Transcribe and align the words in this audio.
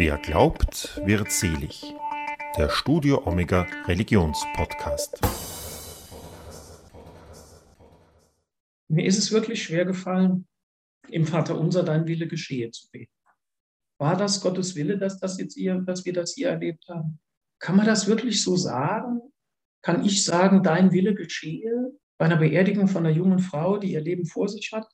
Wer 0.00 0.16
glaubt, 0.16 0.98
wird 1.04 1.30
selig. 1.30 1.94
Der 2.56 2.70
Studio 2.70 3.20
Omega 3.26 3.66
Religionspodcast. 3.84 5.20
Mir 8.88 9.04
ist 9.04 9.18
es 9.18 9.30
wirklich 9.30 9.62
schwer 9.62 9.84
gefallen, 9.84 10.48
im 11.10 11.26
Vater 11.26 11.60
unser 11.60 11.82
dein 11.82 12.06
Wille 12.06 12.28
geschehe 12.28 12.70
zu 12.70 12.88
beten. 12.90 13.12
War 13.98 14.16
das 14.16 14.40
Gottes 14.40 14.74
Wille, 14.74 14.96
dass, 14.96 15.20
das 15.20 15.38
jetzt 15.38 15.58
ihr, 15.58 15.74
dass 15.82 16.06
wir 16.06 16.14
das 16.14 16.32
hier 16.32 16.48
erlebt 16.48 16.86
haben? 16.88 17.20
Kann 17.58 17.76
man 17.76 17.84
das 17.84 18.06
wirklich 18.06 18.42
so 18.42 18.56
sagen? 18.56 19.20
Kann 19.82 20.02
ich 20.02 20.24
sagen, 20.24 20.62
dein 20.62 20.92
Wille 20.92 21.14
geschehe 21.14 21.92
bei 22.16 22.24
einer 22.24 22.38
Beerdigung 22.38 22.88
von 22.88 23.04
einer 23.04 23.14
jungen 23.14 23.40
Frau, 23.40 23.76
die 23.76 23.92
ihr 23.92 24.00
Leben 24.00 24.24
vor 24.24 24.48
sich 24.48 24.72
hat? 24.72 24.90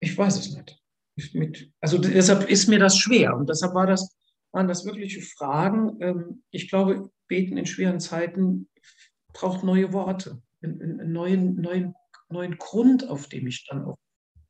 Ich 0.00 0.16
weiß 0.16 0.38
es 0.38 0.56
nicht. 0.56 1.34
Mit, 1.34 1.70
also 1.82 1.98
deshalb 1.98 2.48
ist 2.48 2.66
mir 2.66 2.78
das 2.78 2.96
schwer 2.96 3.36
und 3.36 3.50
deshalb 3.50 3.74
war 3.74 3.86
das, 3.86 4.17
waren 4.52 4.68
das 4.68 4.84
wirkliche 4.84 5.20
Fragen. 5.20 5.98
Ähm, 6.00 6.42
ich 6.50 6.68
glaube, 6.68 7.10
Beten 7.28 7.56
in 7.56 7.66
schweren 7.66 8.00
Zeiten 8.00 8.68
braucht 9.32 9.64
neue 9.64 9.92
Worte, 9.92 10.42
einen 10.62 11.12
neuen, 11.12 11.60
neuen, 11.60 11.94
neuen 12.30 12.58
Grund, 12.58 13.08
auf 13.08 13.28
dem 13.28 13.46
ich 13.46 13.66
dann 13.68 13.84
auch 13.84 13.98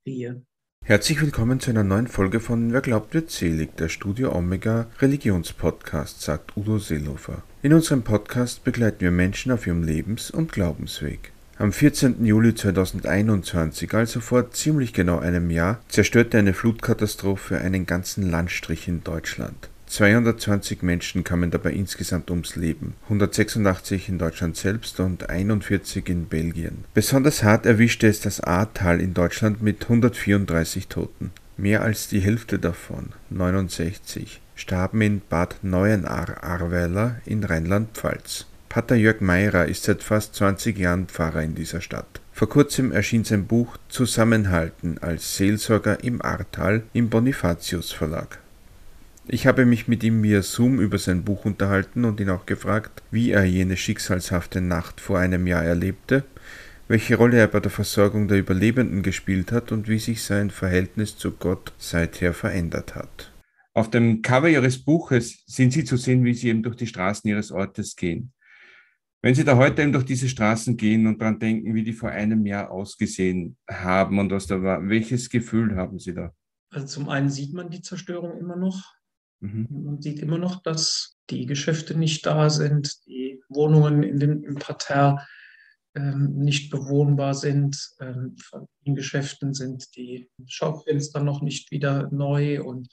stehe. 0.02 0.42
Herzlich 0.84 1.20
willkommen 1.20 1.60
zu 1.60 1.70
einer 1.70 1.84
neuen 1.84 2.06
Folge 2.06 2.40
von 2.40 2.72
Wer 2.72 2.80
glaubt 2.80 3.12
wird 3.12 3.30
selig, 3.30 3.76
der 3.76 3.88
Studio 3.88 4.34
Omega 4.34 4.86
Religionspodcast, 5.00 6.22
sagt 6.22 6.56
Udo 6.56 6.78
Seelofer. 6.78 7.42
In 7.62 7.74
unserem 7.74 8.04
Podcast 8.04 8.64
begleiten 8.64 9.00
wir 9.00 9.10
Menschen 9.10 9.52
auf 9.52 9.66
ihrem 9.66 9.82
Lebens- 9.82 10.30
und 10.30 10.52
Glaubensweg. 10.52 11.32
Am 11.58 11.72
14. 11.72 12.24
Juli 12.24 12.54
2021, 12.54 13.92
also 13.92 14.20
vor 14.20 14.52
ziemlich 14.52 14.94
genau 14.94 15.18
einem 15.18 15.50
Jahr, 15.50 15.80
zerstörte 15.88 16.38
eine 16.38 16.54
Flutkatastrophe 16.54 17.58
einen 17.58 17.84
ganzen 17.84 18.30
Landstrich 18.30 18.86
in 18.86 19.02
Deutschland. 19.02 19.68
220 19.88 20.82
Menschen 20.82 21.24
kamen 21.24 21.50
dabei 21.50 21.72
insgesamt 21.72 22.30
ums 22.30 22.56
Leben, 22.56 22.94
186 23.04 24.08
in 24.08 24.18
Deutschland 24.18 24.56
selbst 24.56 25.00
und 25.00 25.30
41 25.30 26.08
in 26.08 26.26
Belgien. 26.26 26.84
Besonders 26.94 27.42
hart 27.42 27.66
erwischte 27.66 28.06
es 28.06 28.20
das 28.20 28.40
Ahrtal 28.40 29.00
in 29.00 29.14
Deutschland 29.14 29.62
mit 29.62 29.82
134 29.84 30.88
Toten. 30.88 31.30
Mehr 31.56 31.82
als 31.82 32.08
die 32.08 32.20
Hälfte 32.20 32.58
davon, 32.58 33.10
69, 33.30 34.40
starben 34.54 35.00
in 35.00 35.22
Bad 35.28 35.56
Neuenahr-Ahrweiler 35.62 37.20
in 37.24 37.42
Rheinland-Pfalz. 37.42 38.46
Pater 38.68 38.96
Jörg 38.96 39.20
Meirer 39.20 39.66
ist 39.66 39.84
seit 39.84 40.02
fast 40.02 40.34
20 40.34 40.78
Jahren 40.78 41.06
Pfarrer 41.06 41.42
in 41.42 41.54
dieser 41.54 41.80
Stadt. 41.80 42.20
Vor 42.32 42.48
kurzem 42.48 42.92
erschien 42.92 43.24
sein 43.24 43.46
Buch 43.46 43.76
Zusammenhalten 43.88 44.98
als 44.98 45.36
Seelsorger 45.36 46.04
im 46.04 46.22
Ahrtal 46.22 46.82
im 46.92 47.08
Bonifatius 47.08 47.90
Verlag. 47.90 48.38
Ich 49.30 49.46
habe 49.46 49.66
mich 49.66 49.88
mit 49.88 50.02
ihm 50.02 50.22
via 50.22 50.40
Zoom 50.40 50.80
über 50.80 50.96
sein 50.96 51.22
Buch 51.22 51.44
unterhalten 51.44 52.06
und 52.06 52.18
ihn 52.18 52.30
auch 52.30 52.46
gefragt, 52.46 53.02
wie 53.10 53.30
er 53.32 53.44
jene 53.44 53.76
schicksalshafte 53.76 54.62
Nacht 54.62 55.02
vor 55.02 55.18
einem 55.18 55.46
Jahr 55.46 55.62
erlebte, 55.62 56.24
welche 56.88 57.16
Rolle 57.16 57.36
er 57.36 57.48
bei 57.48 57.60
der 57.60 57.70
Versorgung 57.70 58.26
der 58.28 58.38
Überlebenden 58.38 59.02
gespielt 59.02 59.52
hat 59.52 59.70
und 59.70 59.86
wie 59.86 59.98
sich 59.98 60.22
sein 60.22 60.48
Verhältnis 60.48 61.18
zu 61.18 61.32
Gott 61.32 61.74
seither 61.76 62.32
verändert 62.32 62.94
hat. 62.94 63.30
Auf 63.74 63.90
dem 63.90 64.22
Cover 64.22 64.48
Ihres 64.48 64.82
Buches 64.82 65.44
sind 65.46 65.74
Sie 65.74 65.84
zu 65.84 65.98
sehen, 65.98 66.24
wie 66.24 66.32
Sie 66.32 66.48
eben 66.48 66.62
durch 66.62 66.76
die 66.76 66.86
Straßen 66.86 67.28
Ihres 67.28 67.52
Ortes 67.52 67.96
gehen. 67.96 68.32
Wenn 69.20 69.34
Sie 69.34 69.44
da 69.44 69.58
heute 69.58 69.82
eben 69.82 69.92
durch 69.92 70.06
diese 70.06 70.30
Straßen 70.30 70.78
gehen 70.78 71.06
und 71.06 71.20
daran 71.20 71.38
denken, 71.38 71.74
wie 71.74 71.84
die 71.84 71.92
vor 71.92 72.08
einem 72.08 72.46
Jahr 72.46 72.70
ausgesehen 72.70 73.58
haben 73.70 74.18
und 74.20 74.32
was 74.32 74.46
da 74.46 74.62
war, 74.62 74.88
welches 74.88 75.28
Gefühl 75.28 75.76
haben 75.76 75.98
Sie 75.98 76.14
da? 76.14 76.32
Also 76.70 76.86
zum 76.86 77.10
einen 77.10 77.28
sieht 77.28 77.52
man 77.52 77.68
die 77.68 77.82
Zerstörung 77.82 78.38
immer 78.38 78.56
noch. 78.56 78.97
Mhm. 79.40 79.68
Man 79.70 80.02
sieht 80.02 80.20
immer 80.20 80.38
noch, 80.38 80.62
dass 80.62 81.16
die 81.30 81.46
Geschäfte 81.46 81.96
nicht 81.96 82.26
da 82.26 82.50
sind, 82.50 83.06
die 83.06 83.40
Wohnungen 83.48 84.02
in 84.02 84.18
den, 84.18 84.42
im 84.42 84.56
Parterre 84.56 85.26
ähm, 85.94 86.38
nicht 86.38 86.70
bewohnbar 86.70 87.34
sind. 87.34 87.90
Ähm, 88.00 88.36
in 88.84 88.94
Geschäften 88.94 89.54
sind 89.54 89.96
die 89.96 90.28
Schaufenster 90.46 91.20
noch 91.20 91.42
nicht 91.42 91.70
wieder 91.70 92.08
neu 92.10 92.62
und 92.62 92.88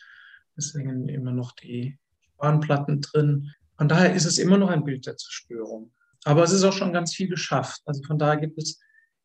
es 0.56 0.74
hängen 0.74 1.10
immer 1.10 1.32
noch 1.32 1.54
die 1.54 1.98
Bahnplatten 2.38 3.02
drin. 3.02 3.52
Von 3.78 3.90
daher 3.90 4.14
ist 4.14 4.26
es 4.26 4.38
immer 4.38 4.58
noch 4.58 4.70
ein 4.70 4.86
Bild 4.86 5.06
der 5.06 5.18
Zerstörung. 5.18 5.92
Aber 6.24 6.44
es 6.44 6.52
ist 6.52 6.64
auch 6.64 6.74
schon 6.74 6.94
ganz 6.94 7.14
viel 7.14 7.28
geschafft. 7.28 7.82
Also 7.86 8.02
von 8.04 8.18
daher 8.18 8.38
gibt 8.38 8.58
es 8.58 8.80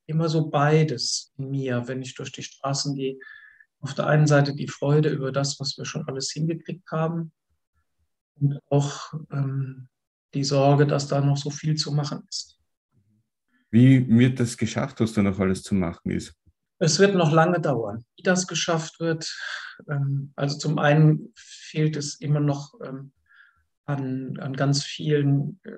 immer 0.06 0.28
so 0.28 0.49
beides 0.49 1.33
in 1.39 1.50
mir, 1.50 1.87
wenn 1.87 2.03
ich 2.03 2.15
durch 2.15 2.33
die 2.33 2.43
Straßen 2.43 2.95
gehe. 2.95 3.19
Auf 3.81 3.95
der 3.95 4.07
einen 4.07 4.27
Seite 4.27 4.55
die 4.55 4.69
Freude 4.69 5.09
über 5.09 5.33
das, 5.33 5.59
was 5.59 5.77
wir 5.79 5.85
schon 5.85 6.07
alles 6.07 6.31
hingekriegt 6.31 6.91
haben 6.91 7.33
und 8.41 8.59
auch 8.69 9.15
ähm, 9.33 9.89
die 10.35 10.45
Sorge, 10.45 10.87
dass 10.87 11.09
da 11.09 11.21
noch 11.21 11.37
so 11.37 11.51
viel 11.51 11.77
zu 11.77 11.93
machen 11.93 12.23
ist. 12.29 12.59
Wie 13.71 14.07
wird 14.09 14.41
das 14.41 14.57
geschafft, 14.57 15.01
was 15.01 15.13
da 15.13 15.23
noch 15.23 15.39
alles 15.39 15.63
zu 15.63 15.75
machen 15.75 16.11
ist? 16.11 16.35
Es 16.79 16.99
wird 16.99 17.15
noch 17.15 17.31
lange 17.31 17.61
dauern, 17.61 18.05
wie 18.17 18.23
das 18.23 18.47
geschafft 18.47 19.01
wird. 19.01 19.35
Ähm, 19.89 20.33
also 20.37 20.59
zum 20.59 20.79
einen 20.79 21.33
fehlt 21.37 21.97
es 21.97 22.21
immer 22.21 22.41
noch 22.41 22.75
ähm, 22.85 23.13
an, 23.85 24.39
an 24.41 24.55
ganz 24.55 24.83
vielen 24.83 25.61
äh, 25.65 25.77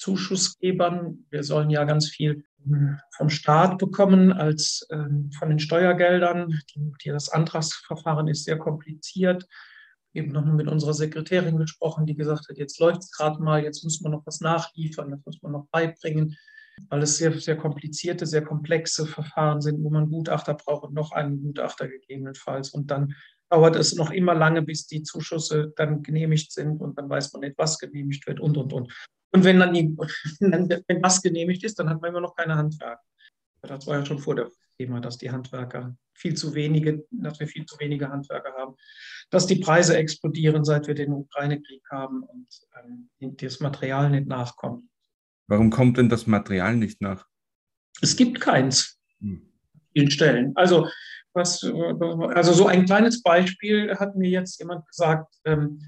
Zuschussgebern. 0.00 1.26
Wir 1.30 1.44
sollen 1.44 1.70
ja 1.70 1.84
ganz 1.84 2.08
viel 2.08 2.44
hm, 2.64 2.98
vom 3.16 3.28
Staat 3.28 3.78
bekommen 3.78 4.32
als 4.32 4.86
ähm, 4.90 5.30
von 5.38 5.50
den 5.50 5.58
Steuergeldern. 5.58 6.58
Das 7.04 7.28
Antragsverfahren 7.28 8.26
ist 8.26 8.44
sehr 8.44 8.58
kompliziert. 8.58 9.46
Eben 10.14 10.32
noch 10.32 10.44
mit 10.44 10.66
unserer 10.66 10.94
Sekretärin 10.94 11.58
gesprochen, 11.58 12.06
die 12.06 12.16
gesagt 12.16 12.48
hat, 12.48 12.56
jetzt 12.56 12.80
läuft 12.80 13.02
es 13.02 13.12
gerade 13.12 13.40
mal, 13.42 13.62
jetzt 13.62 13.84
muss 13.84 14.00
man 14.00 14.12
noch 14.12 14.26
was 14.26 14.40
nachliefern, 14.40 15.10
das 15.10 15.20
muss 15.24 15.40
man 15.42 15.52
noch 15.52 15.68
beibringen, 15.70 16.36
weil 16.88 17.02
es 17.02 17.16
sehr, 17.18 17.38
sehr 17.38 17.56
komplizierte, 17.56 18.26
sehr 18.26 18.42
komplexe 18.42 19.06
Verfahren 19.06 19.60
sind, 19.60 19.84
wo 19.84 19.90
man 19.90 20.10
Gutachter 20.10 20.54
braucht 20.54 20.84
und 20.84 20.94
noch 20.94 21.12
einen 21.12 21.40
Gutachter 21.42 21.86
gegebenenfalls. 21.86 22.70
Und 22.70 22.90
dann 22.90 23.14
dauert 23.50 23.76
es 23.76 23.94
noch 23.94 24.10
immer 24.10 24.34
lange, 24.34 24.62
bis 24.62 24.86
die 24.86 25.02
Zuschüsse 25.02 25.72
dann 25.76 26.02
genehmigt 26.02 26.52
sind 26.52 26.80
und 26.80 26.98
dann 26.98 27.08
weiß 27.08 27.32
man 27.34 27.40
nicht, 27.42 27.58
was 27.58 27.78
genehmigt 27.78 28.26
wird 28.26 28.40
und, 28.40 28.56
und, 28.56 28.72
und. 28.72 28.92
Und 29.32 29.44
wenn 29.44 29.58
dann, 29.58 29.74
die, 29.74 29.96
wenn 30.40 31.02
was 31.02 31.22
genehmigt 31.22 31.64
ist, 31.64 31.78
dann 31.78 31.88
hat 31.88 32.00
man 32.00 32.10
immer 32.10 32.20
noch 32.20 32.34
keine 32.36 32.56
Handwerker. 32.56 33.02
Das 33.62 33.86
war 33.86 33.98
ja 33.98 34.06
schon 34.06 34.18
vor 34.18 34.34
dem 34.34 34.48
Thema, 34.78 35.00
dass 35.00 35.18
die 35.18 35.30
Handwerker 35.30 35.94
viel 36.14 36.34
zu 36.34 36.54
wenige, 36.54 37.04
dass 37.10 37.38
wir 37.38 37.46
viel 37.46 37.66
zu 37.66 37.78
wenige 37.78 38.08
Handwerker 38.08 38.52
haben, 38.54 38.74
dass 39.30 39.46
die 39.46 39.56
Preise 39.56 39.96
explodieren, 39.96 40.64
seit 40.64 40.86
wir 40.86 40.94
den 40.94 41.12
Ukraine-Krieg 41.12 41.82
haben 41.90 42.22
und 42.22 42.48
ähm, 43.20 43.36
das 43.36 43.60
Material 43.60 44.10
nicht 44.10 44.26
nachkommt. 44.26 44.84
Warum 45.48 45.70
kommt 45.70 45.98
denn 45.98 46.08
das 46.08 46.26
Material 46.26 46.76
nicht 46.76 47.00
nach? 47.00 47.26
Es 48.00 48.16
gibt 48.16 48.40
keins 48.40 48.98
hm. 49.20 49.52
in 49.92 50.10
Stellen. 50.10 50.52
Also, 50.56 50.88
was, 51.32 51.62
also 51.62 52.52
so 52.52 52.66
ein 52.66 52.86
kleines 52.86 53.22
Beispiel 53.22 53.94
hat 53.96 54.16
mir 54.16 54.30
jetzt 54.30 54.58
jemand 54.58 54.86
gesagt, 54.86 55.34
ähm, 55.44 55.80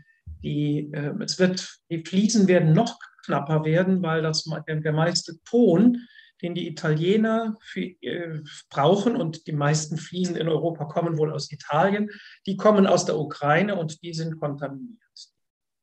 die, 0.43 0.91
äh, 0.93 1.15
es 1.21 1.39
wird, 1.39 1.81
die 1.91 2.05
Fliesen 2.05 2.47
werden 2.49 2.73
noch 2.73 2.99
knapper 3.25 3.65
werden, 3.65 4.03
weil 4.03 4.23
das, 4.23 4.49
der 4.67 4.93
meiste 4.93 5.43
Ton, 5.45 5.99
den 6.43 6.55
die 6.55 6.69
Italiener 6.69 7.57
für, 7.63 7.81
äh, 7.81 8.41
brauchen 8.69 9.17
und 9.17 9.47
die 9.47 9.53
meisten 9.53 9.97
Fliesen 9.97 10.37
in 10.37 10.49
Europa 10.49 10.85
kommen 10.87 11.17
wohl 11.17 11.33
aus 11.33 11.51
Italien, 11.53 12.11
die 12.47 12.57
kommen 12.57 12.87
aus 12.87 13.05
der 13.05 13.19
Ukraine 13.19 13.77
und 13.77 14.03
die 14.03 14.13
sind 14.13 14.41
kontaminiert. 14.41 14.99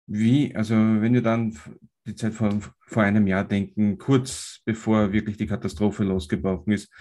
Wie, 0.06 0.56
also 0.56 0.74
wenn 0.74 1.14
wir 1.14 1.22
dann 1.22 1.58
die 2.06 2.16
Zeit 2.16 2.34
vor, 2.34 2.60
vor 2.88 3.04
einem 3.04 3.28
Jahr 3.28 3.46
denken, 3.46 3.98
kurz 3.98 4.60
bevor 4.66 5.14
wirklich 5.14 5.38
die 5.38 5.48
Katastrophe 5.48 6.04
losgebrochen 6.04 6.74
ist, 6.74 6.92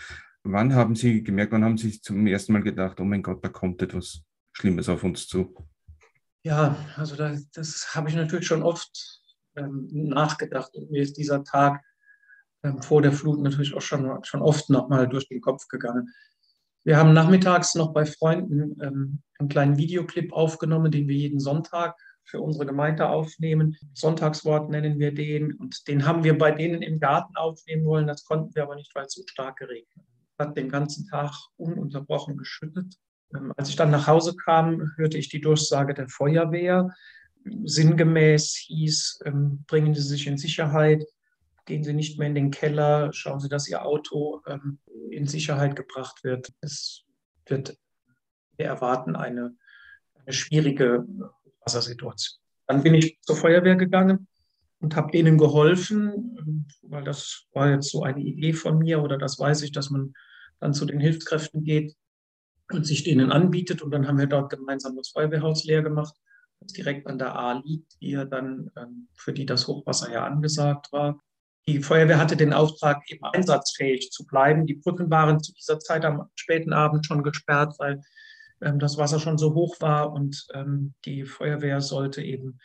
wann 0.42 0.74
haben 0.74 0.94
Sie 0.94 1.22
gemerkt, 1.22 1.52
wann 1.52 1.64
haben 1.64 1.78
Sie 1.78 2.00
zum 2.00 2.26
ersten 2.26 2.52
Mal 2.52 2.62
gedacht, 2.62 3.00
oh 3.00 3.04
mein 3.04 3.22
Gott, 3.22 3.44
da 3.44 3.48
kommt 3.48 3.82
etwas 3.82 4.22
Schlimmes 4.52 4.88
auf 4.88 5.04
uns 5.04 5.26
zu? 5.26 5.54
Ja, 6.42 6.76
also 6.96 7.16
das, 7.16 7.50
das 7.50 7.94
habe 7.94 8.08
ich 8.08 8.14
natürlich 8.14 8.46
schon 8.46 8.62
oft 8.62 9.17
ähm, 9.58 9.88
nachgedacht 9.90 10.74
und 10.74 10.90
mir 10.90 11.02
ist 11.02 11.16
dieser 11.16 11.44
Tag 11.44 11.82
ähm, 12.62 12.82
vor 12.82 13.02
der 13.02 13.12
Flut 13.12 13.40
natürlich 13.40 13.74
auch 13.74 13.82
schon, 13.82 14.24
schon 14.24 14.42
oft 14.42 14.70
nochmal 14.70 15.08
durch 15.08 15.28
den 15.28 15.40
Kopf 15.40 15.68
gegangen. 15.68 16.12
Wir 16.84 16.96
haben 16.96 17.12
nachmittags 17.12 17.74
noch 17.74 17.92
bei 17.92 18.06
Freunden 18.06 18.80
ähm, 18.80 19.22
einen 19.38 19.48
kleinen 19.48 19.76
Videoclip 19.76 20.32
aufgenommen, 20.32 20.90
den 20.90 21.08
wir 21.08 21.16
jeden 21.16 21.40
Sonntag 21.40 21.96
für 22.24 22.40
unsere 22.40 22.66
Gemeinde 22.66 23.08
aufnehmen. 23.08 23.76
Sonntagswort 23.94 24.70
nennen 24.70 24.98
wir 24.98 25.12
den. 25.12 25.54
Und 25.54 25.88
den 25.88 26.06
haben 26.06 26.24
wir 26.24 26.36
bei 26.36 26.50
denen 26.50 26.82
im 26.82 27.00
Garten 27.00 27.36
aufnehmen 27.36 27.84
wollen. 27.84 28.06
Das 28.06 28.24
konnten 28.24 28.54
wir 28.54 28.62
aber 28.62 28.76
nicht, 28.76 28.94
weil 28.94 29.06
es 29.06 29.14
so 29.14 29.22
stark 29.26 29.56
geregnet 29.58 30.06
hat. 30.38 30.56
Den 30.56 30.68
ganzen 30.68 31.06
Tag 31.08 31.32
ununterbrochen 31.56 32.36
geschüttet. 32.36 32.94
Als 33.56 33.68
ich 33.68 33.76
dann 33.76 33.90
nach 33.90 34.06
Hause 34.06 34.34
kam, 34.36 34.92
hörte 34.96 35.18
ich 35.18 35.28
die 35.28 35.40
Durchsage 35.40 35.94
der 35.94 36.08
Feuerwehr 36.08 36.90
sinngemäß 37.64 38.54
hieß, 38.54 39.20
ähm, 39.24 39.64
bringen 39.66 39.94
Sie 39.94 40.02
sich 40.02 40.26
in 40.26 40.38
Sicherheit, 40.38 41.04
gehen 41.64 41.84
Sie 41.84 41.92
nicht 41.92 42.18
mehr 42.18 42.28
in 42.28 42.34
den 42.34 42.50
Keller, 42.50 43.12
schauen 43.12 43.40
Sie, 43.40 43.48
dass 43.48 43.68
Ihr 43.68 43.84
Auto 43.84 44.42
ähm, 44.46 44.78
in 45.10 45.26
Sicherheit 45.26 45.76
gebracht 45.76 46.24
wird. 46.24 46.52
Es 46.60 47.04
wird, 47.46 47.76
wir 48.56 48.66
erwarten 48.66 49.16
eine, 49.16 49.56
eine 50.24 50.32
schwierige 50.32 51.06
Wassersituation. 51.60 52.40
Dann 52.66 52.82
bin 52.82 52.94
ich 52.94 53.18
zur 53.22 53.36
Feuerwehr 53.36 53.76
gegangen 53.76 54.28
und 54.80 54.94
habe 54.96 55.10
denen 55.10 55.38
geholfen, 55.38 56.66
weil 56.82 57.04
das 57.04 57.46
war 57.52 57.70
jetzt 57.70 57.90
so 57.90 58.02
eine 58.02 58.20
Idee 58.20 58.52
von 58.52 58.78
mir 58.78 59.02
oder 59.02 59.18
das 59.18 59.38
weiß 59.38 59.62
ich, 59.62 59.72
dass 59.72 59.90
man 59.90 60.12
dann 60.60 60.74
zu 60.74 60.84
den 60.84 61.00
Hilfskräften 61.00 61.64
geht 61.64 61.96
und 62.70 62.86
sich 62.86 63.04
denen 63.04 63.32
anbietet. 63.32 63.82
Und 63.82 63.90
dann 63.90 64.06
haben 64.06 64.18
wir 64.18 64.26
dort 64.26 64.50
gemeinsam 64.50 64.96
das 64.96 65.08
Feuerwehrhaus 65.10 65.64
leer 65.64 65.82
gemacht, 65.82 66.14
direkt 66.60 67.06
an 67.06 67.18
der 67.18 67.36
A 67.36 67.52
liegt, 67.64 68.00
die 68.00 68.10
ja 68.10 68.24
dann, 68.24 68.70
ähm, 68.76 69.08
für 69.14 69.32
die 69.32 69.46
das 69.46 69.66
Hochwasser 69.66 70.12
ja 70.12 70.24
angesagt 70.24 70.92
war. 70.92 71.20
Die 71.66 71.82
Feuerwehr 71.82 72.18
hatte 72.18 72.36
den 72.36 72.52
Auftrag, 72.52 73.02
eben 73.10 73.24
einsatzfähig 73.24 74.10
zu 74.10 74.26
bleiben. 74.26 74.66
Die 74.66 74.74
Brücken 74.74 75.10
waren 75.10 75.40
zu 75.40 75.52
dieser 75.52 75.78
Zeit 75.78 76.04
am 76.04 76.28
späten 76.34 76.72
Abend 76.72 77.06
schon 77.06 77.22
gesperrt, 77.22 77.74
weil 77.78 78.00
ähm, 78.62 78.78
das 78.78 78.96
Wasser 78.98 79.20
schon 79.20 79.38
so 79.38 79.54
hoch 79.54 79.76
war 79.80 80.12
und 80.12 80.46
ähm, 80.54 80.94
die 81.04 81.24
Feuerwehr 81.24 81.80
sollte 81.80 82.22
eben 82.22 82.58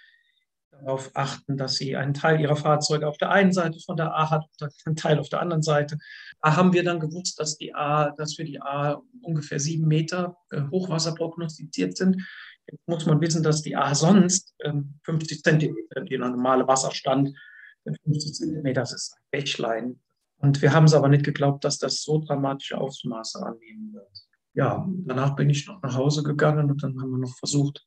darauf 0.72 1.12
achten, 1.14 1.58
dass 1.58 1.76
sie 1.76 1.96
einen 1.96 2.14
Teil 2.14 2.40
ihrer 2.40 2.56
Fahrzeuge 2.56 3.08
auf 3.08 3.18
der 3.18 3.32
einen 3.32 3.54
Seite 3.54 3.80
von 3.80 3.96
der 3.96 4.14
A 4.14 4.30
hat 4.30 4.46
und 4.60 4.74
einen 4.86 4.96
Teil 4.96 5.20
auf 5.20 5.30
der 5.30 5.42
anderen 5.42 5.64
Seite. 5.64 5.98
Da 6.42 6.56
haben 6.56 6.74
wir 6.74 6.84
dann 6.84 7.00
gewusst, 7.00 7.40
dass 7.40 7.58
die 7.58 7.74
A, 7.76 8.12
dass 8.12 8.36
für 8.36 8.44
die 8.44 8.62
A 8.62 9.02
ungefähr 9.22 9.60
sieben 9.60 9.88
Meter 9.88 10.38
äh, 10.52 10.62
Hochwasser 10.72 11.14
prognostiziert 11.14 11.98
sind. 11.98 12.22
Jetzt 12.68 12.88
muss 12.88 13.06
man 13.06 13.20
wissen, 13.22 13.44
dass 13.44 13.62
die 13.62 13.76
A 13.76 13.94
sonst 13.94 14.56
ähm, 14.64 15.00
50 15.04 15.44
Zentimeter, 15.44 16.02
die 16.02 16.18
normale 16.18 16.68
Wasserstand 16.68 17.36
50 17.84 18.34
Zentimeter, 18.34 18.82
das 18.82 18.94
ist 18.94 19.16
ein 19.16 19.24
Bächlein. 19.32 20.00
Und 20.38 20.62
wir 20.62 20.74
haben 20.74 20.86
es 20.86 20.94
aber 20.94 21.10
nicht 21.10 21.26
geglaubt, 21.26 21.64
dass 21.64 21.78
das 21.78 22.02
so 22.02 22.20
dramatische 22.20 22.78
Ausmaße 22.78 23.46
annehmen 23.46 23.94
wird. 23.94 24.28
Ja, 24.54 24.88
danach 25.06 25.36
bin 25.36 25.50
ich 25.50 25.68
noch 25.68 25.82
nach 25.82 25.96
Hause 25.96 26.24
gegangen 26.24 26.70
und 26.70 26.84
dann 26.84 27.00
haben 27.02 27.12
wir 27.12 27.18
noch 27.18 27.36
versucht, 27.38 27.86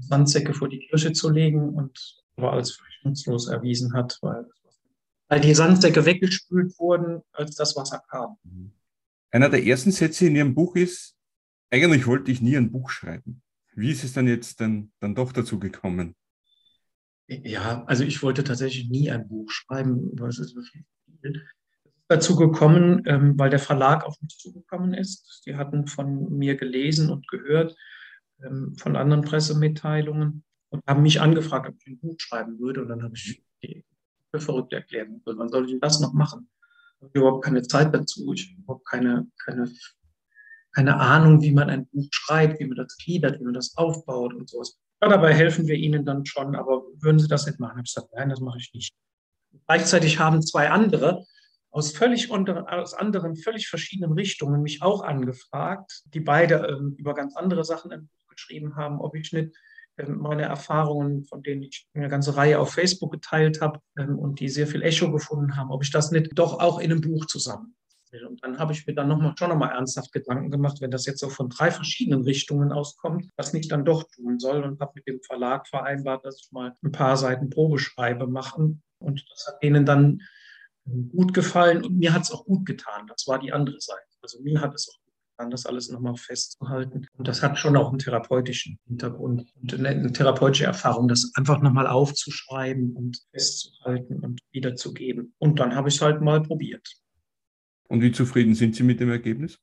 Sandsäcke 0.00 0.54
vor 0.54 0.68
die 0.68 0.80
Kirche 0.80 1.12
zu 1.12 1.30
legen 1.30 1.70
und 1.70 2.22
aber 2.36 2.52
als 2.52 2.80
nutzlos 3.02 3.48
erwiesen 3.48 3.92
hat, 3.94 4.18
weil, 4.22 4.46
weil 5.28 5.40
die 5.40 5.54
Sandsäcke 5.54 6.04
weggespült 6.04 6.78
wurden, 6.78 7.22
als 7.32 7.56
das 7.56 7.74
Wasser 7.76 8.02
kam. 8.08 8.36
Einer 9.30 9.50
der 9.50 9.64
ersten 9.64 9.90
Sätze 9.90 10.26
in 10.26 10.36
Ihrem 10.36 10.54
Buch 10.54 10.76
ist, 10.76 11.16
eigentlich 11.70 12.06
wollte 12.06 12.30
ich 12.30 12.40
nie 12.40 12.56
ein 12.56 12.70
Buch 12.70 12.90
schreiben. 12.90 13.42
Wie 13.78 13.90
ist 13.90 14.02
es 14.02 14.12
dann 14.12 14.26
jetzt 14.26 14.60
dann, 14.60 14.90
dann 15.00 15.14
doch 15.14 15.32
dazu 15.32 15.58
gekommen? 15.58 16.16
Ja, 17.28 17.84
also 17.84 18.04
ich 18.04 18.22
wollte 18.22 18.42
tatsächlich 18.42 18.88
nie 18.88 19.10
ein 19.10 19.28
Buch 19.28 19.50
schreiben, 19.50 20.18
es 20.26 20.38
ist 20.38 20.56
dazu 22.08 22.36
gekommen, 22.36 23.02
ähm, 23.06 23.38
weil 23.38 23.50
der 23.50 23.58
Verlag 23.58 24.04
auf 24.04 24.20
mich 24.22 24.36
zugekommen 24.38 24.94
ist. 24.94 25.42
Die 25.46 25.56
hatten 25.56 25.86
von 25.86 26.36
mir 26.36 26.56
gelesen 26.56 27.10
und 27.10 27.28
gehört, 27.28 27.76
ähm, 28.42 28.74
von 28.78 28.96
anderen 28.96 29.22
Pressemitteilungen 29.22 30.42
und 30.70 30.82
haben 30.86 31.02
mich 31.02 31.20
angefragt, 31.20 31.68
ob 31.68 31.76
ich 31.80 31.86
ein 31.86 31.98
Buch 32.00 32.16
schreiben 32.18 32.58
würde. 32.58 32.82
Und 32.82 32.88
dann 32.88 33.02
habe 33.02 33.14
ich 33.14 33.44
die 33.62 33.84
für 34.30 34.40
verrückt 34.40 34.72
erklärt. 34.72 35.08
Wann 35.24 35.48
soll 35.50 35.70
ich 35.70 35.80
das 35.80 36.00
noch 36.00 36.14
machen? 36.14 36.48
Ich 36.98 37.04
habe 37.04 37.18
überhaupt 37.18 37.44
keine 37.44 37.62
Zeit 37.62 37.94
dazu. 37.94 38.32
Ich 38.32 38.50
habe 38.50 38.62
überhaupt 38.62 38.86
keine, 38.86 39.26
keine, 39.44 39.70
keine 40.78 41.00
Ahnung, 41.00 41.42
wie 41.42 41.50
man 41.50 41.70
ein 41.70 41.88
Buch 41.88 42.06
schreibt, 42.12 42.60
wie 42.60 42.66
man 42.66 42.76
das 42.76 42.96
gliedert, 42.98 43.40
wie 43.40 43.44
man 43.44 43.54
das 43.54 43.76
aufbaut 43.76 44.32
und 44.32 44.48
sowas. 44.48 44.78
Ja, 45.02 45.08
dabei 45.08 45.34
helfen 45.34 45.66
wir 45.66 45.74
Ihnen 45.74 46.04
dann 46.04 46.24
schon, 46.24 46.54
aber 46.54 46.84
würden 47.00 47.18
Sie 47.18 47.26
das 47.26 47.46
nicht 47.46 47.58
machen? 47.58 47.82
Ich 47.84 47.96
habe 47.96 48.06
gesagt, 48.06 48.08
nein, 48.14 48.28
das 48.28 48.38
mache 48.38 48.58
ich 48.58 48.72
nicht. 48.72 48.94
Gleichzeitig 49.66 50.20
haben 50.20 50.40
zwei 50.40 50.70
andere 50.70 51.24
aus 51.72 51.90
völlig 51.90 52.30
unter, 52.30 52.72
aus 52.72 52.94
anderen, 52.94 53.34
völlig 53.34 53.66
verschiedenen 53.66 54.12
Richtungen 54.12 54.62
mich 54.62 54.80
auch 54.80 55.02
angefragt, 55.02 56.04
die 56.14 56.20
beide 56.20 56.68
ähm, 56.68 56.94
über 56.96 57.12
ganz 57.12 57.34
andere 57.34 57.64
Sachen 57.64 57.90
ein 57.90 58.02
Buch 58.02 58.28
geschrieben 58.28 58.76
haben, 58.76 59.00
ob 59.00 59.16
ich 59.16 59.32
nicht 59.32 59.56
ähm, 59.96 60.18
meine 60.18 60.42
Erfahrungen, 60.42 61.24
von 61.24 61.42
denen 61.42 61.64
ich 61.64 61.88
eine 61.92 62.08
ganze 62.08 62.36
Reihe 62.36 62.60
auf 62.60 62.72
Facebook 62.72 63.10
geteilt 63.10 63.60
habe 63.60 63.80
ähm, 63.98 64.16
und 64.16 64.38
die 64.38 64.48
sehr 64.48 64.68
viel 64.68 64.82
Echo 64.82 65.10
gefunden 65.10 65.56
haben, 65.56 65.72
ob 65.72 65.82
ich 65.82 65.90
das 65.90 66.12
nicht 66.12 66.38
doch 66.38 66.60
auch 66.60 66.78
in 66.78 66.92
einem 66.92 67.00
Buch 67.00 67.26
zusammen 67.26 67.74
und 68.26 68.42
dann 68.42 68.58
habe 68.58 68.72
ich 68.72 68.86
mir 68.86 68.94
dann 68.94 69.08
noch 69.08 69.18
mal, 69.18 69.34
schon 69.38 69.50
nochmal 69.50 69.72
ernsthaft 69.72 70.12
Gedanken 70.12 70.50
gemacht, 70.50 70.80
wenn 70.80 70.90
das 70.90 71.06
jetzt 71.06 71.20
so 71.20 71.28
von 71.28 71.48
drei 71.48 71.70
verschiedenen 71.70 72.22
Richtungen 72.22 72.72
auskommt, 72.72 73.28
was 73.36 73.52
ich 73.54 73.68
dann 73.68 73.84
doch 73.84 74.04
tun 74.14 74.38
soll 74.38 74.62
und 74.62 74.80
habe 74.80 74.92
mit 74.94 75.06
dem 75.06 75.20
Verlag 75.22 75.68
vereinbart, 75.68 76.24
dass 76.24 76.40
ich 76.40 76.52
mal 76.52 76.74
ein 76.82 76.92
paar 76.92 77.16
Seiten 77.16 77.50
Probeschreibe 77.50 78.26
machen. 78.26 78.82
Und 78.98 79.24
das 79.30 79.46
hat 79.46 79.62
denen 79.62 79.84
dann 79.84 80.22
gut 81.12 81.34
gefallen 81.34 81.84
und 81.84 81.98
mir 81.98 82.12
hat 82.12 82.22
es 82.22 82.30
auch 82.30 82.44
gut 82.44 82.66
getan. 82.66 83.06
Das 83.08 83.26
war 83.26 83.38
die 83.38 83.52
andere 83.52 83.80
Seite. 83.80 84.00
Also 84.22 84.40
mir 84.42 84.60
hat 84.60 84.74
es 84.74 84.88
auch 84.88 84.98
gut 85.04 85.14
getan, 85.36 85.50
das 85.50 85.66
alles 85.66 85.90
nochmal 85.90 86.16
festzuhalten. 86.16 87.06
Und 87.16 87.28
das 87.28 87.42
hat 87.42 87.58
schon 87.58 87.76
auch 87.76 87.90
einen 87.90 87.98
therapeutischen 87.98 88.78
Hintergrund 88.86 89.46
und 89.60 89.74
eine, 89.74 89.88
eine 89.88 90.12
therapeutische 90.12 90.64
Erfahrung, 90.64 91.08
das 91.08 91.30
einfach 91.34 91.60
nochmal 91.60 91.86
aufzuschreiben 91.86 92.92
und 92.96 93.20
festzuhalten 93.30 94.20
und 94.20 94.40
wiederzugeben. 94.50 95.34
Und 95.38 95.60
dann 95.60 95.74
habe 95.74 95.88
ich 95.88 95.96
es 95.96 96.02
halt 96.02 96.20
mal 96.22 96.42
probiert. 96.42 96.88
Und 97.88 98.02
wie 98.02 98.12
zufrieden 98.12 98.54
sind 98.54 98.76
Sie 98.76 98.82
mit 98.82 99.00
dem 99.00 99.10
Ergebnis? 99.10 99.58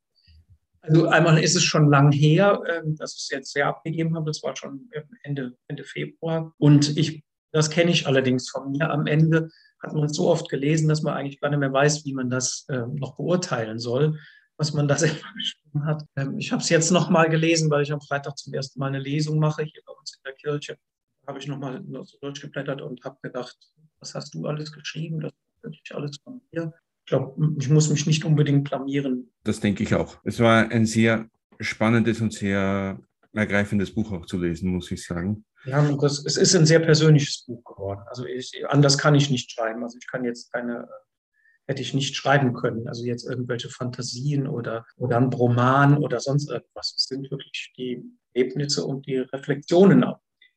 Also 0.82 1.08
einmal 1.08 1.42
ist 1.42 1.56
es 1.56 1.64
schon 1.64 1.90
lang 1.90 2.12
her, 2.12 2.62
ähm, 2.68 2.96
dass 2.96 3.16
ich 3.16 3.24
es 3.24 3.30
jetzt 3.30 3.54
sehr 3.54 3.68
abgegeben 3.68 4.16
habe. 4.16 4.26
Das 4.26 4.44
war 4.44 4.56
schon 4.56 4.90
Ende, 5.24 5.56
Ende 5.68 5.84
Februar. 5.84 6.54
Und 6.58 6.98
ich, 6.98 7.24
das 7.52 7.70
kenne 7.70 7.92
ich 7.92 8.08
allerdings 8.08 8.50
von 8.50 8.72
mir. 8.72 8.92
Am 8.92 9.08
Ende 9.08 9.50
hat 9.82 9.94
man 9.94 10.06
es 10.06 10.16
so 10.16 10.30
oft 10.30 10.50
gelesen, 10.50 10.88
dass 10.88 11.02
man 11.02 11.16
eigentlich 11.16 11.40
gar 11.40 11.50
nicht 11.50 11.60
mehr 11.60 11.74
weiß, 11.74 12.06
wie 12.06 12.14
man 12.14 12.30
das 12.30 12.66
ähm, 12.70 12.96
noch 12.96 13.16
beurteilen 13.16 13.80
soll, 13.80 14.20
was 14.58 14.74
man 14.74 14.88
da 14.88 14.98
selber 14.98 15.28
geschrieben 15.36 15.86
hat. 15.86 16.04
Ähm, 16.16 16.38
ich 16.38 16.52
habe 16.52 16.62
es 16.62 16.70
jetzt 16.70 16.92
noch 16.92 17.10
mal 17.10 17.30
gelesen, 17.30 17.70
weil 17.72 17.84
ich 17.84 17.92
am 17.92 18.02
Freitag 18.02 18.38
zum 18.38 18.54
ersten 18.54 18.80
Mal 18.80 18.88
eine 18.88 19.00
Lesung 19.00 19.40
mache 19.40 19.64
hier 19.64 19.82
bei 19.86 19.94
uns 19.94 20.16
in 20.16 20.24
der 20.24 20.34
Kirche. 20.34 20.78
Da 21.22 21.30
habe 21.30 21.40
ich 21.40 21.48
noch 21.48 21.58
mal 21.58 21.84
so 22.04 22.18
durchgeblättert 22.22 22.82
und 22.82 23.04
habe 23.04 23.18
gedacht, 23.24 23.58
was 24.00 24.14
hast 24.14 24.36
du 24.36 24.46
alles 24.46 24.72
geschrieben? 24.72 25.20
Das 25.20 25.32
ist 25.32 25.64
wirklich 25.64 25.96
alles 25.96 26.18
von 26.24 26.42
mir 26.52 26.74
ich 27.06 27.10
glaube, 27.10 27.56
ich 27.60 27.70
muss 27.70 27.90
mich 27.90 28.08
nicht 28.08 28.26
unbedingt 28.26 28.68
blamieren. 28.68 29.32
Das 29.44 29.60
denke 29.60 29.84
ich 29.84 29.94
auch. 29.94 30.18
Es 30.24 30.40
war 30.40 30.72
ein 30.72 30.88
sehr 30.88 31.30
spannendes 31.60 32.20
und 32.20 32.34
sehr 32.34 33.00
ergreifendes 33.32 33.94
Buch 33.94 34.12
auch 34.12 34.26
zu 34.26 34.40
lesen, 34.40 34.72
muss 34.72 34.90
ich 34.90 35.06
sagen. 35.06 35.46
Ja, 35.66 35.88
das, 35.98 36.26
es 36.26 36.36
ist 36.36 36.56
ein 36.56 36.66
sehr 36.66 36.80
persönliches 36.80 37.46
Buch 37.46 37.64
geworden. 37.64 38.02
Also 38.08 38.26
ich, 38.26 38.64
anders 38.70 38.98
kann 38.98 39.14
ich 39.14 39.30
nicht 39.30 39.52
schreiben. 39.52 39.84
Also 39.84 40.00
ich 40.00 40.08
kann 40.08 40.24
jetzt 40.26 40.52
keine, 40.52 40.88
hätte 41.68 41.84
ich 41.84 41.94
nicht 41.94 42.16
schreiben 42.16 42.54
können. 42.54 42.88
Also 42.88 43.06
jetzt 43.06 43.30
irgendwelche 43.30 43.70
Fantasien 43.70 44.48
oder, 44.48 44.84
oder 44.98 45.18
ein 45.18 45.32
Roman 45.32 46.00
oder 46.00 46.20
sonst 46.20 46.50
irgendwas. 46.50 46.96
Es 46.98 47.04
sind 47.04 47.30
wirklich 47.30 47.72
die 47.78 48.04
Erlebnisse 48.34 48.84
und 48.84 49.06
die 49.06 49.18
Reflexionen, 49.18 50.04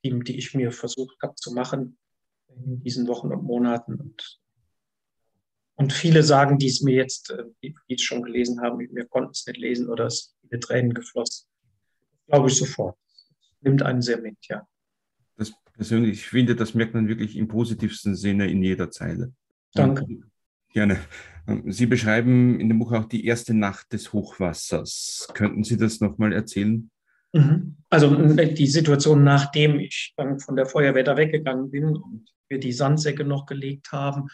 die, 0.03 0.19
die 0.21 0.39
ich 0.39 0.55
mir 0.55 0.73
versucht 0.73 1.19
habe 1.23 1.35
zu 1.35 1.52
machen 1.52 1.99
in 2.49 2.81
diesen 2.81 3.07
Wochen 3.07 3.33
und 3.33 3.45
Monaten. 3.45 3.97
Und 3.97 4.40
und 5.78 5.92
viele 5.92 6.25
sagen, 6.25 6.58
die 6.58 6.66
es 6.66 6.82
mir 6.82 6.97
jetzt, 6.97 7.30
äh, 7.30 7.44
die, 7.62 7.75
es 7.88 8.02
schon 8.02 8.23
gelesen 8.23 8.61
haben, 8.61 8.80
wir 8.80 9.04
konnten 9.06 9.30
es 9.30 9.47
nicht 9.47 9.58
lesen 9.58 9.88
oder 9.88 10.06
es 10.06 10.35
sind 10.50 10.62
Tränen 10.62 10.92
geflossen. 10.92 11.47
Glaube 12.26 12.49
ich 12.49 12.56
sofort. 12.56 12.97
Nimmt 13.61 13.82
einen 13.82 14.02
sehr 14.02 14.20
mit, 14.20 14.37
ja. 14.49 14.66
Das 15.37 15.52
persönlich, 15.73 16.14
ich 16.14 16.26
finde, 16.26 16.56
das 16.56 16.75
merkt 16.75 16.94
man 16.94 17.06
wirklich 17.06 17.37
im 17.37 17.47
positivsten 17.47 18.16
Sinne 18.16 18.50
in 18.50 18.61
jeder 18.62 18.90
Zeile. 18.90 19.32
Danke. 19.73 20.04
Gerne. 20.73 20.99
Ähm, 21.47 21.70
Sie 21.70 21.87
beschreiben 21.87 22.58
in 22.58 22.68
dem 22.68 22.80
Buch 22.80 22.92
auch 22.92 23.04
die 23.04 23.25
erste 23.25 23.54
Nacht 23.54 23.92
des 23.92 24.12
Hochwassers. 24.12 25.28
Könnten 25.32 25.62
Sie 25.62 25.76
das 25.76 26.00
nochmal 26.00 26.32
erzählen? 26.32 26.90
Mhm. 27.32 27.76
Also 27.88 28.16
die 28.16 28.66
Situation, 28.66 29.23
nachdem 29.23 29.78
ich 29.78 30.12
dann 30.16 30.40
von 30.40 30.56
der 30.56 30.66
Feuerwehr 30.66 31.04
da 31.04 31.16
weggegangen 31.16 31.70
bin 31.70 31.97
und 31.97 32.35
wir 32.49 32.58
die 32.58 32.73
Sandsäcke 32.73 33.25
noch 33.25 33.47
gelegt 33.47 33.92
haben 33.92 34.28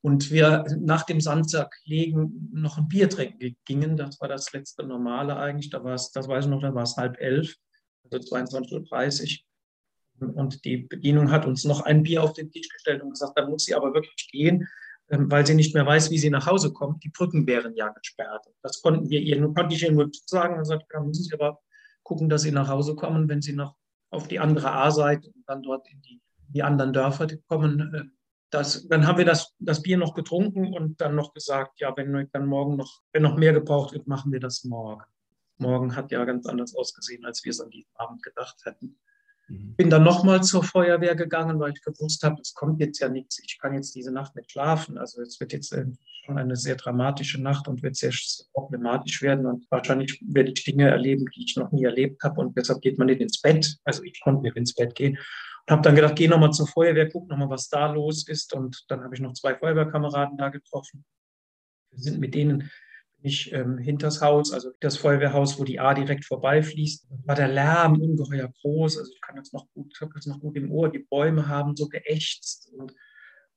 und 0.00 0.30
wir 0.30 0.64
nach 0.78 1.04
dem 1.04 1.20
Sandsack 1.20 1.76
legen 1.84 2.50
noch 2.52 2.78
ein 2.78 2.88
Bier 2.88 3.08
trinken 3.08 3.56
gingen. 3.64 3.96
Das 3.96 4.20
war 4.20 4.28
das 4.28 4.52
letzte 4.52 4.84
Normale 4.84 5.36
eigentlich. 5.36 5.70
Da 5.70 5.82
war 5.82 5.94
es, 5.94 6.12
das 6.12 6.28
weiß 6.28 6.44
ich 6.44 6.50
noch, 6.50 6.62
da 6.62 6.74
war 6.74 6.84
es 6.84 6.96
halb 6.96 7.20
elf, 7.20 7.54
also 8.04 8.36
22.30 8.36 9.40
Uhr. 10.20 10.34
Und 10.34 10.64
die 10.64 10.78
Bedienung 10.78 11.30
hat 11.30 11.46
uns 11.46 11.64
noch 11.64 11.82
ein 11.82 12.02
Bier 12.02 12.22
auf 12.22 12.32
den 12.32 12.50
Tisch 12.50 12.68
gestellt 12.68 13.02
und 13.02 13.10
gesagt, 13.10 13.32
da 13.36 13.48
muss 13.48 13.64
sie 13.64 13.74
aber 13.74 13.94
wirklich 13.94 14.28
gehen, 14.30 14.66
ähm, 15.10 15.30
weil 15.30 15.46
sie 15.46 15.54
nicht 15.54 15.74
mehr 15.74 15.86
weiß, 15.86 16.10
wie 16.10 16.18
sie 16.18 16.30
nach 16.30 16.46
Hause 16.46 16.72
kommt. 16.72 17.04
Die 17.04 17.10
Brücken 17.10 17.46
wären 17.46 17.74
ja 17.74 17.88
gesperrt. 17.90 18.46
Das 18.62 18.82
konnten 18.82 19.08
wir 19.10 19.20
ihr, 19.20 19.40
konnte 19.52 19.74
ich 19.74 19.82
ihr 19.82 19.92
nur 19.92 20.10
sagen. 20.26 20.56
Er 20.56 20.64
sagt, 20.64 20.86
da 20.90 21.00
müssen 21.00 21.22
Sie 21.24 21.34
aber 21.34 21.60
gucken, 22.02 22.28
dass 22.28 22.42
Sie 22.42 22.50
nach 22.50 22.68
Hause 22.68 22.94
kommen, 22.94 23.28
wenn 23.28 23.42
Sie 23.42 23.52
noch 23.52 23.76
auf 24.10 24.26
die 24.26 24.38
andere 24.40 24.72
A-Seite 24.72 25.28
und 25.28 25.44
dann 25.46 25.62
dort 25.62 25.88
in 25.90 26.00
die, 26.02 26.20
die 26.48 26.62
anderen 26.62 26.92
Dörfer 26.92 27.28
kommen 27.46 27.94
äh, 27.94 28.17
das, 28.50 28.88
dann 28.88 29.06
haben 29.06 29.18
wir 29.18 29.24
das, 29.24 29.54
das 29.58 29.82
Bier 29.82 29.98
noch 29.98 30.14
getrunken 30.14 30.72
und 30.72 31.00
dann 31.00 31.14
noch 31.14 31.34
gesagt, 31.34 31.80
ja, 31.80 31.94
wenn 31.96 32.28
dann 32.32 32.46
morgen 32.46 32.76
noch, 32.76 33.02
wenn 33.12 33.22
noch 33.22 33.36
mehr 33.36 33.52
gebraucht 33.52 33.92
wird, 33.92 34.06
machen 34.06 34.32
wir 34.32 34.40
das 34.40 34.64
morgen. 34.64 35.04
Morgen 35.58 35.96
hat 35.96 36.10
ja 36.12 36.24
ganz 36.24 36.46
anders 36.46 36.74
ausgesehen, 36.74 37.24
als 37.24 37.44
wir 37.44 37.50
es 37.50 37.60
an 37.60 37.70
diesem 37.70 37.90
Abend 37.94 38.22
gedacht 38.22 38.64
hätten. 38.64 38.98
Mhm. 39.48 39.74
Bin 39.76 39.90
dann 39.90 40.04
nochmal 40.04 40.42
zur 40.42 40.62
Feuerwehr 40.62 41.14
gegangen, 41.14 41.58
weil 41.58 41.72
ich 41.72 41.82
gewusst 41.82 42.22
habe, 42.22 42.40
es 42.40 42.54
kommt 42.54 42.80
jetzt 42.80 42.98
ja 42.98 43.08
nichts. 43.08 43.38
Ich 43.42 43.58
kann 43.58 43.74
jetzt 43.74 43.94
diese 43.94 44.12
Nacht 44.12 44.36
nicht 44.36 44.52
schlafen. 44.52 44.98
Also 44.98 45.22
es 45.22 45.40
wird 45.40 45.52
jetzt 45.52 45.74
schon 46.24 46.38
eine 46.38 46.56
sehr 46.56 46.76
dramatische 46.76 47.40
Nacht 47.40 47.68
und 47.68 47.82
wird 47.82 47.96
sehr 47.96 48.12
problematisch 48.52 49.22
werden. 49.22 49.46
Und 49.46 49.66
wahrscheinlich 49.70 50.22
werde 50.26 50.52
ich 50.52 50.64
Dinge 50.64 50.88
erleben, 50.88 51.26
die 51.34 51.44
ich 51.44 51.56
noch 51.56 51.72
nie 51.72 51.84
erlebt 51.84 52.22
habe. 52.22 52.40
Und 52.40 52.56
deshalb 52.56 52.80
geht 52.82 52.98
man 52.98 53.06
nicht 53.06 53.20
ins 53.20 53.40
Bett. 53.40 53.76
Also 53.84 54.02
ich 54.02 54.20
konnte 54.20 54.42
nicht 54.42 54.56
ins 54.56 54.74
Bett 54.74 54.94
gehen. 54.94 55.16
Und 55.16 55.72
habe 55.72 55.82
dann 55.82 55.94
gedacht, 55.94 56.16
geh 56.16 56.28
nochmal 56.28 56.52
zur 56.52 56.66
Feuerwehr, 56.66 57.08
guck 57.08 57.28
nochmal, 57.28 57.50
was 57.50 57.68
da 57.68 57.90
los 57.90 58.26
ist. 58.28 58.54
Und 58.54 58.84
dann 58.88 59.02
habe 59.02 59.14
ich 59.14 59.20
noch 59.20 59.32
zwei 59.32 59.54
Feuerwehrkameraden 59.54 60.36
da 60.36 60.48
getroffen. 60.48 61.04
Wir 61.90 62.02
sind 62.02 62.20
mit 62.20 62.34
denen 62.34 62.70
nicht 63.22 63.52
ähm, 63.52 63.78
hinters 63.78 64.20
Haus, 64.20 64.52
also 64.52 64.70
das 64.80 64.96
Feuerwehrhaus, 64.96 65.58
wo 65.58 65.64
die 65.64 65.80
A 65.80 65.94
direkt 65.94 66.24
vorbeifließt, 66.24 67.08
war 67.24 67.34
der 67.34 67.48
Lärm 67.48 68.00
ungeheuer 68.00 68.52
groß. 68.60 68.98
Also 68.98 69.12
ich 69.12 69.20
kann 69.20 69.36
das 69.36 69.52
noch 69.52 69.66
gut, 69.74 69.92
ich 69.94 70.00
habe 70.00 70.12
das 70.14 70.26
noch 70.26 70.40
gut 70.40 70.56
im 70.56 70.70
Ohr. 70.70 70.90
Die 70.90 71.00
Bäume 71.00 71.48
haben 71.48 71.74
so 71.76 71.88
geächtzt 71.88 72.70
und, 72.76 72.94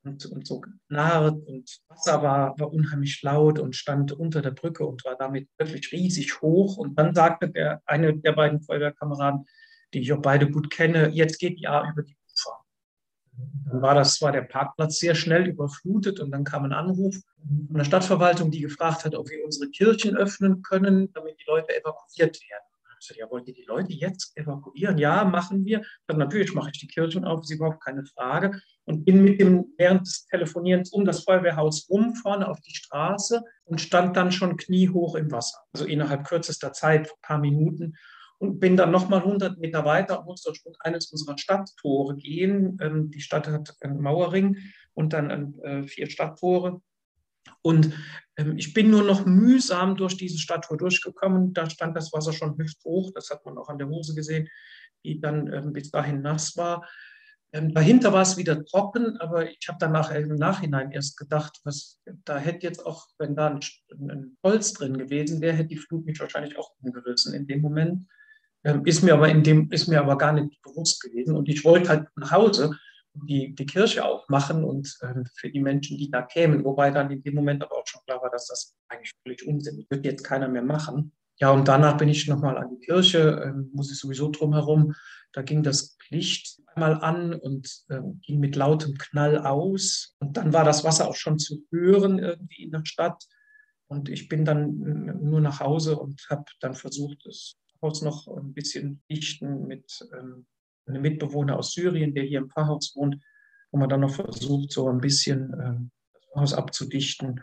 und, 0.04 0.26
und 0.26 0.48
so 0.48 0.62
genarrt 0.62 1.46
und 1.46 1.80
Wasser 1.88 2.24
war, 2.24 2.60
war 2.60 2.74
unheimlich 2.74 3.22
laut 3.22 3.60
und 3.60 3.76
stand 3.76 4.12
unter 4.12 4.42
der 4.42 4.52
Brücke 4.52 4.86
und 4.86 5.06
war 5.06 5.16
damit 5.16 5.48
wirklich 5.58 5.92
riesig 5.92 6.42
hoch. 6.42 6.78
Und 6.78 6.98
dann 6.98 7.14
sagte 7.14 7.50
der 7.50 7.82
eine 7.86 8.18
der 8.18 8.32
beiden 8.32 8.62
Feuerwehrkameraden, 8.62 9.46
die 9.94 10.00
ich 10.00 10.14
auch 10.14 10.22
beide 10.22 10.50
gut 10.50 10.72
kenne, 10.72 11.10
jetzt 11.10 11.38
geht 11.38 11.60
die 11.60 11.68
A 11.68 11.88
über 11.92 12.02
die 12.02 12.16
dann 13.66 13.82
war 13.82 13.96
das 13.96 14.22
war 14.22 14.32
der 14.32 14.42
Parkplatz 14.42 15.00
sehr 15.00 15.16
schnell 15.16 15.48
überflutet 15.48 16.20
und 16.20 16.32
dann 16.32 16.44
kam 16.44 16.66
ein 16.66 16.74
Anruf 16.74 17.16
von 17.68 17.78
der 17.78 17.86
Stadtverwaltung, 17.86 18.52
die 18.52 18.62
gefragt 18.62 19.06
hat, 19.06 19.16
ob 19.16 19.30
wir 19.30 19.44
unsere 19.46 19.70
Kirchen 19.70 20.16
öffnen 20.16 20.62
können, 20.62 21.12
damit 21.14 21.40
die 21.40 21.46
Leute 21.48 21.76
evakuiert 21.76 22.40
werden. 22.42 22.66
Ich 23.00 23.08
sagte, 23.08 23.22
ja, 23.22 23.32
wollt 23.32 23.48
ihr 23.48 23.56
die 23.56 23.64
Leute 23.64 23.94
jetzt 23.94 24.38
evakuieren? 24.38 25.00
Ja, 25.00 25.24
machen 25.24 25.66
wir. 25.66 25.82
Dann 26.06 26.20
natürlich 26.20 26.54
mache 26.54 26.70
ich 26.72 26.80
die 26.80 26.88
Kirchen 26.88 27.26
auf, 27.26 27.42
ist 27.42 27.50
überhaupt 27.50 27.84
keine 27.84 28.06
Frage. 28.06 28.62
Und 28.86 29.06
bin 29.06 29.24
mit 29.24 29.40
dem 29.40 29.74
während 29.78 30.02
des 30.02 30.28
Telefonierens 30.28 30.92
um 30.92 31.04
das 31.04 31.24
Feuerwehrhaus 31.24 31.90
rum, 31.90 32.14
vorne 32.14 32.48
auf 32.48 32.62
die 32.62 32.76
Straße 32.76 33.42
und 33.64 33.82
stand 33.82 34.16
dann 34.18 34.32
schon 34.32 34.56
kniehoch 34.56 35.16
im 35.16 35.32
Wasser. 35.32 35.58
Also 35.74 35.86
innerhalb 35.86 36.28
kürzester 36.28 36.74
Zeit, 36.74 37.10
ein 37.10 37.22
paar 37.24 37.40
Minuten 37.40 37.96
und 38.42 38.60
bin 38.60 38.76
dann 38.76 38.90
nochmal 38.90 39.20
100 39.20 39.60
Meter 39.60 39.86
weiter 39.86 40.20
und 40.20 40.26
musste 40.26 40.52
durch 40.52 40.76
eines 40.80 41.12
unserer 41.12 41.38
Stadttore 41.38 42.16
gehen. 42.16 42.76
Ähm, 42.82 43.12
die 43.12 43.22
Stadt 43.22 43.48
hat 43.48 43.76
einen 43.82 44.02
Mauerring 44.02 44.58
und 44.96 45.14
dann 45.14 45.60
äh, 45.60 45.84
vier 45.84 46.10
Stadttore. 46.10 46.82
Und 47.62 47.94
ähm, 48.38 48.58
ich 48.58 48.74
bin 48.74 48.90
nur 48.90 49.04
noch 49.04 49.28
mühsam 49.28 49.96
durch 49.96 50.18
diesen 50.18 50.40
Stadttor 50.40 50.76
durchgekommen. 50.76 51.54
Da 51.54 51.70
stand 51.70 51.96
das 51.96 52.12
Wasser 52.14 52.34
schon 52.34 52.58
hüfthoch. 52.58 53.12
Das 53.14 53.30
hat 53.30 53.46
man 53.46 53.60
auch 53.60 53.70
an 53.70 53.78
der 53.78 53.90
Hose 53.90 54.16
gesehen, 54.16 54.50
die 55.04 55.22
dann 55.22 55.54
ähm, 55.54 55.72
bis 55.72 55.92
dahin 55.92 56.24
nass 56.24 56.58
war. 56.58 56.90
dahinter 57.52 58.12
war 58.12 58.24
es 58.24 58.38
wieder 58.38 58.66
trocken, 58.66 59.18
aber 59.18 59.52
ich 59.52 59.68
habe 59.68 59.78
danach 59.80 60.10
im 60.10 60.34
Nachhinein 60.34 60.90
erst 60.90 61.16
gedacht, 61.16 61.60
was, 61.64 62.02
da 62.26 62.40
hätte 62.40 62.66
jetzt 62.66 62.84
auch, 62.84 63.06
wenn 63.20 63.36
da 63.36 63.50
ein, 63.50 63.60
ein 64.10 64.38
Holz 64.42 64.74
drin 64.74 64.98
gewesen 64.98 65.42
wäre, 65.42 65.58
hätte 65.58 65.68
die 65.68 65.78
Flut 65.78 66.06
mich 66.06 66.20
wahrscheinlich 66.20 66.58
auch 66.58 66.72
umgerissen 66.82 67.36
in 67.36 67.46
dem 67.46 67.62
Moment. 67.62 68.08
Ähm, 68.64 68.86
ist 68.86 69.02
mir 69.02 69.14
aber 69.14 69.30
in 69.30 69.44
dem, 69.44 69.70
ist 69.72 69.88
mir 69.88 70.00
aber 70.00 70.18
gar 70.18 70.34
nicht 70.34 70.62
bewusst 70.62 71.02
gewesen. 71.02 71.36
Und 71.36 71.50
ich 71.50 71.64
wollte 71.66 71.90
halt 71.90 72.08
nach 72.16 72.32
Hause 72.32 72.78
die, 73.14 73.54
die 73.56 73.66
Kirche 73.66 74.06
aufmachen 74.06 74.64
und 74.64 74.98
äh, 75.02 75.24
für 75.36 75.50
die 75.50 75.60
Menschen, 75.60 75.98
die 75.98 76.10
da 76.10 76.22
kämen, 76.22 76.64
wobei 76.64 76.92
dann 76.92 77.12
in 77.12 77.22
dem 77.24 77.36
Moment 77.36 77.64
aber 77.64 77.78
auch 77.78 77.88
schon 77.88 78.02
klar 78.06 78.22
war, 78.22 78.30
dass 78.30 78.48
das 78.48 78.76
eigentlich 78.88 79.12
völlig 79.24 79.46
Unsinn 79.48 79.80
ist. 79.80 79.92
Wird 79.92 80.06
jetzt 80.06 80.24
keiner 80.24 80.48
mehr 80.48 80.62
machen. 80.62 81.12
Ja, 81.40 81.50
und 81.50 81.68
danach 81.68 81.98
bin 81.98 82.08
ich 82.08 82.28
nochmal 82.28 82.58
an 82.58 82.70
die 82.70 82.86
Kirche, 82.86 83.42
äh, 83.42 83.76
muss 83.76 83.92
ich 83.92 84.00
sowieso 84.00 84.30
drum 84.30 84.54
herum. 84.54 84.94
Da 85.34 85.42
ging 85.42 85.64
das 85.64 85.98
Licht 86.10 86.62
einmal 86.68 86.96
an 87.02 87.34
und 87.34 87.84
äh, 87.90 88.00
ging 88.22 88.40
mit 88.40 88.56
lautem 88.56 88.96
Knall 88.98 89.40
aus. 89.40 90.16
Und 90.20 90.38
dann 90.38 90.54
war 90.54 90.64
das 90.64 90.84
Wasser 90.84 91.08
auch 91.08 91.16
schon 91.16 91.40
zu 91.40 91.66
hören 91.72 92.20
irgendwie 92.20 92.64
in 92.64 92.72
der 92.72 92.86
Stadt. 92.86 93.24
Und 93.88 94.08
ich 94.08 94.30
bin 94.30 94.46
dann 94.46 94.82
äh, 94.86 95.14
nur 95.26 95.42
nach 95.42 95.60
Hause 95.60 95.98
und 95.98 96.22
habe 96.30 96.46
dann 96.60 96.76
versucht, 96.76 97.26
es 97.26 97.58
Haus 97.82 98.02
noch 98.02 98.28
ein 98.28 98.54
bisschen 98.54 99.02
dichten 99.10 99.68
mit 99.68 100.08
ähm, 100.14 100.46
einem 100.86 101.02
Mitbewohner 101.02 101.58
aus 101.58 101.74
Syrien, 101.74 102.14
der 102.14 102.24
hier 102.24 102.40
im 102.40 102.50
Pfarrhaus 102.50 102.96
wohnt, 102.96 103.18
wo 103.72 103.80
man 103.80 103.90
dann 103.90 104.02
noch 104.02 104.14
versucht, 104.14 104.72
so 104.72 104.90
ein 104.90 105.00
bisschen 105.00 105.54
ähm, 105.64 105.92
das 106.14 106.42
Haus 106.42 106.54
abzudichten. 106.54 107.42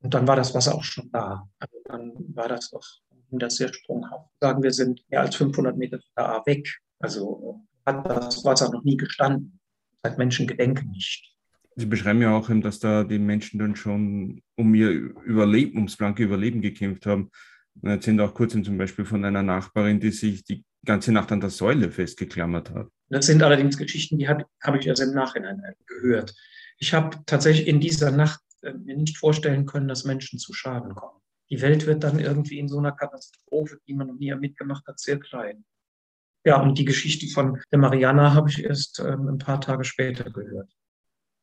Und 0.00 0.14
dann 0.14 0.26
war 0.26 0.36
das 0.36 0.54
Wasser 0.54 0.74
auch 0.74 0.84
schon 0.84 1.10
da. 1.10 1.48
Also 1.58 1.76
dann 1.84 2.12
war 2.34 2.48
das 2.48 2.70
doch 2.70 2.84
das 3.30 3.56
sehr 3.56 3.72
sprunghaft. 3.72 4.30
Sagen 4.40 4.62
wir 4.62 4.70
sind 4.70 5.02
mehr 5.08 5.22
als 5.22 5.36
500 5.36 5.76
Meter 5.76 5.98
von 5.98 6.10
da 6.14 6.42
weg. 6.46 6.68
Also 7.00 7.60
hat 7.84 8.06
das 8.08 8.44
Wasser 8.44 8.70
noch 8.70 8.84
nie 8.84 8.96
gestanden. 8.96 9.58
Seit 10.02 10.18
Menschen 10.18 10.46
gedenken 10.46 10.90
nicht. 10.90 11.34
Sie 11.76 11.86
beschreiben 11.86 12.22
ja 12.22 12.36
auch, 12.36 12.48
dass 12.48 12.78
da 12.78 13.02
die 13.02 13.18
Menschen 13.18 13.58
dann 13.58 13.74
schon 13.74 14.42
um 14.56 14.74
ihr 14.74 14.90
Überleben, 14.90 15.76
ums 15.76 15.96
blanke 15.96 16.22
Überleben 16.22 16.60
gekämpft 16.60 17.06
haben. 17.06 17.30
Und 17.80 17.90
erzählen 17.90 18.20
auch 18.20 18.34
kurz 18.34 18.52
zum 18.52 18.78
Beispiel 18.78 19.04
von 19.04 19.24
einer 19.24 19.42
Nachbarin, 19.42 20.00
die 20.00 20.10
sich 20.10 20.44
die 20.44 20.64
ganze 20.84 21.12
Nacht 21.12 21.32
an 21.32 21.40
der 21.40 21.50
Säule 21.50 21.90
festgeklammert 21.90 22.70
hat. 22.70 22.88
Das 23.08 23.26
sind 23.26 23.42
allerdings 23.42 23.76
Geschichten, 23.76 24.18
die 24.18 24.28
habe 24.28 24.44
hab 24.62 24.74
ich 24.76 24.86
erst 24.86 25.02
im 25.02 25.14
Nachhinein 25.14 25.62
gehört. 25.86 26.34
Ich 26.78 26.94
habe 26.94 27.18
tatsächlich 27.26 27.66
in 27.66 27.80
dieser 27.80 28.10
Nacht 28.10 28.40
äh, 28.62 28.72
mir 28.72 28.96
nicht 28.96 29.18
vorstellen 29.18 29.66
können, 29.66 29.88
dass 29.88 30.04
Menschen 30.04 30.38
zu 30.38 30.52
Schaden 30.52 30.94
kommen. 30.94 31.20
Die 31.50 31.60
Welt 31.60 31.86
wird 31.86 32.02
dann 32.04 32.18
irgendwie 32.18 32.58
in 32.58 32.68
so 32.68 32.78
einer 32.78 32.92
Katastrophe, 32.92 33.78
die 33.86 33.94
man 33.94 34.08
noch 34.08 34.18
nie 34.18 34.34
mitgemacht 34.34 34.86
hat, 34.86 34.98
sehr 34.98 35.18
klein. 35.18 35.64
Ja, 36.44 36.60
und 36.60 36.78
die 36.78 36.84
Geschichte 36.84 37.26
von 37.28 37.60
der 37.70 37.78
Mariana 37.78 38.34
habe 38.34 38.50
ich 38.50 38.64
erst 38.64 39.00
ähm, 39.00 39.28
ein 39.28 39.38
paar 39.38 39.60
Tage 39.60 39.84
später 39.84 40.30
gehört. 40.30 40.70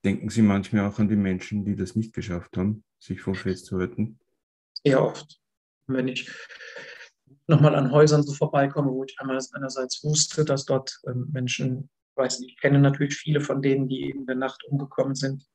Denken 0.04 0.30
Sie 0.30 0.42
manchmal 0.42 0.88
auch 0.88 1.00
an 1.00 1.10
die 1.10 1.16
Menschen, 1.16 1.64
die 1.64 1.76
das 1.76 1.96
nicht 1.96 2.14
geschafft 2.14 2.58
haben, 2.58 2.84
sich 3.00 3.22
vor 3.22 3.36
festzuhalten? 3.36 4.20
Sehr 4.84 5.04
oft 5.04 5.41
wenn 5.94 6.08
ich 6.08 6.30
nochmal 7.48 7.76
an 7.76 7.92
Häusern 7.92 8.24
so 8.24 8.34
vorbeikomme, 8.34 8.92
wo 8.92 9.04
ich 9.04 9.20
einmal 9.20 9.40
einerseits 9.54 10.04
wusste, 10.04 10.46
dass 10.46 10.66
dort 10.66 11.00
ähm, 11.08 11.30
Menschen, 11.32 11.90
ich 12.12 12.18
weiß 12.18 12.40
nicht, 12.40 12.52
ich 12.52 12.58
kenne 12.58 12.80
natürlich 12.80 13.16
viele 13.16 13.42
von 13.42 13.62
denen, 13.62 13.88
die 13.88 14.10
in 14.10 14.26
der 14.26 14.36
Nacht 14.36 14.64
umgekommen 14.66 15.16
sind. 15.16 15.46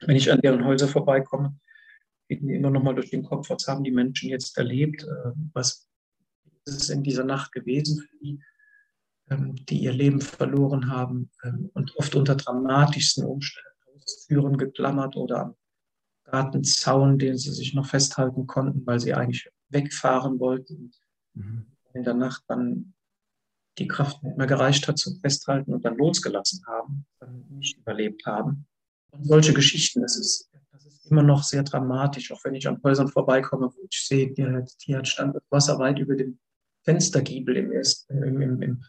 Wenn 0.00 0.16
ich 0.16 0.32
an 0.32 0.40
deren 0.40 0.64
Häuser 0.64 0.88
vorbeikomme, 0.88 1.56
geht 2.28 2.42
mir 2.42 2.56
immer 2.56 2.70
nochmal 2.70 2.94
durch 2.94 3.10
den 3.10 3.22
Kopf, 3.22 3.50
was 3.50 3.66
haben 3.68 3.84
die 3.84 3.90
Menschen 3.90 4.28
jetzt 4.28 4.56
erlebt, 4.58 5.04
äh, 5.04 5.32
was 5.52 5.88
ist 6.64 6.90
in 6.90 7.02
dieser 7.02 7.24
Nacht 7.24 7.52
gewesen 7.52 8.00
für 8.00 8.16
die, 8.18 8.40
ähm, 9.30 9.54
die 9.66 9.82
ihr 9.82 9.92
Leben 9.92 10.20
verloren 10.20 10.90
haben 10.90 11.30
ähm, 11.44 11.70
und 11.74 11.96
oft 11.96 12.14
unter 12.14 12.34
dramatischsten 12.34 13.24
Umständen, 13.24 13.68
Türen 14.26 14.56
geklammert 14.56 15.16
oder 15.16 15.40
am 15.40 15.56
Gartenzaun, 16.24 17.18
den 17.18 17.36
sie 17.36 17.52
sich 17.52 17.74
noch 17.74 17.86
festhalten 17.86 18.46
konnten, 18.46 18.86
weil 18.86 18.98
sie 18.98 19.14
eigentlich 19.14 19.51
wegfahren 19.72 20.38
wollten. 20.38 20.92
Mhm. 21.34 21.66
In 21.94 22.04
der 22.04 22.14
Nacht 22.14 22.44
dann 22.48 22.94
die 23.78 23.88
Kraft 23.88 24.22
nicht 24.22 24.36
mehr 24.36 24.46
gereicht 24.46 24.86
hat 24.88 24.98
zum 24.98 25.18
Festhalten 25.20 25.72
und 25.72 25.84
dann 25.84 25.96
losgelassen 25.96 26.64
haben, 26.66 27.06
dann 27.20 27.44
nicht 27.50 27.78
überlebt 27.78 28.26
haben. 28.26 28.66
Und 29.10 29.26
solche 29.26 29.52
Geschichten, 29.52 30.02
das 30.02 30.16
ist, 30.16 30.50
das 30.70 30.86
ist 30.86 31.10
immer 31.10 31.22
noch 31.22 31.42
sehr 31.42 31.62
dramatisch, 31.62 32.32
auch 32.32 32.44
wenn 32.44 32.54
ich 32.54 32.68
an 32.68 32.82
Häusern 32.82 33.08
vorbeikomme, 33.08 33.66
wo 33.66 33.86
ich 33.88 34.06
sehe, 34.06 34.32
hier, 34.34 34.64
hier 34.78 35.04
stand 35.04 35.34
das 35.34 35.42
Wasser 35.50 35.78
weit 35.78 35.98
über 35.98 36.16
dem 36.16 36.38
Fenstergiebel 36.84 37.56
im, 37.56 37.72
ersten, 37.72 38.22
im, 38.22 38.40
im, 38.40 38.62
im 38.62 38.82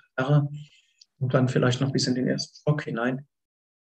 und 1.19 1.33
dann 1.33 1.47
vielleicht 1.47 1.79
noch 1.79 1.91
bis 1.91 2.07
in 2.07 2.15
den 2.15 2.27
ersten 2.27 2.55
Stock 2.55 2.83
hinein. 2.83 3.27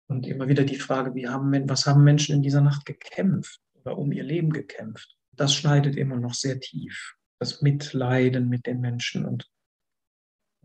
Und 0.07 0.27
immer 0.27 0.47
wieder 0.47 0.63
die 0.63 0.77
Frage, 0.77 1.15
wie 1.15 1.27
haben, 1.27 1.69
was 1.69 1.85
haben 1.85 2.03
Menschen 2.03 2.35
in 2.35 2.41
dieser 2.41 2.61
Nacht 2.61 2.85
gekämpft 2.85 3.61
oder 3.73 3.97
um 3.97 4.11
ihr 4.11 4.23
Leben 4.23 4.51
gekämpft? 4.51 5.17
Das 5.35 5.53
schneidet 5.53 5.95
immer 5.95 6.17
noch 6.17 6.33
sehr 6.33 6.59
tief. 6.59 7.15
Das 7.39 7.61
Mitleiden 7.61 8.49
mit 8.49 8.67
den 8.67 8.79
Menschen. 8.79 9.25
Und 9.25 9.49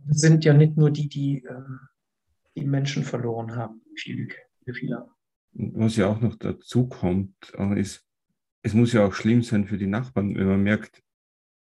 es 0.09 0.21
sind 0.21 0.45
ja 0.45 0.53
nicht 0.53 0.77
nur 0.77 0.91
die, 0.91 1.09
die 1.09 1.45
ähm, 1.45 1.81
die 2.59 2.67
Menschen 2.67 3.05
verloren 3.05 3.55
haben, 3.57 3.83
viele, 3.97 4.29
viele. 4.73 5.09
Was 5.53 5.97
ja 5.97 6.09
auch 6.09 6.21
noch 6.21 6.37
dazu 6.37 6.89
kommt, 6.89 7.35
äh, 7.55 7.81
ist, 7.81 8.07
es 8.63 8.75
muss 8.75 8.93
ja 8.93 9.07
auch 9.07 9.15
schlimm 9.15 9.43
sein 9.43 9.67
für 9.67 9.79
die 9.79 9.87
Nachbarn, 9.87 10.35
wenn 10.35 10.47
man 10.47 10.63
merkt, 10.63 11.03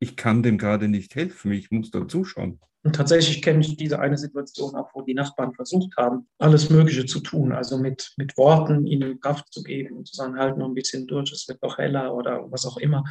ich 0.00 0.16
kann 0.16 0.42
dem 0.42 0.58
gerade 0.58 0.88
nicht 0.88 1.14
helfen, 1.14 1.52
ich 1.52 1.70
muss 1.70 1.90
da 1.90 2.06
zuschauen. 2.06 2.60
Und 2.84 2.94
tatsächlich 2.94 3.42
kenne 3.42 3.60
ich 3.60 3.76
diese 3.76 3.98
eine 3.98 4.16
Situation 4.16 4.74
auch, 4.76 4.90
wo 4.94 5.02
die 5.02 5.14
Nachbarn 5.14 5.52
versucht 5.52 5.96
haben, 5.96 6.28
alles 6.38 6.70
Mögliche 6.70 7.06
zu 7.06 7.20
tun, 7.20 7.52
also 7.52 7.76
mit, 7.76 8.14
mit 8.16 8.36
Worten 8.36 8.86
ihnen 8.86 9.20
Kraft 9.20 9.52
zu 9.52 9.62
geben 9.62 9.96
und 9.96 10.06
zu 10.06 10.14
sagen, 10.14 10.38
halt 10.38 10.56
noch 10.56 10.68
ein 10.68 10.74
bisschen 10.74 11.06
durch, 11.06 11.32
es 11.32 11.48
wird 11.48 11.62
doch 11.62 11.78
heller 11.78 12.14
oder 12.14 12.50
was 12.50 12.64
auch 12.66 12.76
immer. 12.76 13.04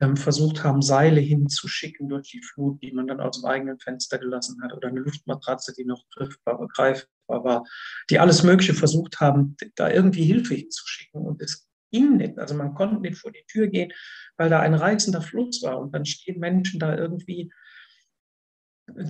Ähm, 0.00 0.16
versucht 0.16 0.62
haben, 0.62 0.80
Seile 0.82 1.20
hinzuschicken 1.20 2.08
durch 2.08 2.30
die 2.30 2.42
Flut, 2.42 2.80
die 2.82 2.92
man 2.92 3.08
dann 3.08 3.20
aus 3.20 3.40
dem 3.40 3.46
eigenen 3.46 3.80
Fenster 3.80 4.18
gelassen 4.18 4.62
hat, 4.62 4.72
oder 4.72 4.88
eine 4.88 5.00
Luftmatratze, 5.00 5.74
die 5.76 5.84
noch 5.84 6.04
griffbar, 6.14 6.60
begreifbar 6.60 7.42
war, 7.42 7.64
die 8.08 8.20
alles 8.20 8.44
Mögliche 8.44 8.74
versucht 8.74 9.18
haben, 9.18 9.56
da 9.74 9.90
irgendwie 9.90 10.22
Hilfe 10.22 10.54
hinzuschicken. 10.54 11.22
Und 11.22 11.42
es 11.42 11.67
nicht. 11.92 12.38
Also 12.38 12.54
man 12.54 12.74
konnte 12.74 13.00
nicht 13.00 13.18
vor 13.18 13.32
die 13.32 13.44
Tür 13.46 13.68
gehen, 13.68 13.92
weil 14.36 14.50
da 14.50 14.60
ein 14.60 14.74
reißender 14.74 15.22
Fluss 15.22 15.62
war. 15.62 15.78
Und 15.78 15.94
dann 15.94 16.04
stehen 16.04 16.38
Menschen 16.38 16.80
da 16.80 16.96
irgendwie 16.96 17.52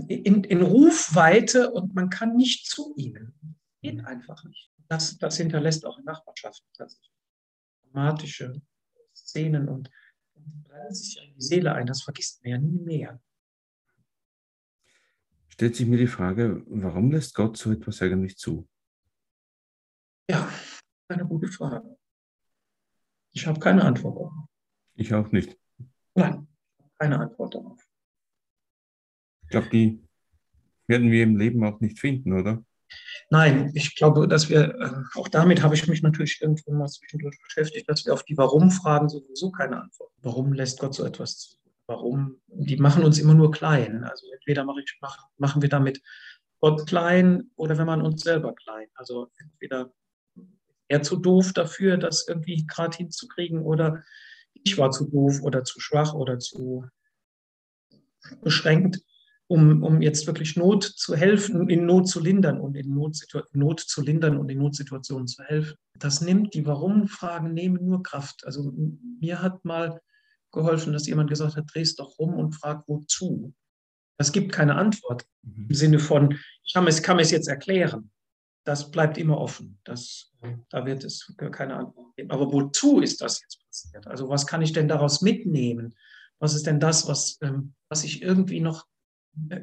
in, 0.08 0.44
in 0.44 0.62
Rufweite 0.62 1.70
und 1.70 1.94
man 1.94 2.10
kann 2.10 2.36
nicht 2.36 2.66
zu 2.66 2.94
ihnen. 2.96 3.34
Geht 3.82 4.04
einfach 4.04 4.42
nicht. 4.44 4.70
Das, 4.88 5.18
das 5.18 5.36
hinterlässt 5.36 5.86
auch 5.86 5.98
in 5.98 6.04
Nachbarschaften 6.04 6.68
tatsächlich 6.76 7.12
dramatische 7.92 8.60
Szenen 9.14 9.68
und 9.68 9.90
brennt 10.34 10.96
sich 10.96 11.22
in 11.22 11.34
die 11.34 11.42
Seele 11.42 11.74
ein. 11.74 11.86
Das 11.86 12.02
vergisst 12.02 12.42
man 12.42 12.50
ja 12.50 12.58
nie 12.58 12.78
mehr. 12.78 13.20
Stellt 15.48 15.76
sich 15.76 15.86
mir 15.86 15.98
die 15.98 16.06
Frage, 16.06 16.62
warum 16.66 17.10
lässt 17.10 17.34
Gott 17.34 17.56
so 17.56 17.72
etwas 17.72 18.00
eigentlich 18.00 18.36
zu? 18.36 18.68
Ja, 20.30 20.48
eine 21.08 21.26
gute 21.26 21.48
Frage. 21.48 21.97
Ich 23.38 23.46
habe 23.46 23.60
keine 23.60 23.84
Antwort 23.84 24.16
darauf. 24.16 24.32
Ich 24.96 25.14
auch 25.14 25.30
nicht. 25.30 25.56
Nein, 26.16 26.48
keine 26.98 27.20
Antwort 27.20 27.54
darauf. 27.54 27.80
Ich 29.44 29.50
glaube, 29.50 29.68
die 29.70 30.04
werden 30.88 31.12
wir 31.12 31.22
im 31.22 31.36
Leben 31.36 31.64
auch 31.64 31.78
nicht 31.78 32.00
finden, 32.00 32.32
oder? 32.32 32.64
Nein, 33.30 33.70
ich 33.74 33.94
glaube, 33.94 34.26
dass 34.26 34.48
wir, 34.48 34.74
äh, 34.74 34.90
auch 35.14 35.28
damit 35.28 35.62
habe 35.62 35.76
ich 35.76 35.86
mich 35.86 36.02
natürlich 36.02 36.42
irgendwann 36.42 36.78
mal 36.78 36.88
zwischendurch 36.88 37.38
beschäftigt, 37.40 37.88
dass 37.88 38.04
wir 38.04 38.12
auf 38.12 38.24
die 38.24 38.36
Warum-Fragen 38.36 39.08
sowieso 39.08 39.52
keine 39.52 39.82
Antwort. 39.82 40.10
Warum 40.20 40.52
lässt 40.52 40.80
Gott 40.80 40.94
so 40.94 41.04
etwas 41.04 41.38
zu? 41.38 41.58
Warum? 41.86 42.40
Die 42.48 42.76
machen 42.76 43.04
uns 43.04 43.20
immer 43.20 43.34
nur 43.34 43.52
klein. 43.52 44.02
Also 44.02 44.26
entweder 44.32 44.64
mache 44.64 44.80
ich, 44.80 44.98
mach, 45.00 45.16
machen 45.36 45.62
wir 45.62 45.68
damit 45.68 46.02
Gott 46.58 46.88
klein 46.88 47.52
oder 47.54 47.78
wenn 47.78 47.86
man 47.86 48.02
uns 48.02 48.22
selber 48.22 48.52
klein. 48.56 48.88
Also 48.96 49.30
entweder 49.38 49.92
er 50.88 51.02
zu 51.02 51.16
doof 51.16 51.52
dafür, 51.52 51.96
das 51.96 52.26
irgendwie 52.28 52.66
gerade 52.66 52.96
hinzukriegen 52.96 53.60
oder 53.60 54.02
ich 54.52 54.76
war 54.78 54.90
zu 54.90 55.08
doof 55.08 55.42
oder 55.42 55.64
zu 55.64 55.80
schwach 55.80 56.14
oder 56.14 56.38
zu 56.38 56.84
beschränkt 58.42 59.00
um, 59.48 59.82
um 59.82 60.02
jetzt 60.02 60.26
wirklich 60.26 60.56
Not 60.56 60.84
zu 60.84 61.16
helfen, 61.16 61.68
in 61.70 61.86
Not 61.86 62.06
zu 62.06 62.20
lindern 62.20 62.60
und 62.60 62.76
in 62.76 62.94
Not, 62.94 63.16
Not 63.52 63.80
zu 63.80 64.02
lindern 64.02 64.36
und 64.36 64.50
in 64.50 64.58
Notsituationen 64.58 65.26
zu 65.26 65.42
helfen. 65.42 65.76
Das 65.98 66.20
nimmt, 66.20 66.54
die 66.54 66.66
Warum-Fragen 66.66 67.54
nehmen 67.54 67.84
nur 67.84 68.02
Kraft. 68.02 68.44
Also 68.44 68.72
mir 69.20 69.40
hat 69.40 69.64
mal 69.64 70.00
geholfen, 70.52 70.92
dass 70.92 71.06
jemand 71.06 71.30
gesagt 71.30 71.56
hat, 71.56 71.64
drehst 71.72 71.98
doch 71.98 72.18
rum 72.18 72.34
und 72.34 72.52
frag 72.52 72.86
wozu. 72.86 73.54
Das 74.18 74.32
gibt 74.32 74.52
keine 74.52 74.74
Antwort 74.74 75.24
mhm. 75.42 75.66
im 75.70 75.74
Sinne 75.74 75.98
von, 75.98 76.38
ich 76.64 76.74
kann 76.74 76.86
es, 76.86 77.02
kann 77.02 77.16
mir 77.16 77.22
es 77.22 77.30
jetzt 77.30 77.48
erklären. 77.48 78.10
Das 78.64 78.90
bleibt 78.90 79.16
immer 79.16 79.38
offen. 79.38 79.78
Das, 79.84 80.27
da 80.70 80.86
wird 80.86 81.04
es 81.04 81.34
keine 81.52 81.76
Antwort 81.76 82.14
geben. 82.16 82.30
Aber 82.30 82.52
wozu 82.52 83.00
ist 83.00 83.20
das 83.20 83.40
jetzt 83.40 83.64
passiert? 83.66 84.06
Also 84.06 84.28
was 84.28 84.46
kann 84.46 84.62
ich 84.62 84.72
denn 84.72 84.88
daraus 84.88 85.22
mitnehmen? 85.22 85.94
Was 86.38 86.54
ist 86.54 86.66
denn 86.66 86.80
das, 86.80 87.08
was, 87.08 87.38
ähm, 87.42 87.74
was 87.88 88.04
ich 88.04 88.22
irgendwie 88.22 88.60
noch 88.60 88.86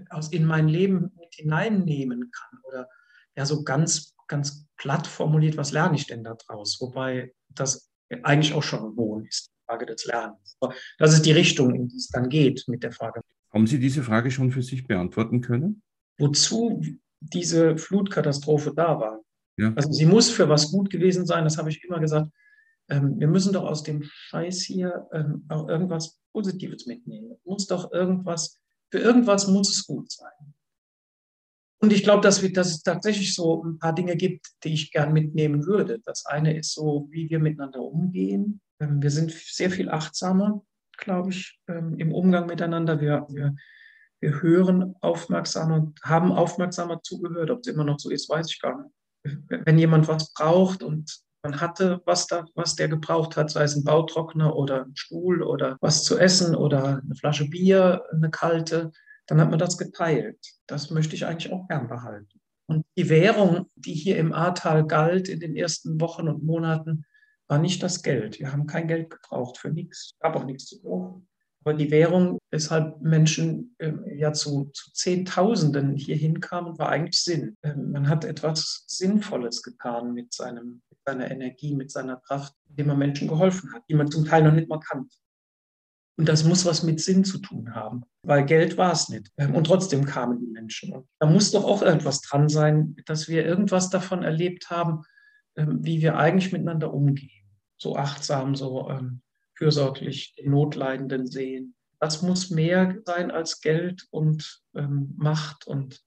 aus, 0.10 0.32
in 0.32 0.46
mein 0.46 0.68
Leben 0.68 1.12
mit 1.20 1.34
hineinnehmen 1.34 2.32
kann. 2.32 2.60
Oder 2.64 2.90
ja, 3.36 3.46
so 3.46 3.64
ganz, 3.64 4.14
ganz 4.28 4.66
platt 4.78 5.08
formuliert, 5.08 5.58
was 5.58 5.72
lerne 5.72 5.96
ich 5.96 6.08
denn 6.08 6.24
daraus? 6.24 6.80
Wobei 6.80 7.34
das 7.50 7.90
eigentlich 8.24 8.54
auch 8.54 8.64
schon 8.64 8.96
wohn 8.96 9.26
ist, 9.26 9.48
die 9.48 9.66
Frage 9.66 9.86
des 9.86 10.06
Lernens. 10.06 10.58
Aber 10.60 10.74
das 10.98 11.14
ist 11.14 11.26
die 11.26 11.32
Richtung, 11.32 11.74
in 11.74 11.88
die 11.88 11.98
es 11.98 12.10
dann 12.10 12.30
geht 12.30 12.64
mit 12.68 12.84
der 12.84 12.92
Frage. 12.92 13.22
Haben 13.52 13.68
Sie 13.68 13.80
diese 13.80 14.04
Frage 14.04 14.32
schon 14.32 14.52
für 14.52 14.64
sich 14.64 14.86
beantworten 14.86 15.42
können? 15.42 15.82
Wozu 16.18 16.82
diese 17.20 17.78
Flutkatastrophe 17.78 18.74
da 18.76 19.00
war? 19.00 19.22
Ja. 19.58 19.74
Also 19.76 19.92
sie 19.92 20.06
muss 20.06 20.30
für 20.30 20.50
was 20.50 20.72
gut 20.72 20.90
gewesen 20.90 21.26
sein, 21.26 21.44
das 21.44 21.58
habe 21.58 21.70
ich 21.70 21.84
immer 21.84 22.00
gesagt. 22.00 22.30
Ähm, 22.90 23.20
wir 23.20 23.28
müssen 23.28 23.54
doch 23.54 23.64
aus 23.64 23.84
dem 23.84 24.04
Scheiß 24.04 24.62
hier 24.62 25.08
ähm, 25.14 25.46
auch 25.50 25.68
irgendwas 25.70 26.20
Positives 26.34 26.86
mitnehmen. 26.86 27.38
Muss 27.44 27.68
doch 27.68 27.92
irgendwas 27.92 28.60
für 28.96 29.00
irgendwas 29.00 29.48
muss 29.48 29.70
es 29.70 29.86
gut 29.86 30.12
sein. 30.12 30.54
Und 31.82 31.92
ich 31.92 32.04
glaube, 32.04 32.22
dass, 32.22 32.42
dass, 32.54 32.70
es 32.70 32.82
tatsächlich 32.82 33.36
so 33.36 33.62
ein 33.62 33.78
paar 33.78 33.94
Dinge 33.94 34.16
gibt, 34.16 34.48
die 34.64 34.74
ich 34.74 34.92
gern 34.92 35.12
mitnehmen 35.12 35.66
würde. 35.66 36.00
Das 36.00 36.26
eine 36.26 36.58
ist 36.58 36.74
so, 36.74 37.08
wie 37.12 37.30
wir 37.30 37.40
miteinander 37.40 37.82
umgehen. 37.82 38.62
Ähm, 38.80 39.02
wir 39.02 39.12
sind 39.12 39.32
sehr 39.32 39.70
viel 39.70 39.90
achtsamer, 39.90 40.66
glaube 40.98 41.32
ich, 41.32 41.60
ähm, 41.68 41.98
im 41.98 42.14
Umgang 42.14 42.46
miteinander. 42.46 43.02
Wir, 43.02 43.28
wir, 43.30 43.56
wir 44.22 44.42
hören 44.42 44.96
aufmerksamer, 45.02 45.92
haben 46.02 46.32
aufmerksamer 46.32 47.02
zugehört. 47.04 47.52
Ob 47.52 47.60
es 47.60 47.68
immer 47.68 47.84
noch 47.84 48.00
so 48.00 48.10
ist, 48.10 48.30
weiß 48.30 48.50
ich 48.50 48.62
gar 48.62 48.82
nicht. 48.82 48.95
Wenn 49.48 49.78
jemand 49.78 50.08
was 50.08 50.34
braucht 50.34 50.84
und 50.84 51.20
man 51.44 51.62
hatte, 51.62 52.02
was, 52.06 52.28
da, 52.28 52.46
was 52.56 52.76
der 52.76 52.88
gebraucht 52.88 53.38
hat, 53.38 53.52
sei 53.52 53.64
es 53.64 53.76
ein 53.76 53.84
Bautrockner 53.84 54.56
oder 54.56 54.86
ein 54.86 54.96
Stuhl 54.96 55.44
oder 55.44 55.78
was 55.80 56.04
zu 56.04 56.18
essen 56.18 56.56
oder 56.56 57.02
eine 57.04 57.16
Flasche 57.16 57.48
Bier, 57.48 58.04
eine 58.12 58.32
kalte, 58.32 58.92
dann 59.28 59.40
hat 59.40 59.50
man 59.50 59.60
das 59.60 59.78
geteilt. 59.78 60.40
Das 60.68 60.90
möchte 60.90 61.16
ich 61.16 61.26
eigentlich 61.26 61.52
auch 61.52 61.68
gern 61.68 61.88
behalten. 61.88 62.40
Und 62.68 62.86
die 62.98 63.10
Währung, 63.10 63.70
die 63.76 63.94
hier 63.94 64.18
im 64.18 64.34
Ahrtal 64.34 64.88
galt 64.88 65.30
in 65.30 65.40
den 65.40 65.56
ersten 65.56 66.02
Wochen 66.02 66.28
und 66.28 66.44
Monaten, 66.44 67.06
war 67.48 67.60
nicht 67.60 67.84
das 67.84 68.02
Geld. 68.02 68.40
Wir 68.40 68.52
haben 68.52 68.66
kein 68.66 68.88
Geld 68.88 69.12
gebraucht 69.12 69.58
für 69.58 69.70
nichts, 69.70 70.16
gab 70.20 70.36
auch 70.36 70.46
nichts 70.46 70.66
zu 70.66 70.82
kaufen. 70.82 71.28
Aber 71.66 71.74
die 71.74 71.92
Währung, 71.92 72.38
weshalb 72.52 73.02
Menschen 73.02 73.76
äh, 73.80 73.92
ja 74.16 74.32
zu, 74.32 74.70
zu 74.74 74.94
Zehntausenden 74.94 75.96
hier 75.96 76.16
hinkamen, 76.16 76.78
war 76.78 76.90
eigentlich 76.90 77.22
Sinn. 77.22 77.58
Ähm, 77.64 77.92
man 77.92 78.08
hat 78.08 78.24
etwas 78.24 78.84
Sinnvolles 78.88 79.64
getan 79.64 80.14
mit 80.14 80.34
seinem 80.34 80.84
seiner 81.06 81.30
Energie, 81.30 81.76
mit 81.76 81.92
seiner 81.92 82.18
Kraft, 82.18 82.54
indem 82.70 82.90
er 82.90 82.96
Menschen 82.96 83.28
geholfen 83.28 83.74
hat, 83.74 83.84
die 83.90 83.94
man 83.94 84.10
zum 84.10 84.26
Teil 84.26 84.44
noch 84.44 84.52
nicht 84.52 84.70
mal 84.70 84.80
kannte. 84.80 85.16
Und 86.18 86.30
das 86.30 86.46
muss 86.46 86.66
was 86.66 86.82
mit 86.84 87.02
Sinn 87.02 87.26
zu 87.26 87.40
tun 87.40 87.76
haben, 87.76 88.04
weil 88.24 88.46
Geld 88.46 88.78
war 88.78 88.94
es 88.94 89.10
nicht. 89.10 89.32
Ähm, 89.38 89.54
und 89.54 89.66
trotzdem 89.66 90.06
kamen 90.06 90.40
die 90.40 90.48
Menschen. 90.48 90.94
Und 90.94 91.08
da 91.20 91.28
muss 91.28 91.52
doch 91.52 91.66
auch 91.66 91.82
irgendwas 91.82 92.22
dran 92.22 92.48
sein, 92.48 92.96
dass 93.06 93.28
wir 93.28 93.46
irgendwas 93.46 93.90
davon 93.90 94.24
erlebt 94.24 94.70
haben, 94.70 95.04
ähm, 95.58 95.84
wie 95.84 96.02
wir 96.02 96.18
eigentlich 96.18 96.54
miteinander 96.54 96.94
umgehen. 96.94 97.30
So 97.78 97.98
achtsam, 97.98 98.56
so 98.56 98.90
ähm, 98.90 99.22
fürsorglich 99.56 100.36
den 100.36 100.52
Notleidenden 100.52 101.28
sehen. 101.28 101.76
Das 102.00 102.22
muss 102.22 102.50
mehr 102.50 102.98
sein 103.06 103.32
als 103.32 103.62
Geld 103.62 104.06
und 104.12 104.62
Macht 104.74 105.66
und 105.66 106.02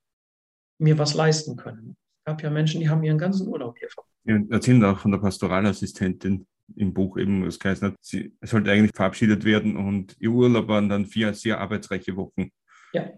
mir 0.78 0.98
was 0.98 1.14
leisten 1.14 1.56
können. 1.56 1.96
Es 2.20 2.24
gab 2.24 2.42
ja 2.42 2.50
Menschen, 2.50 2.80
die 2.80 2.88
haben 2.88 3.02
ihren 3.02 3.18
ganzen 3.18 3.48
Urlaub 3.48 3.78
hier 3.78 3.88
verbracht 3.88 4.08
ja, 4.28 4.38
erzählen 4.50 4.84
auch 4.84 4.98
von 4.98 5.10
der 5.10 5.18
Pastoralassistentin 5.18 6.46
im 6.76 6.92
Buch 6.92 7.16
eben, 7.16 7.46
es 7.46 7.58
heißt 7.62 7.82
sie 8.02 8.32
sollte 8.42 8.70
eigentlich 8.70 8.94
verabschiedet 8.94 9.44
werden 9.44 9.76
und 9.76 10.16
ihr 10.20 10.30
Urlaub 10.30 10.68
waren 10.68 10.88
dann 10.88 11.06
vier 11.06 11.32
sehr 11.32 11.60
arbeitsreiche 11.60 12.14
Wochen. 12.16 12.50
Ja. 12.92 13.10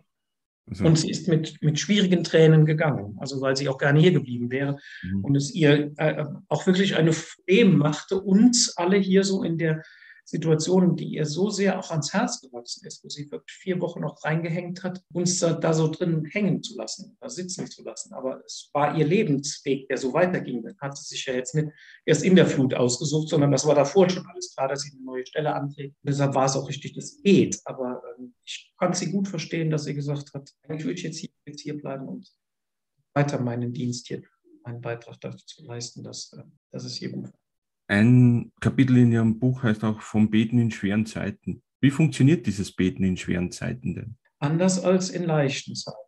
Also. 0.68 0.84
Und 0.84 0.96
sie 0.96 1.10
ist 1.10 1.26
mit, 1.26 1.60
mit 1.62 1.80
schwierigen 1.80 2.22
Tränen 2.22 2.64
gegangen, 2.64 3.16
also 3.18 3.40
weil 3.40 3.56
sie 3.56 3.68
auch 3.68 3.78
gerne 3.78 3.98
hier 3.98 4.12
geblieben 4.12 4.52
wäre. 4.52 4.78
Mhm. 5.02 5.24
Und 5.24 5.36
es 5.36 5.52
ihr 5.52 5.92
äh, 5.96 6.24
auch 6.46 6.64
wirklich 6.66 6.94
eine 6.94 7.12
Freude 7.12 7.64
machte, 7.64 8.20
uns 8.20 8.76
alle 8.76 8.96
hier 8.96 9.24
so 9.24 9.42
in 9.42 9.58
der 9.58 9.82
Situation, 10.30 10.94
die 10.94 11.14
ihr 11.14 11.26
so 11.26 11.50
sehr 11.50 11.78
auch 11.78 11.90
ans 11.90 12.12
Herz 12.12 12.40
gewachsen 12.40 12.86
ist, 12.86 13.02
wo 13.02 13.08
sie 13.08 13.28
wirklich 13.32 13.56
vier 13.56 13.80
Wochen 13.80 14.00
noch 14.00 14.24
reingehängt 14.24 14.84
hat, 14.84 15.02
uns 15.12 15.40
da, 15.40 15.54
da, 15.54 15.72
so 15.72 15.88
drin 15.88 16.24
hängen 16.24 16.62
zu 16.62 16.76
lassen, 16.76 17.16
da 17.20 17.28
sitzen 17.28 17.66
zu 17.66 17.82
lassen. 17.82 18.14
Aber 18.14 18.40
es 18.44 18.70
war 18.72 18.96
ihr 18.96 19.04
Lebensweg, 19.04 19.88
der 19.88 19.98
so 19.98 20.12
weiterging. 20.12 20.62
Dann 20.62 20.76
hat 20.80 20.96
sie 20.96 21.04
sich 21.04 21.26
ja 21.26 21.34
jetzt 21.34 21.56
nicht 21.56 21.68
erst 22.06 22.22
in 22.22 22.36
der 22.36 22.46
Flut 22.46 22.74
ausgesucht, 22.74 23.28
sondern 23.28 23.50
das 23.50 23.66
war 23.66 23.74
davor 23.74 24.08
schon 24.08 24.24
alles 24.26 24.54
klar, 24.54 24.68
dass 24.68 24.82
sie 24.82 24.92
eine 24.92 25.04
neue 25.04 25.26
Stelle 25.26 25.52
anträgt. 25.52 25.96
Und 26.02 26.08
deshalb 26.08 26.34
war 26.34 26.46
es 26.46 26.56
auch 26.56 26.68
richtig, 26.68 26.94
dass 26.94 27.06
es 27.06 27.22
geht. 27.22 27.60
Aber 27.64 28.00
ähm, 28.16 28.34
ich 28.44 28.72
kann 28.78 28.94
sie 28.94 29.10
gut 29.10 29.26
verstehen, 29.26 29.68
dass 29.70 29.84
sie 29.84 29.94
gesagt 29.94 30.32
hat, 30.32 30.48
eigentlich 30.62 30.86
will 30.86 30.94
ich 30.94 31.02
jetzt 31.02 31.18
hier, 31.18 31.30
jetzt 31.44 31.60
hier 31.60 31.76
bleiben 31.76 32.06
und 32.06 32.32
weiter 33.14 33.40
meinen 33.40 33.72
Dienst 33.72 34.06
hier, 34.06 34.22
meinen 34.64 34.80
Beitrag 34.80 35.20
dazu 35.20 35.44
zu 35.44 35.64
leisten, 35.64 36.04
dass, 36.04 36.32
äh, 36.34 36.44
dass 36.70 36.84
es 36.84 36.94
hier 36.94 37.10
gut 37.10 37.24
wird. 37.24 37.49
Ein 37.90 38.53
Kapitel 38.61 38.98
in 38.98 39.11
Ihrem 39.11 39.40
Buch 39.40 39.64
heißt 39.64 39.83
auch 39.83 40.00
vom 40.00 40.31
Beten 40.31 40.61
in 40.61 40.70
schweren 40.70 41.07
Zeiten. 41.07 41.61
Wie 41.81 41.90
funktioniert 41.90 42.46
dieses 42.46 42.70
Beten 42.70 43.03
in 43.03 43.16
schweren 43.16 43.50
Zeiten 43.50 43.96
denn? 43.96 44.16
Anders 44.38 44.85
als 44.85 45.11
in 45.11 45.24
leichten 45.24 45.74
Zeiten. 45.74 45.98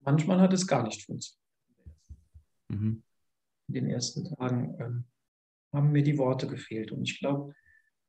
Manchmal 0.00 0.40
hat 0.40 0.52
es 0.52 0.66
gar 0.66 0.82
nicht 0.82 1.04
funktioniert. 1.04 1.38
Mhm. 2.66 3.04
In 3.68 3.74
den 3.74 3.90
ersten 3.90 4.24
Tagen 4.24 4.76
ähm, 4.80 5.04
haben 5.72 5.92
mir 5.92 6.02
die 6.02 6.18
Worte 6.18 6.48
gefehlt. 6.48 6.90
Und 6.90 7.04
ich 7.04 7.20
glaube, 7.20 7.54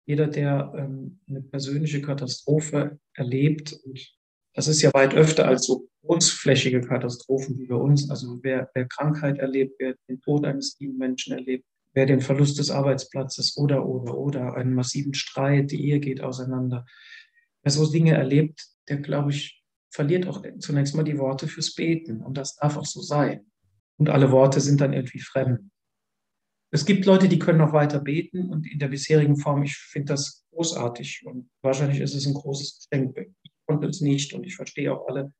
jeder, 0.08 0.26
der 0.26 0.74
ähm, 0.76 1.20
eine 1.28 1.44
persönliche 1.44 2.02
Katastrophe 2.02 3.00
erlebt, 3.14 3.74
und 3.86 4.18
das 4.56 4.68
ist 4.68 4.82
ja 4.82 4.92
weit 4.96 5.14
öfter 5.14 5.48
als 5.48 5.68
so 5.68 5.88
großflächige 6.02 6.82
Katastrophen 6.82 7.56
wie 7.60 7.68
bei 7.68 7.76
uns, 7.76 8.10
also 8.10 8.40
wer, 8.42 8.72
wer 8.74 8.88
Krankheit 8.88 9.38
erlebt, 9.38 9.76
wer 9.78 9.94
den 10.10 10.20
Tod 10.22 10.44
eines 10.44 10.76
lieben 10.80 10.98
Menschen 10.98 11.34
erlebt, 11.34 11.68
wer 11.94 12.06
den 12.06 12.22
Verlust 12.22 12.60
des 12.60 12.72
Arbeitsplatzes 12.72 13.58
oder, 13.58 13.86
oder, 13.86 14.18
oder 14.18 14.56
einen 14.56 14.74
massiven 14.74 15.14
Streit, 15.14 15.72
die 15.72 15.88
Ehe 15.88 16.00
geht 16.00 16.22
auseinander. 16.22 16.86
Wer 17.62 17.72
so 17.72 17.90
Dinge 17.90 18.14
erlebt, 18.14 18.66
der, 18.90 18.98
glaube 18.98 19.32
ich, 19.32 19.64
verliert 19.90 20.28
auch 20.28 20.44
zunächst 20.60 20.96
mal 20.96 21.04
die 21.04 21.20
Worte 21.20 21.48
fürs 21.48 21.76
Beten. 21.76 22.22
Und 22.22 22.38
das 22.38 22.56
darf 22.56 22.78
auch 22.78 22.86
so 22.86 23.02
sein. 23.02 23.46
Und 23.98 24.10
alle 24.10 24.32
Worte 24.32 24.60
sind 24.60 24.82
dann 24.82 24.94
irgendwie 24.94 25.20
fremd. 25.20 25.60
Es 26.72 26.86
gibt 26.86 27.06
Leute, 27.06 27.30
die 27.30 27.38
können 27.38 27.60
noch 27.60 27.74
weiter 27.74 28.00
beten 28.00 28.50
und 28.50 28.66
in 28.66 28.80
der 28.80 28.88
bisherigen 28.88 29.38
Form, 29.38 29.62
ich 29.62 29.78
finde 29.78 30.14
das 30.14 30.48
großartig 30.50 31.22
und 31.24 31.48
wahrscheinlich 31.62 32.00
ist 32.00 32.16
es 32.16 32.26
ein 32.26 32.34
großes 32.34 32.88
Geschenk. 32.90 33.16
Ich 33.44 33.52
konnte 33.68 33.88
es 33.88 34.02
nicht 34.02 34.34
und 34.34 34.44
ich 34.44 34.56
verstehe 34.56 34.92
auch 34.92 35.08
alle, 35.08 35.32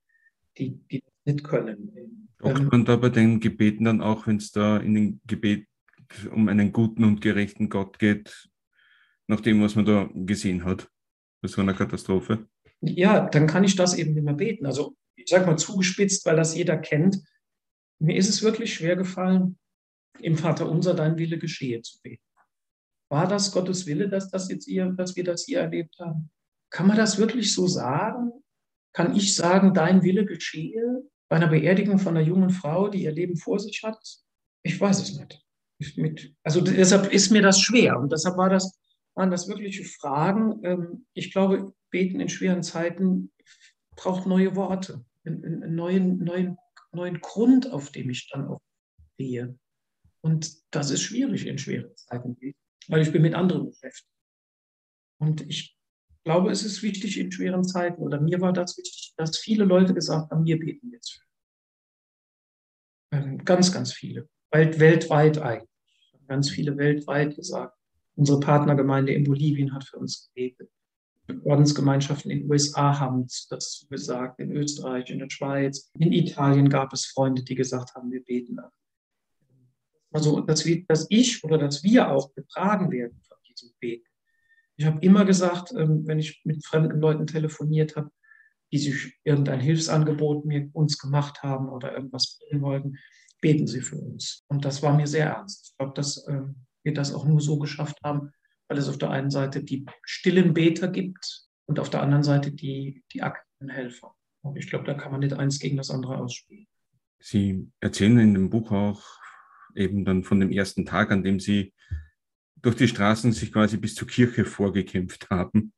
die, 0.60 0.80
die 0.92 1.02
das 1.02 1.14
nicht 1.26 1.44
können. 1.44 2.30
Ähm, 2.44 2.70
man 2.72 2.86
da 2.86 2.98
bei 2.98 3.10
den 3.10 3.40
Gebeten 3.40 3.86
dann 3.86 4.02
auch, 4.02 4.28
wenn 4.28 4.38
es 4.38 4.52
da 4.52 4.78
in 4.78 4.94
den 4.94 5.22
Gebet 5.26 5.66
um 6.32 6.48
einen 6.48 6.72
guten 6.72 7.04
und 7.04 7.22
gerechten 7.22 7.70
Gott 7.70 8.00
geht, 8.00 8.50
nach 9.28 9.42
dem, 9.42 9.62
was 9.62 9.76
man 9.76 9.86
da 9.86 10.10
gesehen 10.14 10.66
hat, 10.66 10.90
bei 11.42 11.48
so 11.48 11.62
einer 11.62 11.74
Katastrophe? 11.74 12.48
Ja, 12.82 13.28
dann 13.28 13.48
kann 13.48 13.64
ich 13.64 13.76
das 13.76 13.96
eben 13.98 14.14
mehr 14.14 14.34
beten. 14.34 14.66
Also 14.66 14.96
ich 15.16 15.30
sage 15.30 15.46
mal 15.46 15.58
zugespitzt, 15.58 16.26
weil 16.26 16.36
das 16.36 16.56
jeder 16.56 16.78
kennt. 16.78 17.24
Mir 18.00 18.18
ist 18.18 18.30
es 18.30 18.44
wirklich 18.44 18.74
schwer 18.74 18.96
gefallen, 18.96 19.58
im 20.20 20.38
Vater 20.38 20.70
unser 20.70 20.94
dein 20.94 21.18
Wille 21.18 21.38
geschehe 21.38 21.82
zu 21.82 22.02
beten. 22.02 22.24
War 23.10 23.28
das 23.28 23.52
Gottes 23.52 23.86
Wille, 23.86 24.10
dass, 24.10 24.30
das 24.30 24.50
jetzt 24.50 24.68
ihr, 24.68 24.92
dass 24.92 25.16
wir 25.16 25.24
das 25.24 25.44
hier 25.44 25.60
erlebt 25.60 25.98
haben? 26.00 26.32
Kann 26.70 26.88
man 26.88 26.98
das 26.98 27.18
wirklich 27.18 27.54
so 27.54 27.68
sagen? 27.68 28.32
Kann 28.94 29.16
ich 29.16 29.36
sagen, 29.36 29.74
dein 29.74 30.04
Wille 30.04 30.26
geschehe 30.26 31.04
bei 31.30 31.38
einer 31.38 31.48
Beerdigung 31.48 32.00
von 32.00 32.18
einer 32.18 32.26
jungen 32.26 32.50
Frau, 32.50 32.90
die 32.90 33.04
ihr 33.04 33.12
Leben 33.12 33.38
vor 33.38 33.60
sich 33.60 33.84
hat? 33.84 34.04
Ich 34.64 34.80
weiß 34.80 35.02
es 35.02 35.18
nicht. 35.18 35.43
Mit, 35.98 36.34
also 36.44 36.62
deshalb 36.62 37.12
ist 37.12 37.32
mir 37.32 37.42
das 37.42 37.60
schwer 37.60 38.00
und 38.00 38.12
deshalb 38.12 38.38
war 38.38 38.50
das, 38.50 38.80
waren 39.16 39.32
das 39.32 39.48
wirkliche 39.48 39.84
Fragen. 39.84 40.60
Ähm, 40.64 41.06
ich 41.14 41.32
glaube, 41.32 41.74
beten 41.90 42.20
in 42.20 42.30
schweren 42.30 42.64
Zeiten 42.64 43.32
braucht 43.96 44.26
neue 44.26 44.56
Worte, 44.56 45.06
einen 45.26 45.76
neuen, 45.76 46.18
neuen, 46.24 46.58
neuen 46.92 47.22
Grund, 47.22 47.72
auf 47.72 47.92
dem 47.92 48.10
ich 48.10 48.30
dann 48.30 48.48
auch 48.48 48.62
stehe. 49.14 49.58
Und 50.22 50.56
das 50.72 50.90
ist 50.90 51.02
schwierig 51.02 51.46
in 51.46 51.58
schweren 51.58 51.96
Zeiten, 51.96 52.38
weil 52.88 53.02
ich 53.02 53.12
bin 53.12 53.22
mit 53.22 53.36
anderen 53.36 53.66
beschäftigt. 53.66 54.10
Und 55.20 55.42
ich 55.42 55.78
glaube, 56.24 56.52
es 56.52 56.64
ist 56.64 56.82
wichtig 56.82 57.20
in 57.20 57.32
schweren 57.32 57.64
Zeiten, 57.64 58.02
oder 58.02 58.20
mir 58.20 58.40
war 58.42 58.54
das 58.54 58.78
wichtig, 58.78 59.14
dass 59.18 59.38
viele 59.38 59.66
Leute 59.66 59.94
gesagt 59.94 60.32
haben, 60.32 60.46
wir 60.46 60.58
beten 60.58 60.92
jetzt. 60.92 61.22
Ähm, 63.12 63.44
ganz, 63.44 63.72
ganz 63.72 63.94
viele. 63.94 64.28
weltweit 64.52 65.38
eigentlich. 65.40 65.73
Ganz 66.34 66.50
viele 66.50 66.76
weltweit 66.78 67.36
gesagt. 67.36 67.78
Unsere 68.16 68.40
Partnergemeinde 68.40 69.14
in 69.14 69.24
Bolivien 69.24 69.72
hat 69.72 69.84
für 69.84 69.98
uns 69.98 70.32
gebetet. 70.34 70.68
Ordensgemeinschaften 71.44 72.32
in 72.32 72.40
den 72.40 72.50
USA 72.50 73.00
haben 73.00 73.28
das 73.52 73.86
gesagt, 73.88 74.40
in 74.40 74.52
Österreich, 74.52 75.12
in 75.12 75.20
der 75.20 75.30
Schweiz. 75.30 75.92
In 76.00 76.12
Italien 76.12 76.70
gab 76.70 76.92
es 76.92 77.06
Freunde, 77.06 77.44
die 77.44 77.54
gesagt 77.54 77.94
haben, 77.94 78.12
wir 78.12 78.24
beten. 78.24 78.58
Also, 80.12 80.42
dass, 80.42 80.66
wir, 80.66 80.84
dass 80.88 81.06
ich 81.12 81.44
oder 81.44 81.60
dass 81.60 81.84
wir 81.84 82.10
auch 82.10 82.34
getragen 82.34 82.90
werden 82.90 83.22
von 83.28 83.38
diesem 83.48 83.70
Beten. 83.80 84.08
Ich 84.76 84.86
habe 84.88 85.06
immer 85.06 85.26
gesagt, 85.26 85.72
ähm, 85.78 86.02
wenn 86.08 86.18
ich 86.18 86.42
mit 86.46 86.66
fremden 86.66 87.00
Leuten 87.00 87.28
telefoniert 87.28 87.96
habe, 87.96 88.10
die 88.72 88.80
sich 88.80 89.20
irgendein 89.24 89.60
Hilfsangebot 89.60 90.46
mir 90.46 90.68
uns 90.74 90.98
gemacht 90.98 91.44
haben 91.44 91.70
oder 91.70 91.94
irgendwas 91.94 92.40
bringen 92.40 92.64
wollten, 92.64 92.98
beten 93.44 93.68
Sie 93.68 93.82
für 93.82 93.98
uns. 93.98 94.46
Und 94.48 94.64
das 94.64 94.82
war 94.82 94.96
mir 94.96 95.06
sehr 95.06 95.26
ernst. 95.26 95.72
Ich 95.72 95.78
glaube, 95.78 95.94
dass 95.96 96.26
ähm, 96.30 96.56
wir 96.82 96.94
das 96.94 97.14
auch 97.14 97.26
nur 97.26 97.42
so 97.42 97.60
geschafft 97.60 98.00
haben, 98.02 98.32
weil 98.70 98.78
es 98.78 98.88
auf 98.88 98.98
der 98.98 99.12
einen 99.12 99.32
Seite 99.32 99.62
die 99.62 99.86
stillen 100.06 100.54
Beter 100.54 100.88
gibt 100.88 101.46
und 101.66 101.78
auf 101.78 101.90
der 101.90 102.02
anderen 102.02 102.24
Seite 102.24 102.54
die, 102.54 103.04
die 103.12 103.22
aktiven 103.22 103.68
Helfer. 103.68 104.16
Und 104.44 104.56
ich 104.56 104.70
glaube, 104.70 104.86
da 104.86 104.94
kann 104.94 105.12
man 105.12 105.20
nicht 105.20 105.34
eins 105.34 105.60
gegen 105.60 105.76
das 105.76 105.92
andere 105.92 106.18
ausspielen. 106.20 106.68
Sie 107.20 107.70
erzählen 107.82 108.18
in 108.20 108.34
dem 108.34 108.50
Buch 108.50 108.72
auch 108.72 109.04
eben 109.76 110.06
dann 110.06 110.24
von 110.24 110.40
dem 110.40 110.52
ersten 110.52 110.86
Tag, 110.86 111.12
an 111.12 111.24
dem 111.24 111.42
Sie 111.42 111.74
durch 112.62 112.78
die 112.78 112.88
Straßen 112.88 113.34
sich 113.34 113.52
quasi 113.52 113.76
bis 113.76 113.94
zur 113.94 114.08
Kirche 114.08 114.46
vorgekämpft 114.46 115.30
haben. 115.30 115.74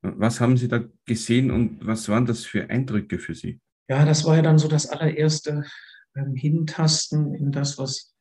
Was 0.00 0.40
haben 0.40 0.56
Sie 0.56 0.68
da 0.68 0.84
gesehen 1.06 1.50
und 1.50 1.84
was 1.84 2.08
waren 2.08 2.26
das 2.26 2.44
für 2.44 2.70
Eindrücke 2.70 3.18
für 3.18 3.34
Sie? 3.34 3.60
Ja, 3.88 4.04
das 4.04 4.24
war 4.24 4.36
ja 4.36 4.42
dann 4.42 4.58
so 4.58 4.68
das 4.68 4.88
allererste 4.88 5.64
ähm, 6.16 6.34
Hintasten 6.34 7.34
in 7.34 7.52
das, 7.52 7.78
was 7.78 8.14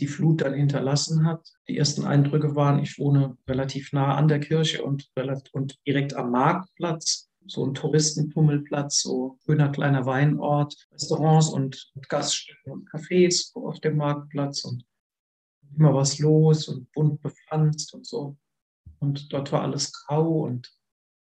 die 0.00 0.06
Flut 0.06 0.40
dann 0.40 0.54
hinterlassen 0.54 1.26
hat. 1.26 1.46
Die 1.68 1.78
ersten 1.78 2.04
Eindrücke 2.04 2.56
waren, 2.56 2.80
ich 2.80 2.98
wohne 2.98 3.36
relativ 3.48 3.92
nah 3.92 4.16
an 4.16 4.28
der 4.28 4.40
Kirche 4.40 4.82
und, 4.82 5.10
und 5.52 5.78
direkt 5.86 6.14
am 6.14 6.32
Marktplatz, 6.32 7.30
so 7.46 7.64
ein 7.64 7.74
Touristenpummelplatz, 7.74 9.02
so 9.02 9.38
schöner 9.44 9.70
kleiner 9.70 10.06
Weinort, 10.06 10.74
Restaurants 10.92 11.50
und, 11.50 11.90
und 11.94 12.08
Gaststätten 12.08 12.72
und 12.72 12.90
Cafés 12.90 13.54
auf 13.54 13.80
dem 13.80 13.96
Marktplatz 13.96 14.64
und 14.64 14.84
immer 15.76 15.94
was 15.94 16.18
los 16.18 16.68
und 16.68 16.90
bunt 16.92 17.20
bepflanzt 17.20 17.94
und 17.94 18.06
so. 18.06 18.36
Und 18.98 19.32
dort 19.32 19.52
war 19.52 19.62
alles 19.62 19.92
grau 19.92 20.44
und 20.44 20.72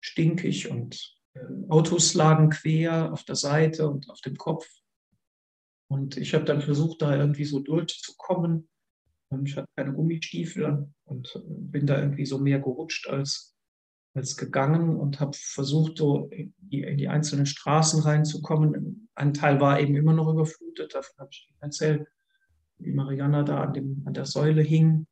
stinkig 0.01 0.71
und 0.71 1.15
äh, 1.35 1.41
Autos 1.69 2.15
lagen 2.15 2.51
quer 2.51 3.13
auf 3.13 3.25
der 3.25 3.37
Seite 3.37 3.89
und 3.89 4.09
auf 4.11 4.21
dem 4.21 4.37
Kopf. 4.37 4.67
Und 5.89 6.17
ich 6.17 6.35
habe 6.35 6.45
dann 6.45 6.61
versucht, 6.61 7.03
da 7.03 7.17
irgendwie 7.17 7.45
so 7.45 7.61
durchzukommen. 7.61 8.69
Ich 9.45 9.57
hatte 9.57 9.69
keine 9.77 9.93
Gummistiefel 9.93 10.89
und 11.05 11.43
bin 11.47 11.87
da 11.87 11.99
irgendwie 11.99 12.27
so 12.27 12.39
mehr 12.39 12.61
gerutscht 12.61 13.09
als, 13.09 13.55
als 14.15 14.37
gegangen 14.37 14.97
und 14.97 15.21
habe 15.21 15.33
versucht, 15.35 15.99
so 15.99 16.29
in 16.29 16.55
die, 16.59 16.83
in 16.83 16.99
die, 16.99 17.09
einzelnen 17.09 17.47
Straßen 17.47 18.03
reinzukommen. 18.03 19.09
Ein 19.15 19.35
Teil 19.35 19.61
war 19.61 19.81
eben 19.81 19.97
immer 19.97 20.13
noch 20.13 20.31
überflutet, 20.31 20.95
davon 20.95 21.17
habe 21.19 21.31
ich 21.33 21.53
erzählt, 21.61 22.07
wie 22.79 22.93
Mariana 22.93 23.43
da 23.43 23.63
an, 23.63 23.75
dem, 23.75 24.03
an 24.07 24.15
der 24.15 24.27
Säule 24.27 24.63
hing, 24.63 25.07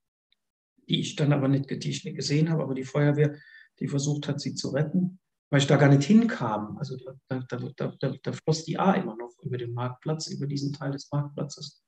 die 0.88 1.00
ich 1.00 1.16
dann 1.16 1.32
aber 1.32 1.48
nicht, 1.48 1.68
die 1.70 1.90
ich 1.90 2.04
nicht 2.04 2.16
gesehen 2.16 2.48
habe, 2.50 2.62
aber 2.62 2.74
die 2.74 2.84
Feuerwehr, 2.84 3.34
die 3.80 3.88
versucht 3.88 4.28
hat, 4.28 4.40
sie 4.40 4.54
zu 4.54 4.70
retten 4.70 5.18
weil 5.50 5.60
ich 5.60 5.66
da 5.66 5.76
gar 5.76 5.88
nicht 5.88 6.04
hinkam. 6.04 6.76
Also 6.78 6.96
da, 7.28 7.40
da, 7.48 7.58
da, 7.76 8.14
da, 8.22 8.32
floss 8.32 8.64
die 8.64 8.78
A 8.78 8.92
immer 8.94 9.16
noch 9.16 9.32
über 9.42 9.58
den 9.58 9.72
Marktplatz, 9.72 10.28
über 10.28 10.46
diesen 10.46 10.72
Teil 10.72 10.92
des 10.92 11.10
Marktplatzes. 11.10 11.82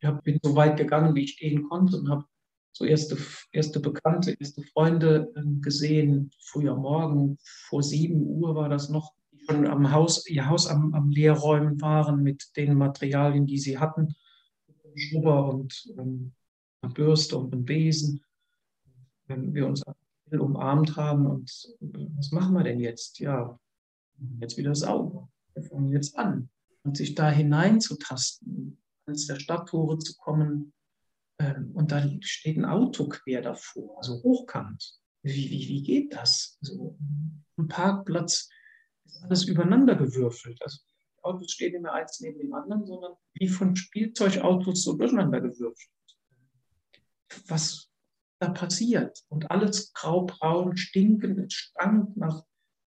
Ich 0.00 0.10
bin 0.22 0.38
so 0.42 0.54
weit 0.54 0.76
gegangen, 0.76 1.14
wie 1.14 1.24
ich 1.24 1.38
gehen 1.38 1.68
konnte 1.68 1.96
und 1.96 2.08
habe 2.08 2.24
so 2.72 2.84
erste, 2.84 3.18
erste 3.52 3.80
Bekannte, 3.80 4.36
erste 4.38 4.62
Freunde 4.62 5.32
ähm, 5.36 5.60
gesehen, 5.60 6.30
früh 6.40 6.68
am 6.68 6.82
Morgen, 6.82 7.36
vor 7.68 7.82
sieben 7.82 8.22
Uhr 8.22 8.54
war 8.54 8.68
das 8.68 8.88
noch, 8.88 9.12
die 9.32 9.40
schon 9.44 9.66
am 9.66 9.90
Haus, 9.90 10.28
ihr 10.28 10.48
Haus 10.48 10.68
am, 10.68 10.94
am 10.94 11.10
Leerräumen 11.10 11.80
waren 11.80 12.22
mit 12.22 12.56
den 12.56 12.74
Materialien, 12.74 13.46
die 13.46 13.58
sie 13.58 13.78
hatten, 13.78 14.14
Schrubber 14.94 15.52
und 15.52 15.92
ähm, 15.98 16.32
eine 16.80 16.92
Bürste 16.92 17.36
und 17.36 17.64
Besen. 17.64 18.24
Wenn 19.26 19.54
wir 19.54 19.66
uns 19.66 19.82
umarmt 20.36 20.96
haben 20.96 21.26
und 21.26 21.50
äh, 21.80 22.06
was 22.16 22.30
machen 22.32 22.54
wir 22.54 22.64
denn 22.64 22.80
jetzt? 22.80 23.18
Ja, 23.18 23.58
jetzt 24.40 24.56
wieder 24.56 24.74
sauber. 24.74 25.28
Wir 25.54 25.62
fangen 25.62 25.92
jetzt 25.92 26.16
an. 26.18 26.50
Und 26.82 26.96
sich 26.96 27.14
da 27.14 27.30
hineinzutasten, 27.30 28.80
ans 29.06 29.26
der 29.26 29.40
Stadttore 29.40 29.98
zu 29.98 30.14
kommen 30.16 30.72
ähm, 31.38 31.70
und 31.74 31.92
da 31.92 32.04
steht 32.20 32.56
ein 32.56 32.64
Auto 32.64 33.08
quer 33.08 33.42
davor, 33.42 33.98
also 33.98 34.22
hochkant. 34.22 34.98
Wie, 35.22 35.50
wie, 35.50 35.68
wie 35.68 35.82
geht 35.82 36.14
das? 36.14 36.58
Also, 36.62 36.96
ein 37.56 37.68
Parkplatz 37.68 38.48
ist 39.04 39.22
alles 39.22 39.44
übereinander 39.46 39.96
gewürfelt. 39.96 40.60
Also 40.62 40.78
die 40.86 41.24
Autos 41.24 41.52
stehen 41.52 41.72
nicht 41.72 41.82
mehr 41.82 41.92
eins 41.92 42.20
neben 42.20 42.38
dem 42.38 42.54
anderen, 42.54 42.86
sondern 42.86 43.14
wie 43.34 43.48
von 43.48 43.74
Spielzeugautos 43.74 44.84
so 44.84 44.94
durcheinander 44.94 45.40
gewürfelt. 45.40 45.90
Was, 47.46 47.87
da 48.38 48.50
passiert. 48.50 49.24
Und 49.28 49.50
alles 49.50 49.92
graubraun, 49.92 50.76
stinkend, 50.76 51.38
es 51.38 51.54
stank 51.54 52.16
nach 52.16 52.44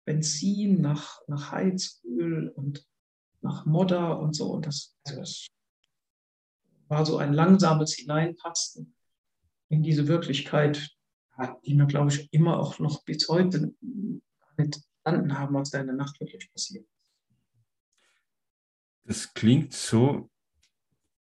Benzin, 0.04 0.80
nach, 0.80 1.20
nach 1.28 1.52
Heizöl 1.52 2.48
und 2.48 2.86
nach 3.40 3.66
Modder 3.66 4.20
und 4.20 4.34
so. 4.34 4.52
Und 4.52 4.66
das, 4.66 4.96
also 5.04 5.20
das 5.20 5.46
war 6.88 7.06
so 7.06 7.18
ein 7.18 7.32
langsames 7.32 7.94
Hineinpassen 7.94 8.94
in 9.68 9.82
diese 9.82 10.08
Wirklichkeit, 10.08 10.90
die 11.64 11.74
mir, 11.74 11.86
glaube 11.86 12.10
ich, 12.10 12.32
immer 12.32 12.58
auch 12.58 12.78
noch 12.78 13.04
bis 13.04 13.28
heute 13.28 13.74
nicht 14.56 14.80
verstanden 15.02 15.38
haben, 15.38 15.54
was 15.54 15.70
da 15.70 15.80
in 15.80 15.86
der 15.86 15.96
Nacht 15.96 16.20
wirklich 16.20 16.52
passiert. 16.52 16.86
Das 19.04 19.32
klingt 19.32 19.72
so, 19.72 20.30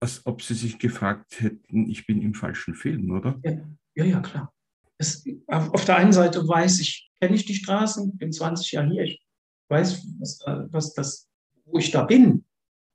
als 0.01 0.27
ob 0.27 0.43
Sie 0.43 0.55
sich 0.55 0.79
gefragt 0.79 1.41
hätten, 1.41 1.89
ich 1.89 2.07
bin 2.07 2.21
im 2.21 2.35
falschen 2.35 2.75
Film, 2.75 3.11
oder? 3.11 3.41
Ja. 3.45 3.65
Ja, 3.95 4.05
ja, 4.05 4.21
klar. 4.21 4.53
Es, 4.99 5.25
auf 5.49 5.85
der 5.85 5.97
einen 5.97 6.13
Seite 6.13 6.47
weiß 6.47 6.81
ich, 6.81 7.11
kenne 7.21 7.35
ich 7.35 7.45
die 7.45 7.55
Straßen, 7.55 8.17
bin 8.17 8.33
20 8.33 8.73
Jahre 8.73 8.91
hier, 8.91 9.05
ich 9.05 9.23
weiß, 9.69 10.07
was, 10.19 10.41
was 10.71 10.95
das, 10.95 11.29
wo 11.65 11.79
ich 11.79 11.91
da 11.91 12.05
bin. 12.05 12.45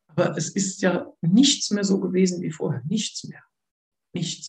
Aber 0.08 0.36
es 0.36 0.50
ist 0.50 0.82
ja 0.82 1.12
nichts 1.22 1.70
mehr 1.72 1.84
so 1.84 2.00
gewesen 2.00 2.42
wie 2.42 2.52
vorher. 2.52 2.82
Nichts 2.86 3.24
mehr. 3.26 3.44
Nichts. 4.14 4.48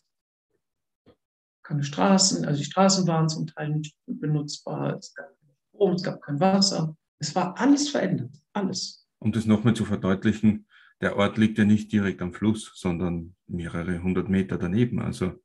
Keine 1.63 1.83
Straßen, 1.83 2.45
also 2.45 2.57
die 2.57 2.65
Straßen 2.65 3.05
waren 3.07 3.29
zum 3.29 3.45
Teil 3.45 3.69
nicht 3.69 3.95
benutzbar. 4.07 4.97
Es 4.97 5.13
gab 5.13 5.27
keinen 5.27 5.55
Strom, 5.69 5.93
es 5.93 6.03
gab 6.03 6.21
kein 6.21 6.39
Wasser. 6.39 6.97
Es 7.19 7.35
war 7.35 7.57
alles 7.59 7.89
verändert. 7.89 8.35
Alles. 8.53 9.07
Um 9.19 9.31
das 9.31 9.45
nochmal 9.45 9.75
zu 9.75 9.85
verdeutlichen, 9.85 10.65
der 11.01 11.17
Ort 11.17 11.37
liegt 11.37 11.57
ja 11.57 11.65
nicht 11.65 11.91
direkt 11.91 12.21
am 12.21 12.33
Fluss, 12.33 12.71
sondern 12.75 13.35
mehrere 13.47 14.01
hundert 14.01 14.29
Meter 14.29 14.57
daneben. 14.57 14.99
Also 14.99 15.39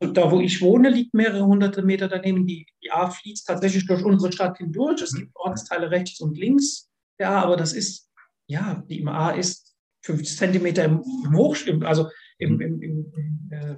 da, 0.00 0.30
wo 0.30 0.40
ich 0.40 0.62
wohne, 0.62 0.88
liegt 0.88 1.12
mehrere 1.14 1.44
hunderte 1.44 1.82
Meter 1.82 2.08
daneben. 2.08 2.46
Die, 2.46 2.66
die 2.82 2.90
A 2.90 3.10
fließt 3.10 3.46
tatsächlich 3.46 3.86
durch 3.86 4.02
unsere 4.02 4.32
Stadt 4.32 4.58
hindurch. 4.58 5.02
Es 5.02 5.14
gibt 5.14 5.30
Ortsteile 5.34 5.90
rechts 5.90 6.20
und 6.20 6.38
links 6.38 6.90
der 7.18 7.30
A, 7.30 7.42
aber 7.42 7.56
das 7.56 7.74
ist 7.74 8.10
ja, 8.46 8.82
die 8.88 9.00
IMA 9.00 9.32
ist 9.32 9.76
50 10.04 10.38
Zentimeter 10.38 10.84
im, 10.84 11.02
im 11.24 11.36
Hoch, 11.36 11.56
also 11.82 12.08
im, 12.38 12.60
im, 12.60 12.82
im, 12.82 13.50
äh, 13.50 13.76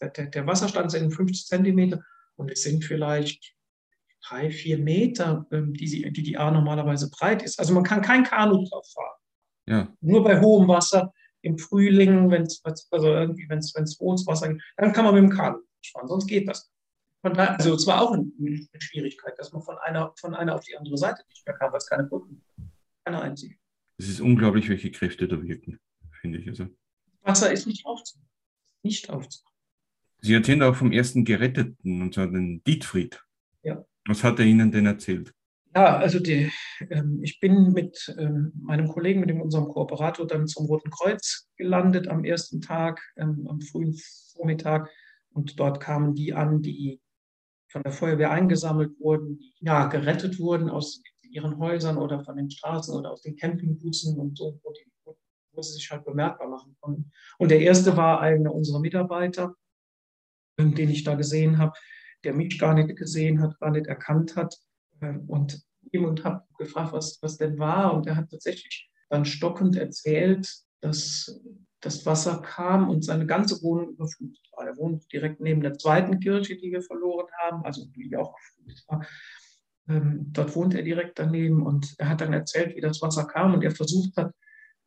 der, 0.00 0.26
der 0.26 0.46
Wasserstand 0.46 0.92
sind 0.92 1.12
50 1.12 1.46
Zentimeter 1.46 2.02
und 2.36 2.50
es 2.50 2.62
sind 2.62 2.84
vielleicht 2.84 3.54
drei, 4.26 4.50
vier 4.50 4.78
Meter, 4.78 5.46
ähm, 5.50 5.74
die, 5.74 5.88
sie, 5.88 6.10
die 6.12 6.22
die 6.22 6.38
A 6.38 6.50
normalerweise 6.50 7.10
breit 7.10 7.42
ist. 7.42 7.58
Also 7.58 7.74
man 7.74 7.82
kann 7.82 8.00
kein 8.00 8.24
Kanu 8.24 8.64
drauf 8.64 8.86
fahren. 8.92 9.16
Ja. 9.66 9.96
Nur 10.00 10.24
bei 10.24 10.40
hohem 10.40 10.68
Wasser 10.68 11.12
im 11.42 11.58
Frühling, 11.58 12.30
wenn 12.30 12.42
es 12.42 12.62
also 12.90 13.06
irgendwie, 13.06 13.48
wenn 13.48 13.58
es 13.58 13.98
hohes 14.00 14.26
Wasser 14.26 14.48
gibt, 14.48 14.62
dann 14.76 14.92
kann 14.92 15.04
man 15.04 15.14
mit 15.14 15.24
dem 15.24 15.30
Kanu 15.30 15.58
fahren, 15.92 16.08
sonst 16.08 16.26
geht 16.26 16.48
das. 16.48 16.70
Von 17.20 17.34
daher, 17.34 17.56
also 17.56 17.74
es 17.74 17.86
war 17.86 18.00
auch 18.00 18.12
eine, 18.12 18.30
eine, 18.40 18.80
Schwierigkeit, 18.80 19.38
dass 19.38 19.52
man 19.52 19.62
von 19.62 19.76
einer, 19.78 20.12
von 20.20 20.34
einer 20.34 20.54
auf 20.54 20.64
die 20.64 20.76
andere 20.76 20.96
Seite 20.96 21.24
nicht 21.28 21.44
mehr 21.46 21.56
kam, 21.56 21.72
weil 21.72 21.78
es 21.78 21.86
keine 21.86 22.04
Brücken 22.04 22.44
keine 23.08 23.22
einzige. 23.22 23.56
Es 23.96 24.08
ist 24.08 24.20
unglaublich, 24.20 24.68
welche 24.68 24.90
Kräfte 24.90 25.26
da 25.26 25.42
wirken, 25.42 25.80
finde 26.20 26.38
ich. 26.38 26.48
Also. 26.48 26.68
Wasser 27.22 27.50
ist 27.52 27.66
nicht 27.66 27.86
aufzunehmen. 27.86 28.28
Nicht 28.82 29.08
aufzunehmen. 29.10 29.48
Sie 30.20 30.34
erzählen 30.34 30.62
auch 30.62 30.76
vom 30.76 30.92
ersten 30.92 31.24
Geretteten, 31.24 32.02
und 32.02 32.14
zwar 32.14 32.26
den 32.26 32.62
Dietfried. 32.64 33.24
Ja. 33.62 33.84
Was 34.06 34.24
hat 34.24 34.38
er 34.38 34.44
Ihnen 34.44 34.70
denn 34.70 34.86
erzählt? 34.86 35.34
Ja, 35.78 35.96
also 35.96 36.18
die, 36.18 36.50
ähm, 36.90 37.20
ich 37.22 37.38
bin 37.38 37.72
mit 37.72 38.12
ähm, 38.18 38.50
meinem 38.60 38.88
Kollegen, 38.88 39.20
mit 39.20 39.30
dem, 39.30 39.40
unserem 39.40 39.68
Kooperator, 39.68 40.26
dann 40.26 40.48
zum 40.48 40.66
Roten 40.66 40.90
Kreuz 40.90 41.48
gelandet 41.56 42.08
am 42.08 42.24
ersten 42.24 42.60
Tag, 42.60 43.00
ähm, 43.16 43.46
am 43.48 43.60
frühen 43.60 43.96
Vormittag. 44.32 44.90
Und 45.30 45.60
dort 45.60 45.78
kamen 45.78 46.16
die 46.16 46.34
an, 46.34 46.62
die 46.62 47.00
von 47.70 47.84
der 47.84 47.92
Feuerwehr 47.92 48.32
eingesammelt 48.32 48.98
wurden, 48.98 49.38
die 49.38 49.54
ja, 49.60 49.86
gerettet 49.86 50.40
wurden 50.40 50.68
aus 50.68 51.00
ihren 51.22 51.58
Häusern 51.58 51.96
oder 51.96 52.24
von 52.24 52.34
den 52.34 52.50
Straßen 52.50 52.92
oder 52.92 53.12
aus 53.12 53.22
den 53.22 53.36
Campingbussen 53.36 54.18
und 54.18 54.36
so, 54.36 54.58
wo, 54.64 54.72
die, 54.72 55.14
wo 55.52 55.62
sie 55.62 55.74
sich 55.74 55.88
halt 55.92 56.04
bemerkbar 56.04 56.48
machen 56.48 56.76
konnten. 56.80 57.12
Und 57.38 57.52
der 57.52 57.60
erste 57.60 57.96
war 57.96 58.20
einer 58.20 58.52
unserer 58.52 58.80
Mitarbeiter, 58.80 59.54
ähm, 60.58 60.74
den 60.74 60.90
ich 60.90 61.04
da 61.04 61.14
gesehen 61.14 61.58
habe, 61.58 61.74
der 62.24 62.34
mich 62.34 62.58
gar 62.58 62.74
nicht 62.74 62.96
gesehen 62.96 63.40
hat, 63.40 63.60
gar 63.60 63.70
nicht 63.70 63.86
erkannt 63.86 64.34
hat. 64.34 64.56
Ähm, 65.00 65.20
und 65.28 65.67
ihm 65.92 66.04
und 66.04 66.24
habe 66.24 66.44
gefragt, 66.58 66.92
was, 66.92 67.18
was 67.22 67.36
denn 67.36 67.58
war. 67.58 67.94
Und 67.94 68.06
er 68.06 68.16
hat 68.16 68.30
tatsächlich 68.30 68.90
dann 69.08 69.24
stockend 69.24 69.76
erzählt, 69.76 70.50
dass 70.80 71.40
das 71.80 72.04
Wasser 72.06 72.42
kam 72.42 72.90
und 72.90 73.04
seine 73.04 73.26
ganze 73.26 73.62
Wohnung 73.62 73.90
überflutet 73.90 74.44
war. 74.56 74.66
Er 74.66 74.76
wohnt 74.76 75.10
direkt 75.12 75.40
neben 75.40 75.60
der 75.60 75.74
zweiten 75.74 76.18
Kirche, 76.20 76.56
die 76.56 76.72
wir 76.72 76.82
verloren 76.82 77.28
haben, 77.40 77.64
also 77.64 77.84
die 77.86 78.16
auch 78.16 78.34
geflutet 78.34 78.84
war. 78.88 79.06
Ähm, 79.88 80.26
dort 80.32 80.54
wohnt 80.54 80.74
er 80.74 80.82
direkt 80.82 81.18
daneben 81.18 81.64
und 81.64 81.94
er 81.98 82.10
hat 82.10 82.20
dann 82.20 82.32
erzählt, 82.32 82.76
wie 82.76 82.80
das 82.80 83.00
Wasser 83.00 83.24
kam 83.26 83.54
und 83.54 83.64
er 83.64 83.70
versucht 83.70 84.16
hat, 84.16 84.34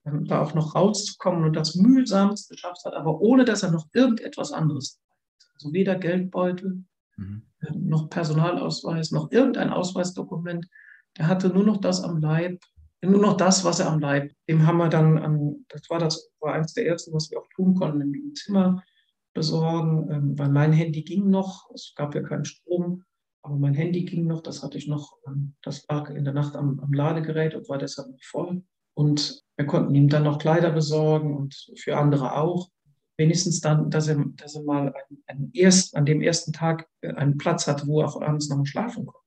ähm, 0.05 0.25
da 0.25 0.41
auch 0.41 0.53
noch 0.53 0.75
rauszukommen 0.75 1.43
und 1.43 1.55
das 1.55 1.75
mühsamst 1.75 2.49
geschafft 2.49 2.85
hat, 2.85 2.93
aber 2.93 3.19
ohne 3.19 3.45
dass 3.45 3.63
er 3.63 3.71
noch 3.71 3.87
irgendetwas 3.93 4.51
anderes 4.51 4.99
hat. 4.99 5.49
Also 5.55 5.73
weder 5.73 5.95
Geldbeutel, 5.95 6.83
mhm. 7.17 7.43
äh, 7.61 7.71
noch 7.73 8.09
Personalausweis, 8.09 9.11
noch 9.11 9.31
irgendein 9.31 9.69
Ausweisdokument. 9.69 10.67
Er 11.17 11.27
hatte 11.27 11.49
nur 11.49 11.63
noch 11.63 11.77
das 11.77 12.03
am 12.03 12.19
Leib, 12.19 12.61
nur 13.03 13.19
noch 13.21 13.37
das, 13.37 13.65
was 13.65 13.79
er 13.79 13.89
am 13.89 13.99
Leib. 13.99 14.31
Dem 14.47 14.65
haben 14.65 14.77
wir 14.77 14.89
dann, 14.89 15.17
an, 15.17 15.65
das 15.69 15.89
war 15.89 15.99
das 15.99 16.29
war 16.39 16.53
eines 16.53 16.73
der 16.73 16.87
ersten, 16.87 17.13
was 17.13 17.31
wir 17.31 17.39
auch 17.39 17.47
tun 17.55 17.75
konnten, 17.75 18.01
im 18.01 18.35
Zimmer 18.35 18.83
besorgen, 19.33 20.09
ähm, 20.11 20.39
weil 20.39 20.49
mein 20.49 20.73
Handy 20.73 21.03
ging 21.03 21.29
noch, 21.29 21.69
es 21.73 21.93
gab 21.95 22.13
ja 22.15 22.21
keinen 22.21 22.45
Strom, 22.45 23.03
aber 23.43 23.55
mein 23.55 23.73
Handy 23.73 24.03
ging 24.03 24.27
noch, 24.27 24.41
das 24.41 24.61
hatte 24.61 24.77
ich 24.77 24.87
noch, 24.87 25.17
ähm, 25.27 25.55
das 25.61 25.85
lag 25.89 26.09
in 26.09 26.25
der 26.25 26.33
Nacht 26.33 26.55
am, 26.55 26.79
am 26.79 26.93
Ladegerät 26.93 27.55
und 27.55 27.69
war 27.69 27.77
deshalb 27.77 28.09
nicht 28.09 28.25
voll. 28.25 28.63
Und 28.93 29.41
wir 29.57 29.65
konnten 29.65 29.95
ihm 29.95 30.09
dann 30.09 30.23
noch 30.23 30.37
Kleider 30.37 30.71
besorgen 30.71 31.35
und 31.35 31.55
für 31.77 31.97
andere 31.97 32.35
auch. 32.35 32.69
Wenigstens 33.17 33.61
dann, 33.61 33.89
dass 33.89 34.07
er, 34.07 34.23
dass 34.35 34.55
er 34.55 34.63
mal 34.63 34.93
einen, 34.93 35.23
einen 35.27 35.51
erst, 35.53 35.95
an 35.95 36.05
dem 36.05 36.21
ersten 36.21 36.53
Tag 36.53 36.87
äh, 37.01 37.13
einen 37.13 37.37
Platz 37.37 37.67
hatte, 37.67 37.87
wo 37.87 38.01
er 38.01 38.07
auch 38.07 38.21
abends 38.21 38.49
noch 38.49 38.65
schlafen 38.65 39.05
konnte. 39.05 39.20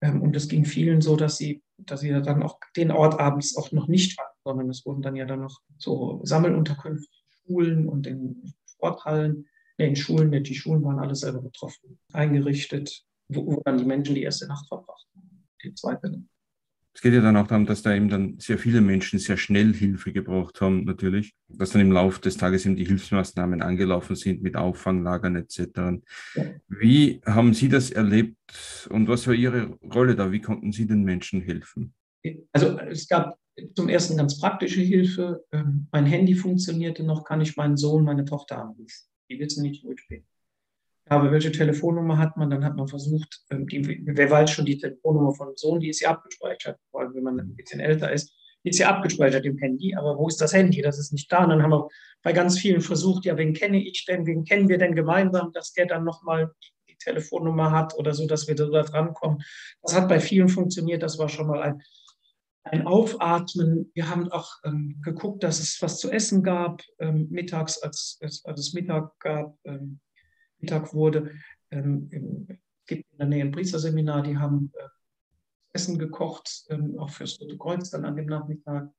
Ähm, 0.00 0.22
und 0.22 0.36
es 0.36 0.48
ging 0.48 0.64
vielen 0.64 1.00
so, 1.00 1.16
dass 1.16 1.36
sie, 1.36 1.62
dass 1.76 2.00
sie 2.00 2.10
dann 2.10 2.42
auch 2.42 2.58
den 2.76 2.90
Ort 2.90 3.18
abends 3.18 3.56
auch 3.56 3.72
noch 3.72 3.88
nicht 3.88 4.18
hatten, 4.18 4.38
sondern 4.44 4.70
es 4.70 4.84
wurden 4.86 5.02
dann 5.02 5.16
ja 5.16 5.24
dann 5.24 5.40
noch 5.40 5.60
so 5.78 6.20
Sammelunterkünfte 6.24 7.08
in 7.08 7.46
Schulen 7.46 7.88
und 7.88 8.06
in 8.06 8.54
Sporthallen, 8.66 9.48
nee, 9.78 9.88
in 9.88 9.96
Schulen, 9.96 10.30
die 10.30 10.54
Schulen 10.54 10.84
waren 10.84 10.98
alle 10.98 11.14
selber 11.14 11.42
betroffen, 11.42 11.98
eingerichtet, 12.12 13.04
wo, 13.28 13.46
wo 13.46 13.62
dann 13.64 13.78
die 13.78 13.84
Menschen 13.84 14.14
die 14.14 14.22
erste 14.22 14.46
Nacht 14.46 14.66
verbrachten, 14.68 15.46
die 15.62 15.74
zweite 15.74 16.22
es 16.98 17.02
geht 17.02 17.14
ja 17.14 17.20
dann 17.20 17.36
auch 17.36 17.46
darum, 17.46 17.64
dass 17.64 17.82
da 17.82 17.94
eben 17.94 18.08
dann 18.08 18.40
sehr 18.40 18.58
viele 18.58 18.80
Menschen 18.80 19.20
sehr 19.20 19.36
schnell 19.36 19.72
Hilfe 19.72 20.12
gebraucht 20.12 20.60
haben, 20.60 20.82
natürlich. 20.82 21.32
Dass 21.46 21.70
dann 21.70 21.80
im 21.80 21.92
Laufe 21.92 22.20
des 22.20 22.36
Tages 22.36 22.66
eben 22.66 22.74
die 22.74 22.86
Hilfsmaßnahmen 22.86 23.62
angelaufen 23.62 24.16
sind 24.16 24.42
mit 24.42 24.56
Auffanglagern 24.56 25.36
etc. 25.36 26.02
Wie 26.66 27.20
haben 27.24 27.54
Sie 27.54 27.68
das 27.68 27.92
erlebt 27.92 28.34
und 28.90 29.06
was 29.06 29.28
war 29.28 29.34
Ihre 29.34 29.78
Rolle 29.94 30.16
da? 30.16 30.32
Wie 30.32 30.40
konnten 30.40 30.72
Sie 30.72 30.88
den 30.88 31.04
Menschen 31.04 31.40
helfen? 31.40 31.94
Also 32.52 32.76
es 32.80 33.06
gab 33.06 33.38
zum 33.76 33.88
ersten 33.88 34.16
ganz 34.16 34.40
praktische 34.40 34.80
Hilfe. 34.80 35.44
Ähm, 35.52 35.86
mein 35.92 36.04
Handy 36.04 36.34
funktionierte 36.34 37.04
noch, 37.04 37.22
kann 37.24 37.40
ich 37.40 37.56
meinen 37.56 37.76
Sohn, 37.76 38.02
meine 38.02 38.24
Tochter 38.24 38.60
anrufen. 38.60 39.06
Die 39.30 39.38
wissen 39.38 39.62
nicht, 39.62 39.84
wo 39.84 39.92
ich 39.92 40.04
bin 40.08 40.24
aber 41.08 41.30
welche 41.32 41.52
Telefonnummer 41.52 42.18
hat 42.18 42.36
man? 42.36 42.50
Dann 42.50 42.64
hat 42.64 42.76
man 42.76 42.88
versucht, 42.88 43.40
ähm, 43.50 43.66
die, 43.66 44.02
wer 44.04 44.30
weiß 44.30 44.50
schon 44.50 44.66
die 44.66 44.78
Telefonnummer 44.78 45.34
von 45.34 45.48
dem 45.48 45.56
Sohn, 45.56 45.80
die 45.80 45.88
ist 45.88 46.00
ja 46.00 46.10
abgespeichert, 46.10 46.78
vor 46.90 47.00
allem 47.00 47.14
wenn 47.14 47.22
man 47.22 47.40
ein 47.40 47.56
bisschen 47.56 47.80
älter 47.80 48.12
ist, 48.12 48.34
die 48.64 48.70
ist 48.70 48.78
ja 48.78 48.88
abgespeichert 48.88 49.44
im 49.44 49.58
Handy, 49.58 49.94
aber 49.94 50.18
wo 50.18 50.28
ist 50.28 50.40
das 50.40 50.52
Handy? 50.52 50.82
Das 50.82 50.98
ist 50.98 51.12
nicht 51.12 51.30
da. 51.30 51.44
Und 51.44 51.50
dann 51.50 51.62
haben 51.62 51.70
wir 51.70 51.88
bei 52.22 52.32
ganz 52.32 52.58
vielen 52.58 52.80
versucht, 52.80 53.24
ja, 53.24 53.36
wen 53.36 53.54
kenne 53.54 53.82
ich 53.82 54.04
denn, 54.04 54.26
wen 54.26 54.44
kennen 54.44 54.68
wir 54.68 54.78
denn 54.78 54.94
gemeinsam, 54.94 55.52
dass 55.52 55.72
der 55.72 55.86
dann 55.86 56.04
nochmal 56.04 56.52
die 56.88 56.96
Telefonnummer 56.96 57.70
hat 57.70 57.94
oder 57.96 58.12
so, 58.14 58.26
dass 58.26 58.48
wir 58.48 58.56
da 58.56 58.66
drankommen. 58.66 59.42
Das 59.82 59.94
hat 59.94 60.08
bei 60.08 60.20
vielen 60.20 60.48
funktioniert, 60.48 61.02
das 61.02 61.18
war 61.18 61.28
schon 61.28 61.46
mal 61.46 61.62
ein, 61.62 61.82
ein 62.64 62.86
Aufatmen. 62.86 63.90
Wir 63.94 64.10
haben 64.10 64.30
auch 64.32 64.50
ähm, 64.64 65.00
geguckt, 65.02 65.44
dass 65.44 65.60
es 65.60 65.80
was 65.80 65.98
zu 65.98 66.10
essen 66.10 66.42
gab, 66.42 66.82
ähm, 66.98 67.28
mittags, 67.30 67.78
als, 67.78 68.18
als, 68.20 68.44
als 68.44 68.60
es 68.60 68.74
Mittag 68.74 69.18
gab. 69.20 69.56
Ähm, 69.64 70.00
Mittag 70.58 70.92
wurde. 70.94 71.32
Ähm, 71.70 72.08
es 72.48 72.86
gibt 72.86 73.10
in 73.12 73.18
der 73.18 73.26
Nähe 73.26 73.44
ein 73.44 73.52
Priesterseminar, 73.52 74.22
die 74.22 74.36
haben 74.36 74.72
äh, 74.76 74.88
Essen 75.72 75.98
gekocht, 75.98 76.64
ähm, 76.70 76.98
auch 76.98 77.10
fürs 77.10 77.40
Rote 77.40 77.58
Kreuz 77.58 77.90
dann 77.90 78.04
an 78.04 78.16
dem 78.16 78.26
Nachmittag, 78.26 78.90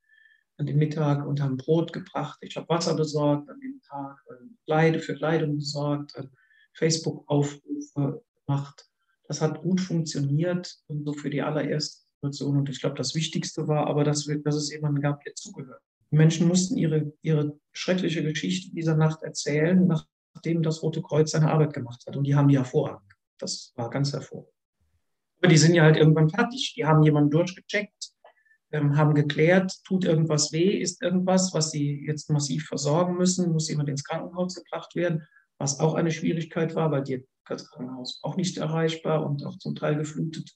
an 0.58 0.66
dem 0.66 0.78
Mittag 0.78 1.26
und 1.26 1.42
haben 1.42 1.58
Brot 1.58 1.94
gebracht. 1.94 2.38
Ich 2.42 2.56
habe 2.56 2.70
Wasser 2.70 2.96
besorgt 2.96 3.50
an 3.50 3.60
dem 3.60 3.82
Tag, 3.82 4.18
äh, 4.30 4.46
Kleide 4.66 5.00
für 5.00 5.16
Kleidung 5.16 5.56
besorgt, 5.56 6.16
äh, 6.16 6.28
Facebook-Aufrufe 6.74 8.24
gemacht. 8.46 8.90
Das 9.28 9.42
hat 9.42 9.62
gut 9.62 9.82
funktioniert, 9.82 10.76
so 10.88 11.14
für 11.14 11.30
die 11.30 11.42
allererste 11.42 12.06
Situation. 12.16 12.58
Und 12.58 12.70
ich 12.70 12.80
glaube, 12.80 12.96
das 12.96 13.16
Wichtigste 13.16 13.68
war 13.68 13.88
aber, 13.88 14.04
dass, 14.04 14.28
wir, 14.28 14.40
dass 14.40 14.56
es 14.56 14.72
jemanden 14.72 15.02
gab, 15.02 15.24
der 15.24 15.36
zugehört. 15.36 15.82
Die 16.12 16.16
Menschen 16.16 16.48
mussten 16.48 16.78
ihre, 16.78 17.14
ihre 17.22 17.60
schreckliche 17.72 18.24
Geschichte 18.24 18.74
dieser 18.74 18.96
Nacht 18.96 19.22
erzählen, 19.22 19.86
nach, 19.86 20.06
nachdem 20.40 20.64
das 20.64 20.82
Rote 20.82 21.02
Kreuz 21.02 21.32
seine 21.32 21.52
Arbeit 21.52 21.74
gemacht 21.74 22.02
hat. 22.08 22.16
Und 22.16 22.24
die 22.24 22.34
haben 22.34 22.48
die 22.48 22.58
hervorragend. 22.58 23.12
Das 23.38 23.74
war 23.76 23.90
ganz 23.90 24.14
hervorragend. 24.14 24.54
Aber 25.40 25.50
die 25.50 25.58
sind 25.58 25.74
ja 25.74 25.84
halt 25.84 25.98
irgendwann 25.98 26.30
fertig. 26.30 26.74
Die 26.78 26.86
haben 26.86 27.04
jemanden 27.04 27.30
durchgecheckt, 27.30 28.12
ähm, 28.72 28.96
haben 28.96 29.16
geklärt, 29.16 29.74
tut 29.84 30.06
irgendwas 30.06 30.54
weh, 30.54 30.78
ist 30.78 31.02
irgendwas, 31.02 31.54
was 31.54 31.72
sie 31.72 32.06
jetzt 32.06 32.30
massiv 32.30 32.68
versorgen 32.68 33.18
müssen, 33.18 33.52
muss 33.52 33.70
jemand 33.70 33.90
ins 33.90 34.04
Krankenhaus 34.04 34.56
gebracht 34.56 34.96
werden, 34.96 35.28
was 35.58 35.80
auch 35.82 35.94
eine 35.96 36.12
Schwierigkeit 36.12 36.74
war, 36.76 36.90
weil 36.92 37.04
die, 37.04 37.26
das 37.46 37.70
Krankenhaus 37.70 38.20
auch 38.24 38.38
nicht 38.38 38.58
erreichbar 38.58 39.26
und 39.26 39.46
auch 39.46 39.58
zum 39.58 39.76
Teil 39.76 39.98
geflutet. 39.98 40.52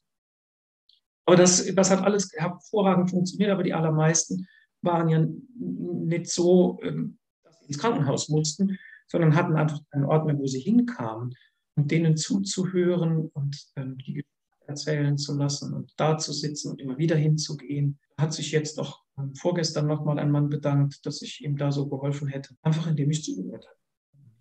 Aber 1.26 1.36
das, 1.36 1.74
das 1.76 1.92
hat 1.92 2.04
alles 2.04 2.32
hervorragend 2.34 3.10
funktioniert, 3.10 3.52
aber 3.52 3.64
die 3.64 3.74
allermeisten 3.74 4.48
waren 4.82 5.10
ja 5.10 5.26
nicht 5.58 6.28
so, 6.28 6.80
ähm, 6.84 7.18
dass 7.44 7.60
sie 7.60 7.66
ins 7.68 7.80
Krankenhaus 7.80 8.30
mussten, 8.30 8.78
sondern 9.08 9.36
hatten 9.36 9.56
einfach 9.56 9.80
einen 9.92 10.06
Ort 10.06 10.26
mehr, 10.26 10.38
wo 10.38 10.48
sie 10.48 10.60
hinkamen 10.60 11.34
und 11.76 11.92
denen 11.92 12.18
zuzuhören 12.18 13.30
und 13.34 13.66
ähm, 13.76 13.98
die 13.98 14.14
Geschichte 14.14 14.30
erzählen 14.68 15.18
zu 15.18 15.38
lassen 15.38 15.74
und 15.74 15.94
da 15.98 16.18
zu 16.18 16.32
sitzen 16.34 16.72
und 16.72 16.80
immer 16.80 16.98
wieder 16.98 17.16
hinzugehen. 17.16 18.00
Hat 18.18 18.34
sich 18.34 18.52
jetzt 18.52 18.80
auch 18.80 19.04
ähm, 19.18 19.36
vorgestern 19.36 19.88
nochmal 19.88 20.20
ein 20.20 20.32
Mann 20.32 20.50
bedankt, 20.50 21.06
dass 21.06 21.22
ich 21.22 21.44
ihm 21.44 21.58
da 21.58 21.72
so 21.72 21.88
geholfen 21.88 22.28
hätte, 22.28 22.56
einfach 22.62 22.88
indem 22.88 23.12
ich 23.12 23.24
zugehört 23.24 23.66
habe. 23.66 23.78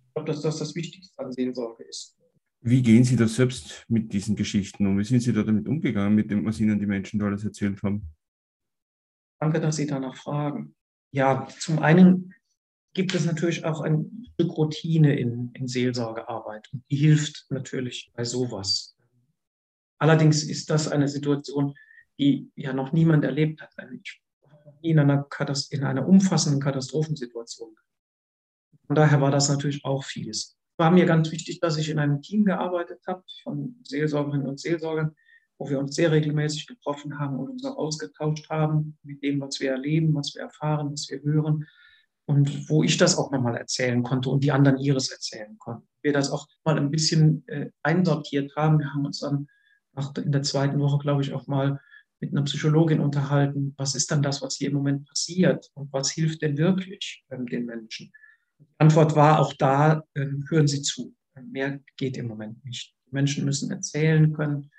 Ich 0.07 0.13
glaube, 0.15 0.31
dass 0.31 0.41
das 0.41 0.57
das 0.59 0.75
Wichtigste 0.75 1.23
an 1.23 1.31
Seelsorge 1.31 1.83
ist. 1.83 2.17
Wie 2.61 2.81
gehen 2.81 3.03
Sie 3.03 3.17
da 3.17 3.27
selbst 3.27 3.83
mit 3.89 4.13
diesen 4.13 4.35
Geschichten 4.37 4.87
um? 4.87 4.97
Wie 4.97 5.03
sind 5.03 5.19
Sie 5.19 5.33
da 5.33 5.43
damit 5.43 5.67
umgegangen, 5.67 6.15
mit 6.15 6.31
dem, 6.31 6.45
was 6.45 6.61
Ihnen 6.61 6.79
die 6.79 6.85
Menschen 6.85 7.19
da 7.19 7.25
alles 7.25 7.43
erzählt 7.43 7.83
haben? 7.83 8.09
Danke, 9.39 9.59
dass 9.59 9.75
Sie 9.75 9.85
danach 9.85 10.15
fragen. 10.15 10.73
Ja, 11.11 11.45
zum 11.59 11.79
einen 11.79 12.33
gibt 12.93 13.15
es 13.15 13.25
natürlich 13.25 13.65
auch 13.65 13.81
ein 13.81 14.27
Stück 14.33 14.55
Routine 14.57 15.17
in, 15.17 15.51
in 15.53 15.67
Seelsorgearbeit. 15.67 16.69
Und 16.71 16.83
die 16.89 16.95
hilft 16.95 17.45
natürlich 17.49 18.11
bei 18.15 18.23
sowas. 18.23 18.95
Allerdings 19.97 20.43
ist 20.43 20.69
das 20.69 20.87
eine 20.87 21.07
Situation, 21.07 21.75
die 22.19 22.51
ja 22.55 22.73
noch 22.73 22.91
niemand 22.91 23.23
erlebt 23.23 23.61
hat. 23.61 23.71
Also 23.77 23.93
ich 23.93 24.21
habe 24.47 24.77
in 24.81 24.99
einer, 24.99 25.27
in 25.69 25.83
einer 25.83 26.07
umfassenden 26.07 26.61
Katastrophensituation. 26.61 27.75
Von 28.85 28.95
daher 28.95 29.21
war 29.21 29.31
das 29.31 29.49
natürlich 29.49 29.83
auch 29.85 30.03
vieles. 30.03 30.57
War 30.77 30.91
mir 30.91 31.05
ganz 31.05 31.31
wichtig, 31.31 31.59
dass 31.59 31.77
ich 31.77 31.89
in 31.89 31.99
einem 31.99 32.21
Team 32.21 32.45
gearbeitet 32.45 33.01
habe 33.07 33.23
von 33.43 33.75
Seelsorgerinnen 33.83 34.47
und 34.47 34.59
Seelsorgern, 34.59 35.15
wo 35.57 35.69
wir 35.69 35.79
uns 35.79 35.95
sehr 35.95 36.11
regelmäßig 36.11 36.67
getroffen 36.67 37.17
haben 37.17 37.39
und 37.39 37.49
uns 37.49 37.65
auch 37.65 37.77
ausgetauscht 37.77 38.49
haben 38.49 38.97
mit 39.03 39.23
dem, 39.23 39.39
was 39.39 39.59
wir 39.59 39.71
erleben, 39.71 40.13
was 40.13 40.35
wir 40.35 40.41
erfahren, 40.41 40.91
was 40.91 41.09
wir 41.09 41.21
hören 41.21 41.65
und 42.25 42.69
wo 42.69 42.83
ich 42.83 42.97
das 42.97 43.17
auch 43.17 43.31
nochmal 43.31 43.57
erzählen 43.57 44.03
konnte 44.03 44.29
und 44.29 44.43
die 44.43 44.51
anderen 44.51 44.77
ihres 44.77 45.11
erzählen 45.11 45.57
konnten. 45.57 45.87
Wir 46.01 46.13
das 46.13 46.31
auch 46.31 46.47
mal 46.63 46.77
ein 46.77 46.91
bisschen 46.91 47.47
äh, 47.47 47.69
einsortiert 47.81 48.55
haben. 48.55 48.79
Wir 48.79 48.93
haben 48.93 49.05
uns 49.05 49.19
dann 49.19 49.47
nach, 49.93 50.15
in 50.15 50.31
der 50.31 50.43
zweiten 50.43 50.79
Woche, 50.79 50.99
glaube 50.99 51.21
ich, 51.21 51.33
auch 51.33 51.47
mal 51.47 51.79
mit 52.19 52.31
einer 52.31 52.43
Psychologin 52.43 53.01
unterhalten, 53.01 53.73
was 53.77 53.95
ist 53.95 54.09
dann 54.09 54.23
das, 54.23 54.41
was 54.41 54.55
hier 54.55 54.69
im 54.69 54.75
Moment 54.75 55.05
passiert 55.05 55.69
und 55.73 55.91
was 55.91 56.11
hilft 56.11 56.41
denn 56.41 56.57
wirklich 56.57 57.25
ähm, 57.29 57.45
den 57.45 57.65
Menschen. 57.65 58.11
Die 58.59 58.65
Antwort 58.77 59.15
war 59.15 59.39
auch 59.39 59.53
da, 59.53 60.03
ähm, 60.15 60.45
hören 60.49 60.67
Sie 60.67 60.81
zu. 60.81 61.13
Mehr 61.51 61.79
geht 61.97 62.15
im 62.15 62.27
Moment 62.27 62.63
nicht. 62.63 62.95
Die 63.07 63.13
Menschen 63.13 63.43
müssen 63.43 63.71
erzählen 63.71 64.31
können 64.31 64.69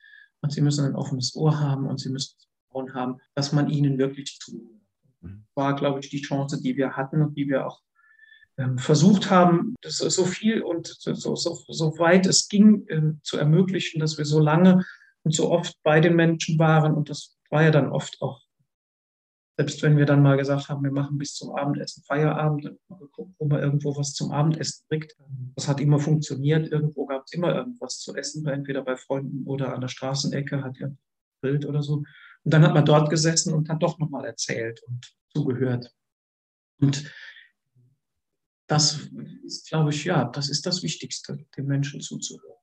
und 0.40 0.52
sie 0.52 0.60
müssen 0.60 0.84
ein 0.84 0.94
offenes 0.94 1.34
Ohr 1.34 1.58
haben 1.58 1.86
und 1.86 1.98
sie 1.98 2.10
müssen 2.10 2.36
Vertrauen 2.74 2.94
haben, 2.94 3.20
dass 3.34 3.52
man 3.52 3.70
ihnen 3.70 3.98
wirklich 3.98 4.38
zuhört. 4.38 4.83
Mhm. 5.24 5.44
War, 5.54 5.74
glaube 5.76 6.00
ich, 6.00 6.10
die 6.10 6.22
Chance, 6.22 6.60
die 6.62 6.76
wir 6.76 6.96
hatten 6.96 7.22
und 7.22 7.36
die 7.36 7.48
wir 7.48 7.66
auch 7.66 7.80
ähm, 8.56 8.78
versucht 8.78 9.30
haben, 9.30 9.74
das 9.82 9.98
so 9.98 10.24
viel 10.24 10.62
und 10.62 10.86
so, 10.86 11.34
so, 11.34 11.34
so 11.34 11.98
weit 11.98 12.26
es 12.26 12.48
ging 12.48 12.86
ähm, 12.88 13.20
zu 13.22 13.36
ermöglichen, 13.36 14.00
dass 14.00 14.18
wir 14.18 14.24
so 14.24 14.38
lange 14.38 14.84
und 15.24 15.34
so 15.34 15.50
oft 15.50 15.76
bei 15.82 16.00
den 16.00 16.14
Menschen 16.14 16.58
waren. 16.58 16.94
Und 16.94 17.10
das 17.10 17.36
war 17.50 17.62
ja 17.62 17.70
dann 17.70 17.88
oft 17.90 18.20
auch, 18.22 18.42
selbst 19.56 19.82
wenn 19.82 19.96
wir 19.96 20.06
dann 20.06 20.22
mal 20.22 20.36
gesagt 20.36 20.68
haben, 20.68 20.82
wir 20.82 20.92
machen 20.92 21.18
bis 21.18 21.34
zum 21.34 21.54
Abendessen 21.54 22.02
Feierabend, 22.04 22.76
mal 22.88 22.98
geguckt, 22.98 23.34
wo 23.38 23.46
man 23.46 23.60
irgendwo 23.60 23.96
was 23.96 24.12
zum 24.12 24.32
Abendessen 24.32 24.84
kriegt. 24.88 25.16
Das 25.56 25.68
hat 25.68 25.80
immer 25.80 25.98
funktioniert. 25.98 26.70
Irgendwo 26.70 27.06
gab 27.06 27.24
es 27.24 27.32
immer 27.32 27.54
irgendwas 27.54 27.98
zu 27.98 28.14
essen, 28.14 28.46
entweder 28.46 28.82
bei 28.82 28.96
Freunden 28.96 29.44
oder 29.46 29.72
an 29.72 29.80
der 29.80 29.88
Straßenecke, 29.88 30.62
hat 30.62 30.78
ja 30.78 30.88
Bild 31.40 31.66
oder 31.66 31.82
so. 31.82 32.02
Und 32.44 32.52
dann 32.52 32.62
hat 32.62 32.74
man 32.74 32.84
dort 32.84 33.10
gesessen 33.10 33.52
und 33.54 33.68
hat 33.68 33.82
doch 33.82 33.98
nochmal 33.98 34.24
erzählt 34.24 34.82
und 34.86 35.14
zugehört. 35.30 35.90
Und 36.80 37.10
das 38.66 39.08
ist, 39.44 39.68
glaube 39.68 39.90
ich, 39.90 40.04
ja, 40.04 40.24
das 40.24 40.48
ist 40.48 40.66
das 40.66 40.82
Wichtigste, 40.82 41.38
den 41.56 41.66
Menschen 41.66 42.00
zuzuhören. 42.00 42.54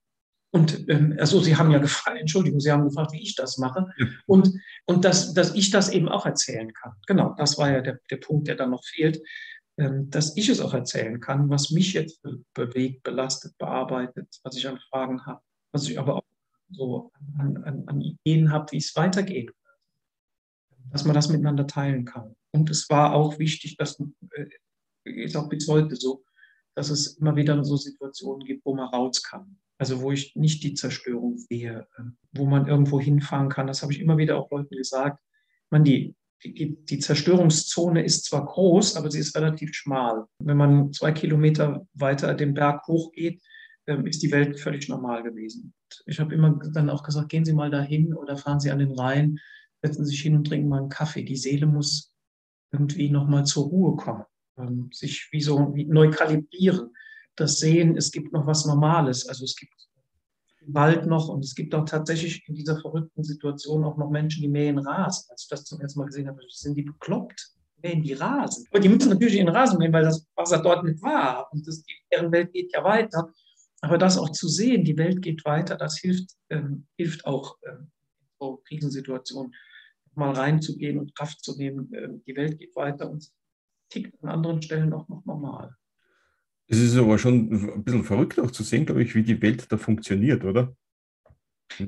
Und 0.54 0.90
ähm, 0.90 1.16
also 1.18 1.40
Sie 1.40 1.56
haben 1.56 1.72
ja 1.72 1.80
gefragt, 1.80 2.20
Entschuldigung, 2.20 2.60
Sie 2.60 2.72
haben 2.72 2.84
gefragt, 2.84 3.14
wie 3.14 3.22
ich 3.22 3.36
das 3.36 3.58
mache. 3.58 3.88
Und, 4.26 4.52
und 4.86 5.06
dass, 5.06 5.34
dass 5.34 5.56
ich 5.56 5.70
das 5.70 5.90
eben 5.90 6.10
auch 6.10 6.26
erzählen 6.26 6.74
kann. 6.74 6.94
Genau, 7.08 7.34
das 7.38 7.58
war 7.58 7.72
ja 7.72 7.82
der, 7.82 8.00
der 8.10 8.18
Punkt, 8.18 8.48
der 8.48 8.56
dann 8.56 8.72
noch 8.72 8.84
fehlt. 8.84 9.22
Ähm, 9.78 10.10
dass 10.10 10.36
ich 10.36 10.50
es 10.50 10.60
auch 10.60 10.74
erzählen 10.74 11.20
kann, 11.20 11.50
was 11.50 11.72
mich 11.72 11.94
jetzt 11.94 12.22
bewegt, 12.54 13.04
belastet, 13.04 13.58
bearbeitet, 13.58 14.28
was 14.44 14.58
ich 14.58 14.68
an 14.68 14.78
Fragen 14.90 15.26
habe, 15.26 15.42
was 15.72 15.88
ich 15.88 15.98
aber 15.98 16.18
auch 16.18 16.26
so 16.70 17.12
an, 17.40 17.58
an, 17.64 17.84
an 17.88 18.02
Ideen 18.02 18.52
habe, 18.52 18.72
wie 18.74 18.78
es 18.78 18.96
weitergehen 18.96 19.48
kann. 19.48 19.56
Dass 20.92 21.06
man 21.06 21.16
das 21.16 21.30
miteinander 21.30 21.68
teilen 21.68 22.06
kann. 22.06 22.36
Und 22.52 22.70
es 22.70 22.90
war 22.90 23.14
auch 23.14 23.40
wichtig, 23.40 23.78
dass 23.78 24.00
äh, 24.34 24.46
ist 25.06 25.36
auch 25.36 25.50
bis 25.50 25.68
heute 25.68 25.96
so, 25.96 26.24
dass 26.76 26.90
es 26.90 27.18
immer 27.18 27.36
wieder 27.36 27.64
so 27.64 27.76
Situationen 27.76 28.46
gibt, 28.46 28.66
wo 28.66 28.76
man 28.76 28.90
raus 28.90 29.24
kann. 29.24 29.58
Also 29.78 30.02
wo 30.02 30.12
ich 30.12 30.36
nicht 30.36 30.64
die 30.64 30.74
Zerstörung 30.74 31.38
sehe, 31.38 31.88
ähm, 31.98 32.18
wo 32.34 32.46
man 32.46 32.68
irgendwo 32.68 33.00
hinfahren 33.00 33.50
kann. 33.50 33.68
Das 33.68 33.82
habe 33.82 33.92
ich 33.92 34.00
immer 34.00 34.18
wieder 34.18 34.38
auch 34.38 34.52
Leuten 34.52 34.76
gesagt. 34.76 35.20
Man, 35.70 35.84
die, 35.84 36.16
die, 36.44 36.78
die 36.86 37.00
Zerstörungszone 37.00 38.04
ist 38.04 38.26
zwar 38.26 38.46
groß, 38.46 38.96
aber 38.96 39.10
sie 39.10 39.20
ist 39.20 39.36
relativ 39.36 39.74
schmal. 39.74 40.26
Wenn 40.40 40.58
man 40.58 40.94
zwei 40.94 41.12
Kilometer 41.12 41.88
weiter 41.94 42.34
den 42.34 42.54
Berg 42.54 42.86
hochgeht, 42.88 43.42
ähm, 43.88 44.06
ist 44.06 44.22
die 44.22 44.32
Welt 44.32 44.60
völlig 44.60 44.88
normal 44.88 45.24
gewesen. 45.24 45.74
Ich 46.06 46.20
habe 46.20 46.34
immer 46.34 46.60
dann 46.74 46.90
auch 46.90 47.04
gesagt, 47.04 47.30
gehen 47.30 47.46
Sie 47.46 47.54
mal 47.54 47.72
dahin 47.72 48.14
oder 48.14 48.38
fahren 48.38 48.60
Sie 48.60 48.72
an 48.72 48.80
den 48.80 48.92
Rhein, 48.92 49.40
setzen 49.82 50.06
sich 50.06 50.22
hin 50.22 50.36
und 50.36 50.46
trinken 50.46 50.70
mal 50.70 50.80
einen 50.80 50.90
Kaffee. 50.90 51.24
Die 51.24 51.36
Seele 51.36 51.66
muss 51.66 52.14
irgendwie 52.72 53.10
nochmal 53.10 53.46
zur 53.46 53.66
Ruhe 53.66 53.96
kommen, 53.96 54.24
ähm, 54.58 54.90
sich 54.92 55.28
wie 55.32 55.42
so 55.42 55.74
wie 55.76 55.86
neu 55.86 56.10
kalibrieren 56.10 56.92
das 57.36 57.60
Sehen, 57.60 57.98
es 57.98 58.12
gibt 58.12 58.34
noch 58.34 58.46
was 58.46 58.66
Normales. 58.66 59.28
Also 59.28 59.46
es 59.46 59.56
gibt 59.56 59.74
Wald 60.68 61.08
noch 61.08 61.28
und 61.28 61.44
es 61.44 61.56
gibt 61.56 61.74
auch 61.74 61.86
tatsächlich 61.86 62.48
in 62.48 62.56
dieser 62.56 62.80
verrückten 62.80 63.24
Situation 63.24 63.84
auch 63.84 63.98
noch 63.98 64.10
Menschen, 64.10 64.42
die 64.42 64.48
mähen 64.48 64.78
Rasen. 64.78 65.26
Als 65.32 65.44
ich 65.44 65.50
das 65.50 65.66
zum 65.66 65.82
ersten 65.82 66.00
Mal 66.00 66.06
gesehen 66.06 66.28
habe, 66.28 66.40
sind 66.50 66.76
die 66.76 66.84
bekloppt, 66.84 67.52
mähen 67.82 68.04
die 68.04 68.14
Rasen. 68.14 68.66
Aber 68.70 68.80
die 68.80 68.90
müssen 68.90 69.10
natürlich 69.10 69.36
ihren 69.36 69.50
Rasen 69.50 69.80
mähen, 69.80 69.94
weil 69.94 70.04
das 70.04 70.26
Wasser 70.36 70.62
dort 70.62 70.84
nicht 70.84 71.02
war. 71.02 71.52
Und 71.52 71.68
das, 71.68 71.84
deren 72.12 72.32
Welt 72.32 72.54
geht 72.54 72.72
ja 72.74 72.84
weiter. 72.84 73.34
Aber 73.82 73.98
das 73.98 74.18
auch 74.18 74.30
zu 74.30 74.48
sehen, 74.48 74.84
die 74.84 74.98
Welt 74.98 75.24
geht 75.24 75.44
weiter, 75.46 75.76
das 75.76 75.98
hilft, 75.98 76.36
ähm, 76.50 76.86
hilft 76.96 77.26
auch 77.26 77.58
ähm, 77.68 77.92
so 78.40 78.62
Krisensituationen 78.68 79.52
mal 80.16 80.32
reinzugehen 80.32 81.00
und 81.00 81.16
Kraft 81.16 81.44
zu 81.44 81.58
nehmen. 81.58 81.92
Ähm, 81.94 82.24
die 82.26 82.36
Welt 82.36 82.60
geht 82.60 82.76
weiter 82.76 83.10
und 83.10 83.30
tickt 83.90 84.22
an 84.24 84.30
anderen 84.30 84.62
Stellen 84.62 84.94
auch 84.94 85.08
noch 85.10 85.26
normal. 85.26 85.76
Es 86.68 86.80
ist 86.80 86.96
aber 86.96 87.18
schon 87.18 87.52
ein 87.52 87.84
bisschen 87.84 88.04
verrückt 88.04 88.40
auch 88.40 88.52
zu 88.52 88.64
sehen, 88.64 88.86
glaube 88.86 89.04
ich, 89.04 89.14
wie 89.14 89.24
die 89.24 89.42
Welt 89.42 89.70
da 89.70 89.78
funktioniert, 89.78 90.46
oder? 90.46 90.74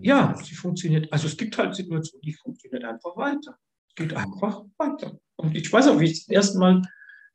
Ja, 0.01 0.35
sie 0.43 0.55
funktioniert. 0.55 1.11
Also 1.11 1.27
es 1.27 1.37
gibt 1.37 1.57
halt 1.57 1.75
Situationen, 1.75 2.21
die 2.21 2.33
funktioniert 2.33 2.83
einfach 2.83 3.15
weiter. 3.15 3.57
Es 3.87 3.95
geht 3.95 4.13
einfach 4.13 4.63
weiter. 4.77 5.17
Und 5.35 5.55
ich 5.55 5.71
weiß 5.71 5.87
auch, 5.87 5.99
wie 5.99 6.05
ich 6.05 6.25
das 6.25 6.29
erste 6.29 6.59
Mal 6.59 6.81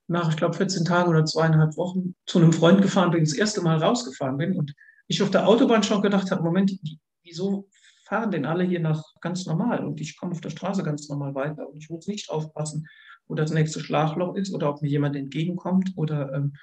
nach, 0.09 0.31
ich 0.31 0.37
glaube, 0.37 0.57
14 0.57 0.85
Tagen 0.85 1.09
oder 1.09 1.25
zweieinhalb 1.25 1.77
Wochen 1.77 2.15
zu 2.27 2.39
einem 2.39 2.53
Freund 2.53 2.83
gefahren 2.83 3.11
bin, 3.11 3.25
das 3.25 3.35
erste 3.35 3.61
Mal 3.61 3.79
rausgefahren 3.83 4.37
bin 4.39 4.57
und 4.57 4.75
ich 5.07 5.23
auf 5.23 5.31
der 5.31 5.47
Autobahn 5.47 5.83
schon 5.83 6.03
gedacht 6.03 6.31
habe, 6.31 6.43
Moment, 6.43 6.79
wieso 7.23 7.69
fahren 8.09 8.31
denn 8.31 8.47
alle 8.47 8.65
hier 8.65 8.81
nach 8.81 9.03
ganz 9.21 9.47
normal 9.47 9.85
und 9.85 10.01
ich 10.01 10.17
komme 10.17 10.33
auf 10.33 10.41
der 10.41 10.51
Straße 10.51 10.83
ganz 10.83 11.09
normal 11.09 11.35
weiter 11.35 11.69
und 11.69 11.77
ich 11.77 11.91
muss 11.91 12.07
nicht 12.07 12.31
aufpassen, 12.31 12.87
wo 13.27 13.35
das 13.35 13.53
nächste 13.53 13.81
Schlagloch 13.81 14.35
ist 14.35 14.55
oder 14.55 14.71
ob 14.71 14.81
mir 14.83 14.89
jemand 14.89 15.15
entgegenkommt 15.15 15.93
oder 15.97 16.33
ähm, 16.33 16.55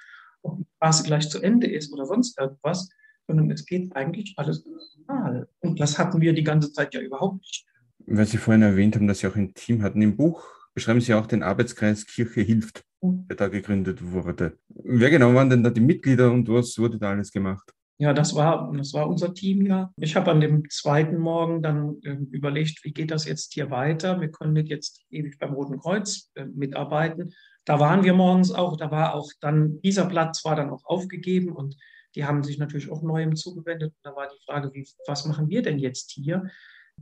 ob 0.42 0.58
die 0.58 0.66
Straße 0.76 1.04
gleich 1.04 1.30
zu 1.30 1.40
Ende 1.40 1.68
ist 1.68 1.92
oder 1.92 2.04
sonst 2.04 2.38
irgendwas, 2.38 2.88
sondern 3.28 3.50
es 3.50 3.64
geht 3.64 3.94
eigentlich 3.94 4.34
alles 4.36 4.64
normal. 5.06 5.48
Und 5.60 5.78
das 5.78 5.98
hatten 5.98 6.20
wir 6.20 6.32
die 6.32 6.44
ganze 6.44 6.72
Zeit 6.72 6.94
ja 6.94 7.00
überhaupt 7.00 7.38
nicht. 7.38 7.64
Weil 8.06 8.26
Sie 8.26 8.38
vorhin 8.38 8.62
erwähnt 8.62 8.96
haben, 8.96 9.06
dass 9.06 9.20
Sie 9.20 9.28
auch 9.28 9.36
ein 9.36 9.54
Team 9.54 9.82
hatten 9.82 10.02
im 10.02 10.16
Buch, 10.16 10.44
beschreiben 10.74 11.00
Sie 11.00 11.14
auch 11.14 11.26
den 11.26 11.42
Arbeitskreis 11.42 12.06
Kirche 12.06 12.40
hilft, 12.40 12.84
mhm. 13.00 13.26
der 13.28 13.36
da 13.36 13.48
gegründet 13.48 14.02
wurde. 14.02 14.58
Wer 14.68 15.10
genau 15.10 15.32
waren 15.34 15.50
denn 15.50 15.62
da 15.62 15.70
die 15.70 15.80
Mitglieder 15.80 16.32
und 16.32 16.48
was 16.48 16.76
wurde 16.78 16.98
da 16.98 17.10
alles 17.10 17.30
gemacht? 17.30 17.72
Ja, 17.98 18.12
das 18.12 18.34
war, 18.34 18.72
das 18.76 18.92
war 18.92 19.08
unser 19.08 19.32
Team 19.32 19.64
ja. 19.64 19.90
Ich 19.98 20.16
habe 20.16 20.30
an 20.30 20.40
dem 20.40 20.68
zweiten 20.68 21.16
Morgen 21.16 21.62
dann 21.62 21.96
äh, 22.02 22.12
überlegt, 22.30 22.84
wie 22.84 22.92
geht 22.92 23.10
das 23.10 23.24
jetzt 23.24 23.54
hier 23.54 23.70
weiter? 23.70 24.20
Wir 24.20 24.30
können 24.30 24.52
nicht 24.52 24.68
jetzt 24.68 25.00
ewig 25.10 25.38
beim 25.38 25.54
Roten 25.54 25.78
Kreuz 25.78 26.30
äh, 26.34 26.44
mitarbeiten. 26.44 27.32
Da 27.64 27.80
waren 27.80 28.04
wir 28.04 28.12
morgens 28.12 28.52
auch, 28.52 28.76
da 28.76 28.90
war 28.90 29.14
auch 29.14 29.30
dann, 29.40 29.80
dieser 29.80 30.06
Platz 30.06 30.44
war 30.44 30.56
dann 30.56 30.70
auch 30.70 30.84
aufgegeben 30.84 31.52
und 31.52 31.76
die 32.14 32.24
haben 32.24 32.44
sich 32.44 32.58
natürlich 32.58 32.90
auch 32.90 33.02
neuem 33.02 33.34
zugewendet. 33.34 33.94
Da 34.02 34.14
war 34.14 34.28
die 34.28 34.44
Frage, 34.44 34.72
wie, 34.74 34.86
was 35.06 35.24
machen 35.24 35.48
wir 35.48 35.62
denn 35.62 35.78
jetzt 35.78 36.12
hier? 36.12 36.44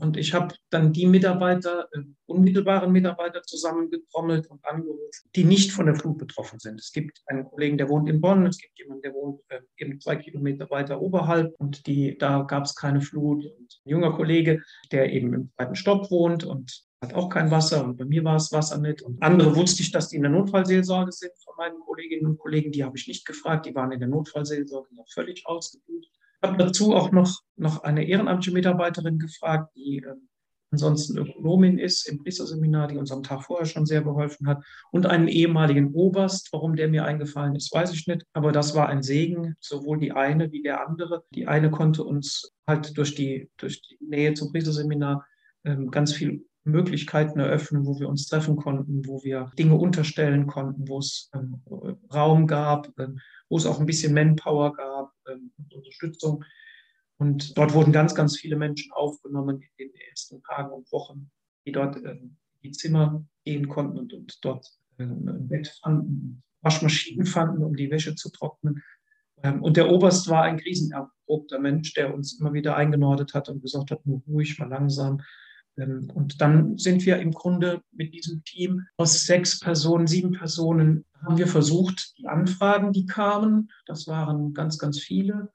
Und 0.00 0.16
ich 0.16 0.34
habe 0.34 0.54
dann 0.70 0.92
die 0.92 1.06
Mitarbeiter, 1.06 1.88
äh, 1.92 2.00
unmittelbaren 2.26 2.90
Mitarbeiter 2.90 3.42
zusammengetrommelt 3.42 4.48
und 4.48 4.64
angerufen, 4.64 5.30
die 5.36 5.44
nicht 5.44 5.70
von 5.70 5.86
der 5.86 5.94
Flut 5.94 6.18
betroffen 6.18 6.58
sind. 6.58 6.80
Es 6.80 6.90
gibt 6.90 7.22
einen 7.26 7.44
Kollegen, 7.44 7.78
der 7.78 7.88
wohnt 7.88 8.08
in 8.08 8.20
Bonn, 8.20 8.44
es 8.46 8.58
gibt 8.58 8.76
jemanden, 8.78 9.02
der 9.02 9.14
wohnt 9.14 9.40
äh, 9.48 9.60
eben 9.76 10.00
zwei 10.00 10.16
Kilometer 10.16 10.68
weiter 10.70 11.00
oberhalb 11.00 11.54
und 11.58 11.86
die, 11.86 12.18
da 12.18 12.42
gab 12.42 12.64
es 12.64 12.74
keine 12.74 13.00
Flut. 13.02 13.44
Und 13.44 13.80
ein 13.84 13.88
junger 13.88 14.12
Kollege, 14.12 14.62
der 14.90 15.12
eben 15.12 15.32
im 15.32 15.50
zweiten 15.54 15.76
Stock 15.76 16.10
wohnt 16.10 16.42
und 16.42 16.84
hat 17.00 17.14
auch 17.14 17.28
kein 17.28 17.50
Wasser 17.50 17.84
und 17.84 17.96
bei 17.96 18.04
mir 18.04 18.24
war 18.24 18.36
es 18.36 18.50
Wasser 18.50 18.78
nicht. 18.78 19.02
Und 19.02 19.22
andere 19.22 19.54
wusste 19.54 19.82
ich, 19.82 19.92
dass 19.92 20.08
die 20.08 20.16
in 20.16 20.22
der 20.22 20.30
Notfallseelsorge 20.32 21.12
sind 21.12 21.32
von 21.44 21.54
meinen 21.56 21.78
Kolleginnen 21.80 22.26
und 22.26 22.38
Kollegen. 22.38 22.72
Die 22.72 22.82
habe 22.82 22.96
ich 22.96 23.06
nicht 23.06 23.26
gefragt. 23.26 23.66
Die 23.66 23.74
waren 23.74 23.92
in 23.92 24.00
der 24.00 24.08
Notfallseelsorge 24.08 24.94
noch 24.94 25.06
völlig 25.12 25.46
ausgebucht. 25.46 26.10
Ich 26.44 26.50
habe 26.50 26.62
dazu 26.62 26.94
auch 26.94 27.10
noch, 27.10 27.40
noch 27.56 27.84
eine 27.84 28.04
ehrenamtliche 28.04 28.52
Mitarbeiterin 28.52 29.18
gefragt, 29.18 29.74
die 29.76 30.04
äh, 30.06 30.12
ansonsten 30.70 31.16
Ökonomin 31.16 31.78
ist 31.78 32.06
im 32.06 32.18
Priesterseminar, 32.18 32.88
die 32.88 32.98
uns 32.98 33.10
am 33.10 33.22
Tag 33.22 33.44
vorher 33.44 33.64
schon 33.64 33.86
sehr 33.86 34.02
geholfen 34.02 34.46
hat. 34.46 34.62
Und 34.92 35.06
einen 35.06 35.28
ehemaligen 35.28 35.94
Oberst. 35.94 36.50
Warum 36.52 36.76
der 36.76 36.88
mir 36.88 37.06
eingefallen 37.06 37.56
ist, 37.56 37.72
weiß 37.72 37.94
ich 37.94 38.06
nicht. 38.06 38.26
Aber 38.34 38.52
das 38.52 38.74
war 38.74 38.90
ein 38.90 39.02
Segen, 39.02 39.56
sowohl 39.58 39.98
die 39.98 40.12
eine 40.12 40.52
wie 40.52 40.62
der 40.62 40.86
andere. 40.86 41.24
Die 41.34 41.46
eine 41.46 41.70
konnte 41.70 42.04
uns 42.04 42.52
halt 42.66 42.98
durch 42.98 43.14
die, 43.14 43.50
durch 43.56 43.80
die 43.80 43.96
Nähe 44.04 44.34
zum 44.34 44.52
Priesterseminar 44.52 45.26
ähm, 45.64 45.90
ganz 45.90 46.12
viel 46.12 46.44
Möglichkeiten 46.64 47.40
eröffnen, 47.40 47.86
wo 47.86 47.98
wir 47.98 48.10
uns 48.10 48.26
treffen 48.26 48.56
konnten, 48.56 49.06
wo 49.06 49.22
wir 49.22 49.50
Dinge 49.58 49.76
unterstellen 49.76 50.46
konnten, 50.46 50.88
wo 50.88 50.98
es 50.98 51.30
ähm, 51.34 51.62
Raum 52.12 52.46
gab, 52.46 52.90
ähm, 52.98 53.18
wo 53.48 53.56
es 53.56 53.64
auch 53.64 53.80
ein 53.80 53.86
bisschen 53.86 54.12
Manpower 54.12 54.74
gab, 54.74 55.13
ähm, 55.28 55.52
Unterstützung. 55.72 56.44
Und 57.16 57.56
dort 57.56 57.74
wurden 57.74 57.92
ganz, 57.92 58.14
ganz 58.14 58.38
viele 58.38 58.56
Menschen 58.56 58.92
aufgenommen 58.92 59.62
in 59.76 59.88
den 59.88 59.94
ersten 60.10 60.42
Tagen 60.42 60.72
und 60.72 60.90
Wochen, 60.92 61.30
die 61.66 61.72
dort 61.72 61.96
ähm, 61.96 62.36
die 62.62 62.72
Zimmer 62.72 63.24
gehen 63.44 63.68
konnten 63.68 63.98
und, 63.98 64.12
und 64.12 64.44
dort 64.44 64.66
äh, 64.98 65.04
ein 65.04 65.48
Bett 65.48 65.68
fanden, 65.82 66.42
Waschmaschinen 66.62 67.26
fanden, 67.26 67.62
um 67.62 67.76
die 67.76 67.90
Wäsche 67.90 68.14
zu 68.14 68.30
trocknen. 68.30 68.82
Ähm, 69.42 69.62
und 69.62 69.76
der 69.76 69.90
Oberst 69.90 70.28
war 70.28 70.42
ein 70.42 70.58
krisenerprobter 70.58 71.58
Mensch, 71.60 71.92
der 71.94 72.14
uns 72.14 72.40
immer 72.40 72.52
wieder 72.52 72.76
eingenordet 72.76 73.34
hat 73.34 73.48
und 73.48 73.62
gesagt 73.62 73.90
hat, 73.90 74.04
nur 74.06 74.22
ruhig, 74.26 74.58
mal 74.58 74.68
langsam. 74.68 75.20
Und 75.76 76.40
dann 76.40 76.78
sind 76.78 77.04
wir 77.04 77.18
im 77.18 77.32
Grunde 77.32 77.82
mit 77.90 78.14
diesem 78.14 78.44
Team 78.44 78.86
aus 78.96 79.24
sechs 79.24 79.58
Personen, 79.58 80.06
sieben 80.06 80.32
Personen, 80.32 81.04
haben 81.22 81.38
wir 81.38 81.48
versucht, 81.48 82.14
die 82.18 82.28
Anfragen, 82.28 82.92
die 82.92 83.06
kamen, 83.06 83.70
das 83.86 84.06
waren 84.06 84.54
ganz, 84.54 84.78
ganz 84.78 85.00
viele, 85.00 85.52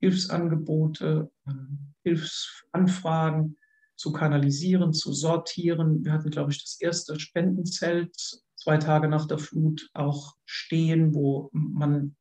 Hilfsangebote, 0.00 1.30
ähm, 1.46 1.94
Hilfsanfragen 2.04 3.56
zu 3.96 4.12
kanalisieren, 4.12 4.92
zu 4.92 5.12
sortieren. 5.12 6.04
Wir 6.04 6.12
hatten, 6.12 6.30
glaube 6.30 6.52
ich, 6.52 6.62
das 6.62 6.80
erste 6.80 7.18
Spendenzelt 7.18 8.14
zwei 8.56 8.78
Tage 8.78 9.08
nach 9.08 9.26
der 9.26 9.38
Flut 9.38 9.90
auch 9.92 10.36
stehen, 10.46 11.14
wo 11.14 11.50
man 11.52 12.16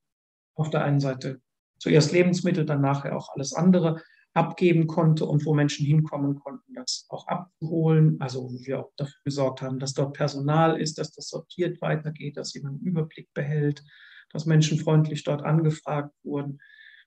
auf 0.56 0.70
der 0.72 0.84
einen 0.84 1.00
Seite 1.00 1.40
zuerst 1.80 2.12
Lebensmittel, 2.12 2.66
dann 2.66 2.82
nachher 2.82 3.16
auch 3.16 3.30
alles 3.30 3.54
andere 3.54 4.02
abgeben 4.38 4.86
konnte 4.86 5.26
und 5.26 5.46
wo 5.46 5.56
Menschen 5.56 5.86
hinkommen 5.86 6.36
konnten, 6.36 6.76
das 6.76 7.08
auch 7.10 7.28
abzuholen. 7.28 8.22
Also 8.22 8.44
wo 8.44 8.66
wir 8.66 8.80
auch 8.82 8.92
dafür 8.96 9.20
gesorgt 9.24 9.64
haben, 9.64 9.80
dass 9.80 9.94
dort 9.94 10.14
Personal 10.14 10.80
ist, 10.80 11.00
dass 11.00 11.12
das 11.12 11.30
sortiert 11.30 11.82
weitergeht, 11.82 12.38
dass 12.38 12.54
jemand 12.54 12.76
einen 12.76 12.86
Überblick 12.86 13.34
behält, 13.34 13.84
dass 14.32 14.46
Menschen 14.46 14.78
freundlich 14.78 15.24
dort 15.24 15.42
angefragt 15.44 16.14
wurden. 16.24 16.60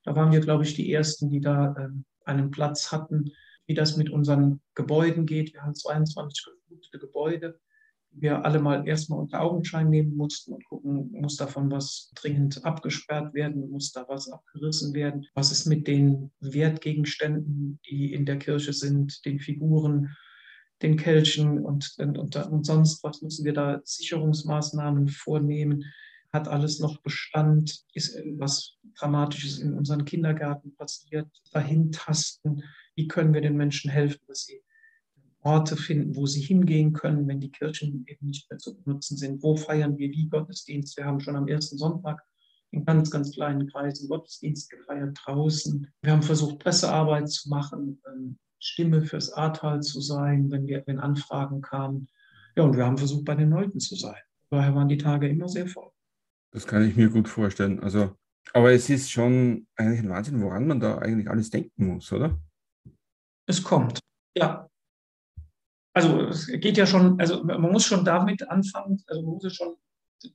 Da 0.03 0.13
waren 0.15 0.33
wir, 0.33 0.41
glaube 0.41 0.63
ich, 0.63 0.75
die 0.75 0.91
Ersten, 0.91 1.29
die 1.29 1.39
da 1.39 1.73
äh, 1.77 1.89
einen 2.25 2.51
Platz 2.51 2.91
hatten, 2.91 3.31
wie 3.65 3.75
das 3.75 3.95
mit 3.95 4.09
unseren 4.09 4.59
Gebäuden 4.75 5.25
geht. 5.25 5.53
Wir 5.53 5.61
haben 5.61 5.75
22 5.75 6.45
geflutete 6.45 6.99
Gebäude 6.99 7.59
wir 8.13 8.45
alle 8.45 8.59
mal 8.59 8.87
erstmal 8.87 9.19
unter 9.19 9.41
Augenschein 9.41 9.89
nehmen 9.89 10.15
mussten 10.15 10.53
und 10.53 10.65
gucken, 10.65 11.11
muss 11.11 11.37
davon 11.37 11.71
was 11.71 12.11
dringend 12.15 12.63
abgesperrt 12.65 13.33
werden, 13.33 13.69
muss 13.69 13.91
da 13.91 14.05
was 14.07 14.29
abgerissen 14.29 14.93
werden, 14.93 15.25
was 15.33 15.51
ist 15.51 15.65
mit 15.65 15.87
den 15.87 16.31
Wertgegenständen, 16.39 17.79
die 17.89 18.13
in 18.13 18.25
der 18.25 18.37
Kirche 18.37 18.73
sind, 18.73 19.25
den 19.25 19.39
Figuren, 19.39 20.15
den 20.81 20.97
Kelchen 20.97 21.63
und, 21.63 21.93
und, 21.97 22.17
und, 22.17 22.35
und 22.35 22.65
sonst 22.65 23.03
was 23.03 23.21
müssen 23.21 23.45
wir 23.45 23.53
da 23.53 23.81
Sicherungsmaßnahmen 23.83 25.07
vornehmen. 25.07 25.85
Hat 26.33 26.47
alles 26.47 26.79
noch 26.79 27.01
Bestand? 27.01 27.83
Ist 27.93 28.17
was 28.37 28.77
Dramatisches 28.97 29.59
in 29.59 29.73
unseren 29.73 30.05
Kindergärten 30.05 30.75
passiert? 30.75 31.27
Dahin 31.51 31.91
tasten? 31.91 32.63
Wie 32.95 33.07
können 33.07 33.33
wir 33.33 33.41
den 33.41 33.57
Menschen 33.57 33.91
helfen, 33.91 34.21
dass 34.27 34.45
sie 34.45 34.61
Orte 35.43 35.75
finden, 35.75 36.15
wo 36.15 36.25
sie 36.25 36.41
hingehen 36.41 36.93
können, 36.93 37.27
wenn 37.27 37.39
die 37.39 37.51
Kirchen 37.51 38.05
eben 38.07 38.27
nicht 38.27 38.49
mehr 38.49 38.59
zu 38.59 38.79
benutzen 38.81 39.17
sind. 39.17 39.41
Wo 39.41 39.55
feiern 39.55 39.97
wir 39.97 40.09
wie 40.11 40.29
Gottesdienst? 40.29 40.97
Wir 40.97 41.05
haben 41.05 41.19
schon 41.19 41.35
am 41.35 41.47
ersten 41.47 41.77
Sonntag 41.77 42.21
in 42.71 42.85
ganz, 42.85 43.11
ganz 43.11 43.31
kleinen 43.31 43.67
Kreisen 43.67 44.07
Gottesdienst 44.07 44.69
gefeiert 44.69 45.17
draußen. 45.23 45.91
Wir 46.01 46.11
haben 46.11 46.21
versucht, 46.21 46.59
Pressearbeit 46.59 47.29
zu 47.29 47.49
machen, 47.49 48.01
ähm, 48.07 48.37
Stimme 48.59 49.01
fürs 49.03 49.33
Ahrtal 49.33 49.81
zu 49.81 49.99
sein, 50.01 50.51
wenn, 50.51 50.67
wir, 50.67 50.83
wenn 50.85 50.99
Anfragen 50.99 51.61
kamen. 51.61 52.07
Ja, 52.55 52.63
und 52.63 52.77
wir 52.77 52.85
haben 52.85 52.97
versucht, 52.97 53.25
bei 53.25 53.35
den 53.35 53.49
Leuten 53.49 53.79
zu 53.79 53.95
sein. 53.95 54.21
Daher 54.51 54.75
waren 54.75 54.89
die 54.89 54.97
Tage 54.97 55.27
immer 55.27 55.49
sehr 55.49 55.67
voll. 55.67 55.89
Das 56.53 56.67
kann 56.67 56.87
ich 56.87 56.95
mir 56.95 57.09
gut 57.09 57.27
vorstellen. 57.27 57.79
Also, 57.79 58.15
aber 58.53 58.71
es 58.71 58.89
ist 58.89 59.09
schon 59.09 59.67
eigentlich 59.75 60.01
ein 60.01 60.09
Wahnsinn, 60.09 60.41
woran 60.41 60.67
man 60.67 60.79
da 60.79 60.99
eigentlich 60.99 61.29
alles 61.29 61.49
denken 61.49 61.87
muss, 61.87 62.11
oder? 62.11 62.39
Es 63.47 63.63
kommt. 63.63 63.99
Ja, 64.37 64.69
also 65.93 66.21
es 66.21 66.47
geht 66.47 66.77
ja 66.77 66.85
schon, 66.85 67.19
also 67.19 67.43
man 67.43 67.61
muss 67.61 67.85
schon 67.85 68.05
damit 68.05 68.49
anfangen, 68.49 69.01
also 69.07 69.21
man 69.23 69.33
muss 69.33 69.55
schon 69.55 69.75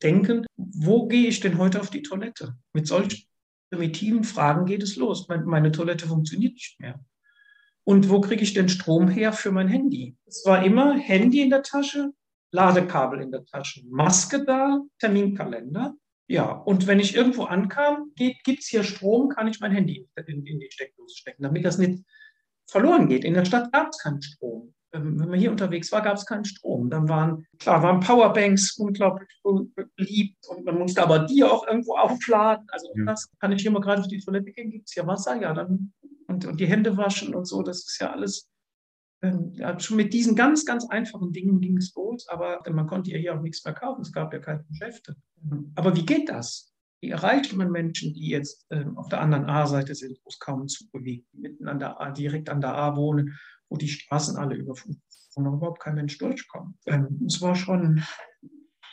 denken, 0.02 0.46
wo 0.56 1.06
gehe 1.06 1.28
ich 1.28 1.40
denn 1.40 1.58
heute 1.58 1.80
auf 1.80 1.90
die 1.90 2.02
Toilette? 2.02 2.56
Mit 2.72 2.86
solchen 2.86 3.26
primitiven 3.70 4.24
Fragen 4.24 4.66
geht 4.66 4.82
es 4.82 4.96
los. 4.96 5.26
Meine 5.28 5.72
Toilette 5.72 6.06
funktioniert 6.06 6.54
nicht 6.54 6.80
mehr. 6.80 7.00
Und 7.84 8.10
wo 8.10 8.20
kriege 8.20 8.42
ich 8.42 8.52
denn 8.52 8.68
Strom 8.68 9.08
her 9.08 9.32
für 9.32 9.52
mein 9.52 9.68
Handy? 9.68 10.16
Es 10.26 10.44
war 10.44 10.64
immer 10.64 10.98
Handy 10.98 11.40
in 11.40 11.50
der 11.50 11.62
Tasche, 11.62 12.12
Ladekabel 12.50 13.20
in 13.20 13.30
der 13.30 13.44
Tasche, 13.44 13.82
Maske 13.88 14.44
da, 14.44 14.80
Terminkalender. 14.98 15.94
Ja, 16.28 16.50
und 16.50 16.88
wenn 16.88 16.98
ich 16.98 17.14
irgendwo 17.14 17.44
ankam, 17.44 18.10
gibt 18.16 18.48
es 18.48 18.66
hier 18.66 18.82
Strom, 18.82 19.28
kann 19.28 19.46
ich 19.46 19.60
mein 19.60 19.70
Handy 19.70 20.08
in, 20.26 20.44
in 20.44 20.58
die 20.58 20.70
Steckdose 20.70 21.16
stecken, 21.16 21.44
damit 21.44 21.64
das 21.64 21.78
nicht 21.78 22.02
verloren 22.66 23.08
geht. 23.08 23.24
In 23.24 23.34
der 23.34 23.44
Stadt 23.44 23.70
gab 23.72 23.90
es 23.90 23.98
keinen 23.98 24.20
Strom. 24.20 24.74
Ähm, 24.92 25.18
wenn 25.18 25.28
man 25.28 25.38
hier 25.38 25.50
unterwegs 25.50 25.90
war, 25.92 26.02
gab 26.02 26.16
es 26.16 26.26
keinen 26.26 26.44
Strom. 26.44 26.90
Dann 26.90 27.08
waren, 27.08 27.46
klar, 27.58 27.82
waren 27.82 28.00
Powerbanks 28.00 28.76
unglaublich 28.78 29.28
beliebt 29.96 30.46
und 30.48 30.64
man 30.64 30.78
musste 30.78 31.02
aber 31.02 31.20
die 31.20 31.42
auch 31.44 31.66
irgendwo 31.66 31.96
aufladen. 31.96 32.66
Also 32.70 32.88
ja. 32.96 33.04
das 33.04 33.28
kann 33.40 33.52
ich 33.52 33.62
hier 33.62 33.70
mal 33.70 33.80
gerade 33.80 34.00
auf 34.00 34.08
die 34.08 34.20
Toilette 34.20 34.52
gehen, 34.52 34.70
gibt 34.70 34.88
es 34.88 34.94
hier 34.94 35.06
Wasser, 35.06 35.40
ja, 35.40 35.52
dann 35.52 35.92
und, 36.28 36.44
und 36.44 36.60
die 36.60 36.66
Hände 36.66 36.96
waschen 36.96 37.34
und 37.34 37.46
so, 37.46 37.62
das 37.62 37.78
ist 37.78 38.00
ja 38.00 38.12
alles. 38.12 38.48
Ähm, 39.22 39.52
ja, 39.54 39.78
schon 39.80 39.96
mit 39.96 40.12
diesen 40.12 40.36
ganz, 40.36 40.66
ganz 40.66 40.86
einfachen 40.90 41.32
Dingen 41.32 41.60
ging 41.60 41.78
es 41.78 41.94
los, 41.94 42.28
aber 42.28 42.60
man 42.70 42.86
konnte 42.86 43.10
ja 43.10 43.18
hier 43.18 43.34
auch 43.34 43.40
nichts 43.40 43.64
mehr 43.64 43.74
kaufen, 43.74 44.02
es 44.02 44.12
gab 44.12 44.32
ja 44.32 44.40
keine 44.40 44.64
Geschäfte. 44.64 45.16
Aber 45.74 45.96
wie 45.96 46.04
geht 46.04 46.28
das? 46.28 46.72
Wie 47.00 47.10
erreicht 47.10 47.54
man 47.54 47.70
Menschen, 47.70 48.14
die 48.14 48.28
jetzt 48.28 48.66
ähm, 48.70 48.96
auf 48.98 49.08
der 49.08 49.20
anderen 49.20 49.46
A-Seite 49.46 49.94
sind, 49.94 50.18
wo 50.24 50.28
es 50.28 50.38
kaum 50.38 50.66
Zug 50.68 50.90
bewegt, 50.92 51.26
mitten 51.32 51.68
an 51.68 51.78
der 51.78 52.00
A, 52.00 52.10
direkt 52.10 52.48
an 52.50 52.60
der 52.60 52.74
A 52.74 52.96
wohnen 52.96 53.38
wo 53.68 53.76
die 53.76 53.88
Straßen 53.88 54.36
alle 54.36 54.56
überflutet 54.56 55.02
und 55.34 55.46
überhaupt 55.46 55.80
kein 55.80 55.94
Mensch 55.94 56.18
durchkommt. 56.18 56.76
Ähm, 56.86 57.20
es 57.26 57.40
war 57.42 57.54
schon, 57.54 58.02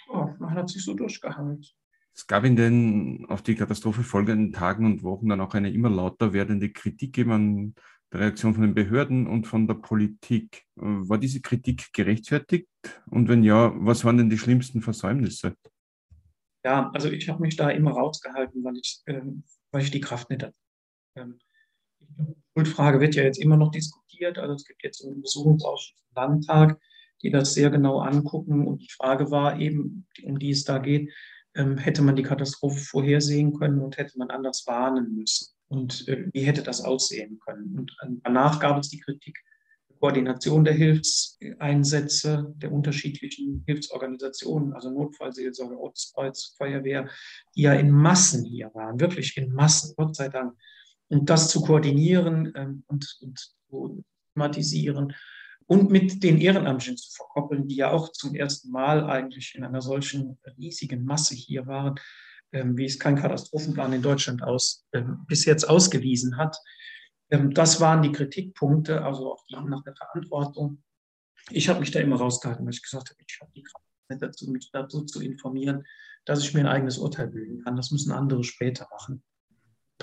oh, 0.09 0.27
man 0.39 0.53
hat 0.55 0.69
sich 0.69 0.83
so 0.83 0.93
durchgehangelt. 0.93 1.73
Es 2.15 2.27
gab 2.27 2.43
in 2.43 2.55
den 2.55 3.25
auf 3.27 3.41
die 3.41 3.55
Katastrophe 3.55 4.03
folgenden 4.03 4.51
Tagen 4.51 4.85
und 4.85 5.03
Wochen 5.03 5.29
dann 5.29 5.41
auch 5.41 5.55
eine 5.55 5.71
immer 5.71 5.89
lauter 5.89 6.31
werdende 6.31 6.71
Kritik 6.71 7.17
an 7.19 7.73
der 8.11 8.19
Reaktion 8.19 8.53
von 8.53 8.61
den 8.61 8.75
Behörden 8.75 9.25
und 9.25 9.47
von 9.47 9.67
der 9.67 9.75
Politik. 9.75 10.65
War 10.75 11.17
diese 11.17 11.41
Kritik 11.41 11.91
gerechtfertigt? 11.91 12.67
Und 13.07 13.29
wenn 13.29 13.43
ja, 13.43 13.73
was 13.75 14.05
waren 14.05 14.17
denn 14.17 14.29
die 14.29 14.37
schlimmsten 14.37 14.81
Versäumnisse? 14.81 15.55
Ja, 16.63 16.91
also 16.93 17.09
ich 17.09 17.27
habe 17.29 17.41
mich 17.41 17.55
da 17.55 17.69
immer 17.71 17.91
rausgehalten, 17.91 18.63
weil 18.63 18.77
ich, 18.77 19.01
ähm, 19.07 19.43
weil 19.71 19.81
ich 19.81 19.91
die 19.91 19.99
Kraft 19.99 20.29
nicht 20.29 20.43
hatte. 20.43 20.55
Ähm, 21.15 21.39
Schuldfrage 22.53 22.99
wird 22.99 23.15
ja 23.15 23.23
jetzt 23.23 23.39
immer 23.39 23.57
noch 23.57 23.71
diskutiert. 23.71 24.37
Also 24.37 24.53
es 24.53 24.65
gibt 24.65 24.83
jetzt 24.83 25.03
einen 25.03 25.15
Untersuchungsausschuss 25.15 26.03
im 26.09 26.15
Landtag, 26.15 26.79
die 27.21 27.31
das 27.31 27.53
sehr 27.53 27.69
genau 27.69 27.99
angucken. 27.99 28.67
Und 28.67 28.81
die 28.81 28.91
Frage 28.91 29.31
war 29.31 29.59
eben, 29.59 30.05
um 30.23 30.39
die 30.39 30.51
es 30.51 30.63
da 30.63 30.77
geht, 30.77 31.11
ähm, 31.55 31.77
hätte 31.77 32.01
man 32.01 32.15
die 32.15 32.23
Katastrophe 32.23 32.79
vorhersehen 32.79 33.53
können 33.53 33.79
und 33.79 33.97
hätte 33.97 34.17
man 34.17 34.29
anders 34.29 34.65
warnen 34.67 35.15
müssen? 35.15 35.53
Und 35.67 36.07
äh, 36.07 36.29
wie 36.33 36.41
hätte 36.41 36.63
das 36.63 36.81
aussehen 36.81 37.39
können? 37.39 37.77
Und 37.77 37.91
äh, 38.01 38.07
danach 38.23 38.59
gab 38.59 38.79
es 38.79 38.89
die 38.89 38.99
Kritik 38.99 39.39
der 39.89 39.97
Koordination 39.97 40.63
der 40.63 40.73
Hilfseinsätze 40.73 42.53
der 42.57 42.71
unterschiedlichen 42.71 43.63
Hilfsorganisationen, 43.65 44.73
also 44.73 44.91
Notfallseelsorge, 44.91 45.79
Ortskreuz, 45.79 46.55
Feuerwehr, 46.57 47.09
die 47.55 47.63
ja 47.63 47.73
in 47.73 47.89
Massen 47.89 48.45
hier 48.45 48.71
waren, 48.73 48.99
wirklich 48.99 49.37
in 49.37 49.51
Massen, 49.53 49.93
Gott 49.95 50.15
sei 50.15 50.29
Dank 50.29 50.55
und 51.13 51.29
das 51.29 51.49
zu 51.49 51.61
koordinieren 51.61 52.51
ähm, 52.55 52.83
und, 52.87 53.17
und 53.21 53.39
zu 53.69 54.03
thematisieren 54.33 55.13
und 55.67 55.91
mit 55.91 56.23
den 56.23 56.39
Ehrenamtlichen 56.39 56.97
zu 56.97 57.11
verkoppeln, 57.11 57.67
die 57.67 57.75
ja 57.75 57.91
auch 57.91 58.11
zum 58.11 58.35
ersten 58.35 58.71
Mal 58.71 59.03
eigentlich 59.09 59.55
in 59.55 59.63
einer 59.63 59.81
solchen 59.81 60.37
riesigen 60.57 61.05
Masse 61.05 61.35
hier 61.35 61.67
waren, 61.67 61.95
ähm, 62.51 62.77
wie 62.77 62.85
es 62.85 62.99
kein 62.99 63.15
Katastrophenplan 63.15 63.93
in 63.93 64.01
Deutschland 64.01 64.43
aus, 64.43 64.85
ähm, 64.93 65.25
bis 65.27 65.45
jetzt 65.45 65.69
ausgewiesen 65.69 66.37
hat. 66.37 66.57
Das 67.29 67.81
waren 67.81 68.03
die 68.03 68.11
Kritikpunkte, 68.11 69.03
also 69.03 69.33
auch 69.33 69.43
die 69.47 69.55
nach 69.55 69.81
der 69.83 69.95
Verantwortung. 69.95 70.83
Ich 71.49 71.67
habe 71.67 71.79
mich 71.79 71.89
da 71.89 71.99
immer 71.99 72.17
rausgehalten, 72.17 72.63
weil 72.63 72.73
ich 72.73 72.83
gesagt 72.83 73.09
habe, 73.09 73.19
ich 73.25 73.39
habe 73.41 73.51
die 73.55 73.63
Kraft 73.63 73.85
dazu, 74.21 74.51
mich 74.51 74.69
dazu 74.71 75.03
zu 75.03 75.19
informieren, 75.19 75.83
dass 76.25 76.43
ich 76.43 76.53
mir 76.53 76.59
ein 76.59 76.67
eigenes 76.67 76.99
Urteil 76.99 77.27
bilden 77.27 77.63
kann. 77.63 77.75
Das 77.75 77.89
müssen 77.89 78.11
andere 78.11 78.43
später 78.43 78.87
machen 78.91 79.23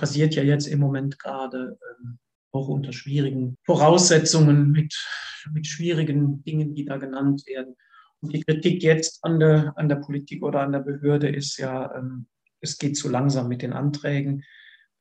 passiert 0.01 0.35
ja 0.35 0.43
jetzt 0.43 0.67
im 0.67 0.81
Moment 0.81 1.19
gerade 1.19 1.79
ähm, 2.01 2.19
auch 2.53 2.69
unter 2.69 2.93
schwierigen 2.93 3.59
Voraussetzungen 3.67 4.71
mit, 4.71 4.97
mit 5.53 5.67
schwierigen 5.67 6.43
Dingen, 6.43 6.75
die 6.75 6.87
da 6.87 6.97
genannt 6.97 7.47
werden. 7.47 7.77
Und 8.23 8.33
die 8.35 8.43
Kritik 8.43 8.83
jetzt 8.83 9.23
an 9.23 9.39
der, 9.39 9.75
an 9.77 9.91
der 9.91 9.97
Politik 9.97 10.43
oder 10.43 10.63
an 10.63 10.73
der 10.73 10.81
Behörde 10.81 11.29
ist 11.29 11.59
ja, 11.59 11.95
ähm, 11.95 12.27
es 12.61 12.79
geht 12.79 12.97
zu 12.97 13.11
langsam 13.11 13.47
mit 13.49 13.61
den 13.61 13.75
Anträgen. 13.75 14.43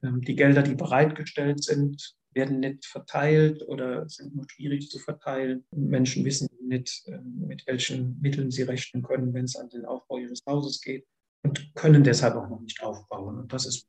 Ähm, 0.03 0.21
die 0.21 0.35
Gelder, 0.35 0.63
die 0.63 0.75
bereitgestellt 0.75 1.63
sind, 1.63 2.15
werden 2.33 2.59
nicht 2.59 2.85
verteilt 2.85 3.63
oder 3.67 4.07
sind 4.09 4.35
nur 4.35 4.45
schwierig 4.49 4.89
zu 4.89 4.99
verteilen. 4.99 5.65
Menschen 5.71 6.25
wissen 6.25 6.49
nicht, 6.61 7.03
ähm, 7.07 7.45
mit 7.47 7.65
welchen 7.67 8.19
Mitteln 8.19 8.51
sie 8.51 8.63
rechnen 8.63 9.01
können, 9.01 9.33
wenn 9.33 9.45
es 9.45 9.55
an 9.55 9.69
den 9.69 9.85
Aufbau 9.85 10.17
ihres 10.17 10.43
Hauses 10.45 10.81
geht 10.81 11.07
und 11.43 11.73
können 11.73 12.03
deshalb 12.03 12.35
auch 12.35 12.49
noch 12.49 12.59
nicht 12.59 12.83
aufbauen. 12.83 13.39
Und 13.39 13.53
das 13.53 13.65
ist 13.65 13.87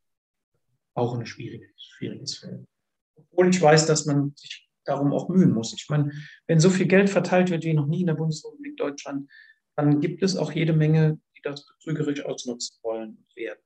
auch 0.94 1.18
ein 1.18 1.26
schwieriges, 1.26 1.70
schwieriges 1.76 2.38
Feld. 2.38 2.66
Obwohl 3.16 3.50
ich 3.50 3.60
weiß, 3.60 3.86
dass 3.86 4.06
man 4.06 4.32
sich 4.36 4.70
darum 4.84 5.12
auch 5.12 5.28
mühen 5.28 5.52
muss. 5.52 5.72
Ich 5.74 5.86
meine, 5.88 6.10
wenn 6.46 6.60
so 6.60 6.70
viel 6.70 6.86
Geld 6.86 7.10
verteilt 7.10 7.50
wird 7.50 7.64
wie 7.64 7.74
noch 7.74 7.86
nie 7.86 8.00
in 8.00 8.06
der 8.06 8.14
Bundesrepublik 8.14 8.76
Deutschland, 8.76 9.30
dann 9.76 10.00
gibt 10.00 10.22
es 10.22 10.36
auch 10.36 10.52
jede 10.52 10.72
Menge, 10.72 11.20
die 11.36 11.42
das 11.42 11.66
betrügerisch 11.66 12.24
ausnutzen 12.24 12.78
wollen 12.82 13.10
und 13.10 13.36
werden. 13.36 13.60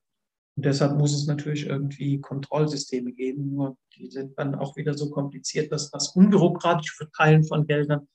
Und 0.55 0.65
deshalb 0.65 0.97
muss 0.97 1.13
es 1.13 1.27
natürlich 1.27 1.65
irgendwie 1.65 2.21
Kontrollsysteme 2.21 3.11
geben, 3.11 3.53
nur 3.53 3.77
die 3.95 4.09
sind 4.09 4.37
dann 4.37 4.55
auch 4.55 4.77
wieder 4.77 4.93
so 4.93 5.09
kompliziert, 5.09 5.71
dass 5.71 5.91
das 5.91 6.15
unbürokratische 6.15 6.95
Verteilen 6.95 7.43
von 7.43 7.67
Geldern 7.67 8.07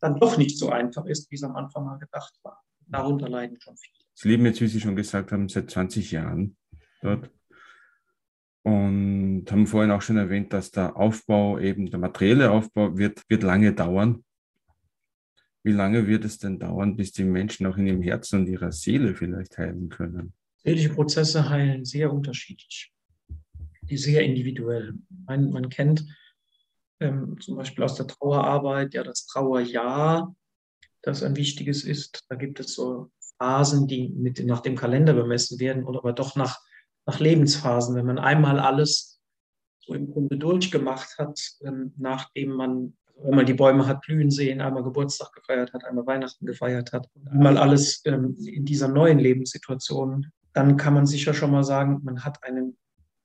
dann 0.00 0.18
doch 0.18 0.36
nicht 0.36 0.58
so 0.58 0.70
einfach 0.70 1.06
ist, 1.06 1.30
wie 1.30 1.36
es 1.36 1.44
am 1.44 1.54
Anfang 1.54 1.84
mal 1.84 1.98
gedacht 1.98 2.34
war. 2.42 2.62
Darunter 2.86 3.28
leiden 3.28 3.60
schon 3.60 3.76
viele. 3.76 4.04
Sie 4.14 4.28
leben 4.28 4.44
jetzt, 4.44 4.60
wie 4.60 4.66
Sie 4.66 4.80
schon 4.80 4.96
gesagt 4.96 5.32
haben, 5.32 5.48
seit 5.48 5.70
20 5.70 6.10
Jahren 6.10 6.56
dort 7.00 7.30
und 8.64 9.44
haben 9.50 9.66
vorhin 9.66 9.90
auch 9.90 10.00
schon 10.00 10.16
erwähnt, 10.16 10.52
dass 10.54 10.70
der 10.70 10.96
Aufbau, 10.96 11.58
eben 11.58 11.90
der 11.90 12.00
materielle 12.00 12.50
Aufbau, 12.50 12.96
wird, 12.96 13.22
wird 13.28 13.42
lange 13.42 13.74
dauern. 13.74 14.24
Wie 15.62 15.72
lange 15.72 16.06
wird 16.06 16.24
es 16.24 16.38
denn 16.38 16.58
dauern, 16.58 16.96
bis 16.96 17.12
die 17.12 17.24
Menschen 17.24 17.66
auch 17.66 17.76
in 17.76 17.86
ihrem 17.86 18.02
Herzen 18.02 18.40
und 18.40 18.48
ihrer 18.48 18.72
Seele 18.72 19.14
vielleicht 19.14 19.58
heilen 19.58 19.90
können? 19.90 20.32
Seelische 20.56 20.94
Prozesse 20.94 21.48
heilen 21.50 21.84
sehr 21.84 22.10
unterschiedlich, 22.10 22.90
die 23.82 23.98
sehr 23.98 24.22
individuell. 24.22 24.94
Man, 25.26 25.50
man 25.50 25.68
kennt 25.68 26.06
ähm, 27.00 27.38
zum 27.40 27.56
Beispiel 27.56 27.84
aus 27.84 27.96
der 27.96 28.06
Trauerarbeit 28.06 28.94
ja 28.94 29.02
das 29.02 29.26
Trauerjahr, 29.26 30.34
das 31.02 31.22
ein 31.22 31.36
wichtiges 31.36 31.84
ist. 31.84 32.24
Da 32.30 32.36
gibt 32.36 32.60
es 32.60 32.74
so 32.74 33.10
Phasen, 33.38 33.86
die 33.88 34.08
mit, 34.08 34.42
nach 34.46 34.60
dem 34.60 34.74
Kalender 34.74 35.12
bemessen 35.12 35.60
werden 35.60 35.84
oder 35.84 35.98
aber 35.98 36.14
doch 36.14 36.34
nach, 36.34 36.60
nach 37.06 37.20
Lebensphasen. 37.20 37.94
Wenn 37.94 38.06
man 38.06 38.18
einmal 38.18 38.58
alles 38.58 39.20
so 39.80 39.94
im 39.94 40.10
Grunde 40.10 40.36
durchgemacht 40.36 41.18
hat, 41.18 41.38
ähm, 41.64 41.92
nachdem 41.96 42.50
man 42.50 42.96
wenn 43.16 43.36
man 43.36 43.46
die 43.46 43.54
Bäume 43.54 43.86
hat 43.86 44.00
blühen 44.00 44.32
sehen, 44.32 44.60
einmal 44.60 44.82
Geburtstag 44.82 45.32
gefeiert 45.32 45.72
hat, 45.72 45.84
einmal 45.84 46.04
Weihnachten 46.04 46.46
gefeiert 46.46 46.92
hat, 46.92 47.08
einmal 47.30 47.56
alles 47.56 48.02
ähm, 48.06 48.36
in 48.44 48.64
dieser 48.64 48.88
neuen 48.88 49.20
Lebenssituation 49.20 50.32
dann 50.54 50.76
kann 50.76 50.94
man 50.94 51.04
sicher 51.04 51.34
schon 51.34 51.50
mal 51.50 51.64
sagen, 51.64 52.00
man 52.04 52.24
hat 52.24 52.42
einen, 52.44 52.78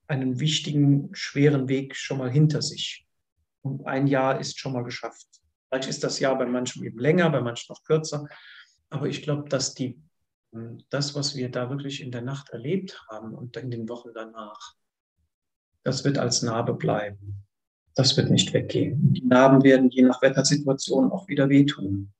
einen 0.07 0.39
wichtigen, 0.39 1.09
schweren 1.13 1.69
Weg 1.69 1.95
schon 1.95 2.17
mal 2.17 2.30
hinter 2.30 2.61
sich. 2.61 3.07
Und 3.61 3.86
ein 3.86 4.07
Jahr 4.07 4.39
ist 4.39 4.59
schon 4.59 4.73
mal 4.73 4.84
geschafft. 4.84 5.27
Vielleicht 5.69 5.89
ist 5.89 6.03
das 6.03 6.19
Jahr 6.19 6.38
bei 6.38 6.47
manchen 6.47 6.84
eben 6.84 6.97
länger, 6.97 7.30
bei 7.30 7.39
manchen 7.39 7.67
noch 7.69 7.84
kürzer. 7.84 8.27
Aber 8.89 9.07
ich 9.07 9.21
glaube, 9.21 9.47
dass 9.47 9.75
die, 9.75 10.01
das, 10.89 11.16
was 11.16 11.36
wir 11.36 11.50
da 11.50 11.70
wirklich 11.70 12.02
in 12.02 12.12
der 12.12 12.22
Nacht 12.22 12.50
erlebt 12.50 13.04
haben 13.10 13.34
und 13.34 13.56
in 13.58 13.72
den 13.72 13.88
Wochen 13.88 14.10
danach, 14.14 14.76
das 15.84 16.04
wird 16.04 16.18
als 16.18 16.41
Narbe 16.41 16.74
bleiben. 16.74 17.45
Das 17.95 18.16
wird 18.18 18.30
nicht 18.30 18.54
weggehen. 18.54 19.14
Die 19.14 19.26
Narben 19.26 19.64
werden 19.64 19.89
je 19.89 20.04
nach 20.04 20.22
Wettersituation 20.22 21.12
auch 21.12 21.28
wieder 21.28 21.50
wehtun. 21.50 22.14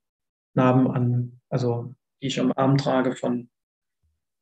Narben 0.54 0.90
an, 0.92 1.42
also 1.50 1.94
die 2.22 2.28
ich 2.28 2.40
am 2.40 2.52
Arm 2.56 2.78
trage 2.78 3.16
von 3.16 3.50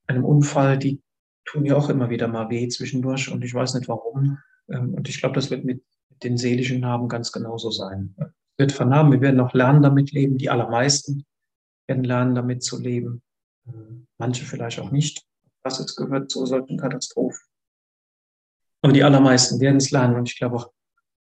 einem 0.07 0.25
Unfall, 0.25 0.77
die 0.77 1.01
tun 1.45 1.65
ja 1.65 1.75
auch 1.75 1.89
immer 1.89 2.09
wieder 2.09 2.27
mal 2.27 2.49
weh 2.49 2.67
zwischendurch 2.67 3.31
und 3.31 3.43
ich 3.43 3.53
weiß 3.53 3.75
nicht 3.75 3.87
warum. 3.87 4.39
Ähm, 4.69 4.93
und 4.93 5.07
ich 5.09 5.19
glaube, 5.19 5.35
das 5.35 5.49
wird 5.49 5.63
mit 5.65 5.83
den 6.23 6.37
seelischen 6.37 6.79
Narben 6.81 7.07
ganz 7.07 7.31
genauso 7.31 7.71
sein. 7.71 8.15
Es 8.17 8.27
wird 8.57 8.71
vernarben, 8.71 9.11
wir 9.11 9.21
werden 9.21 9.39
auch 9.39 9.53
lernen, 9.53 9.81
damit 9.81 10.11
leben. 10.11 10.37
Die 10.37 10.49
allermeisten 10.49 11.25
werden 11.87 12.03
lernen, 12.03 12.35
damit 12.35 12.63
zu 12.63 12.81
leben. 12.81 13.21
Ähm, 13.67 14.07
manche 14.17 14.45
vielleicht 14.45 14.79
auch 14.79 14.91
nicht. 14.91 15.23
Das 15.63 15.79
jetzt 15.79 15.95
gehört 15.95 16.31
zu 16.31 16.45
solchen 16.45 16.77
Katastrophen. 16.77 17.45
Aber 18.81 18.93
die 18.93 19.03
allermeisten 19.03 19.59
werden 19.59 19.77
es 19.77 19.91
lernen. 19.91 20.15
Und 20.15 20.29
ich 20.29 20.37
glaube 20.37 20.57
auch, 20.57 20.71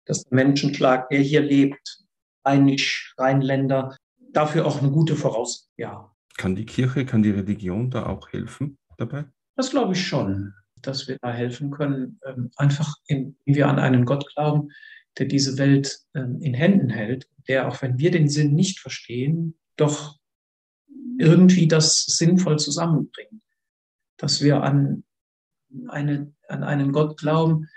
dass 0.06 0.24
der 0.24 0.36
Menschenschlag, 0.36 1.10
der 1.10 1.20
hier 1.20 1.42
lebt, 1.42 2.04
Rheinisch, 2.46 3.16
Rheinländer, 3.18 3.98
dafür 4.32 4.68
auch 4.68 4.80
eine 4.80 4.92
gute 4.92 5.16
Voraussetzung, 5.16 5.72
ja, 5.78 6.16
kann 6.38 6.56
die 6.56 6.66
Kirche, 6.66 7.06
kann 7.06 7.24
die 7.24 7.32
Religion 7.32 7.90
da 7.90 8.06
auch 8.06 8.30
helfen 8.30 8.78
dabei? 8.98 9.26
Das 9.56 9.72
glaube 9.72 9.94
ich 9.94 10.06
schon, 10.06 10.54
dass 10.82 11.08
wir 11.08 11.18
da 11.22 11.32
helfen 11.32 11.72
können, 11.72 12.20
ähm, 12.26 12.52
einfach 12.58 12.96
indem 13.08 13.36
wir 13.46 13.68
an 13.68 13.80
einen 13.80 14.06
Gott 14.06 14.28
glauben, 14.34 14.70
der 15.18 15.28
diese 15.28 15.58
Welt 15.58 16.00
ähm, 16.14 16.42
in 16.42 16.54
Händen 16.54 16.90
hält, 16.90 17.30
der, 17.48 17.68
auch 17.68 17.82
wenn 17.82 17.98
wir 18.00 18.12
den 18.12 18.28
Sinn 18.28 18.54
nicht 18.54 18.80
verstehen, 18.80 19.58
doch 19.78 20.20
irgendwie 21.18 21.68
das 21.68 22.06
sinnvoll 22.06 22.60
zusammenbringt. 22.60 23.42
Dass 24.18 24.42
wir 24.42 24.64
an, 24.64 25.04
eine, 25.88 26.34
an 26.48 26.64
einen 26.64 26.92
Gott 26.92 27.18
glauben, 27.18 27.68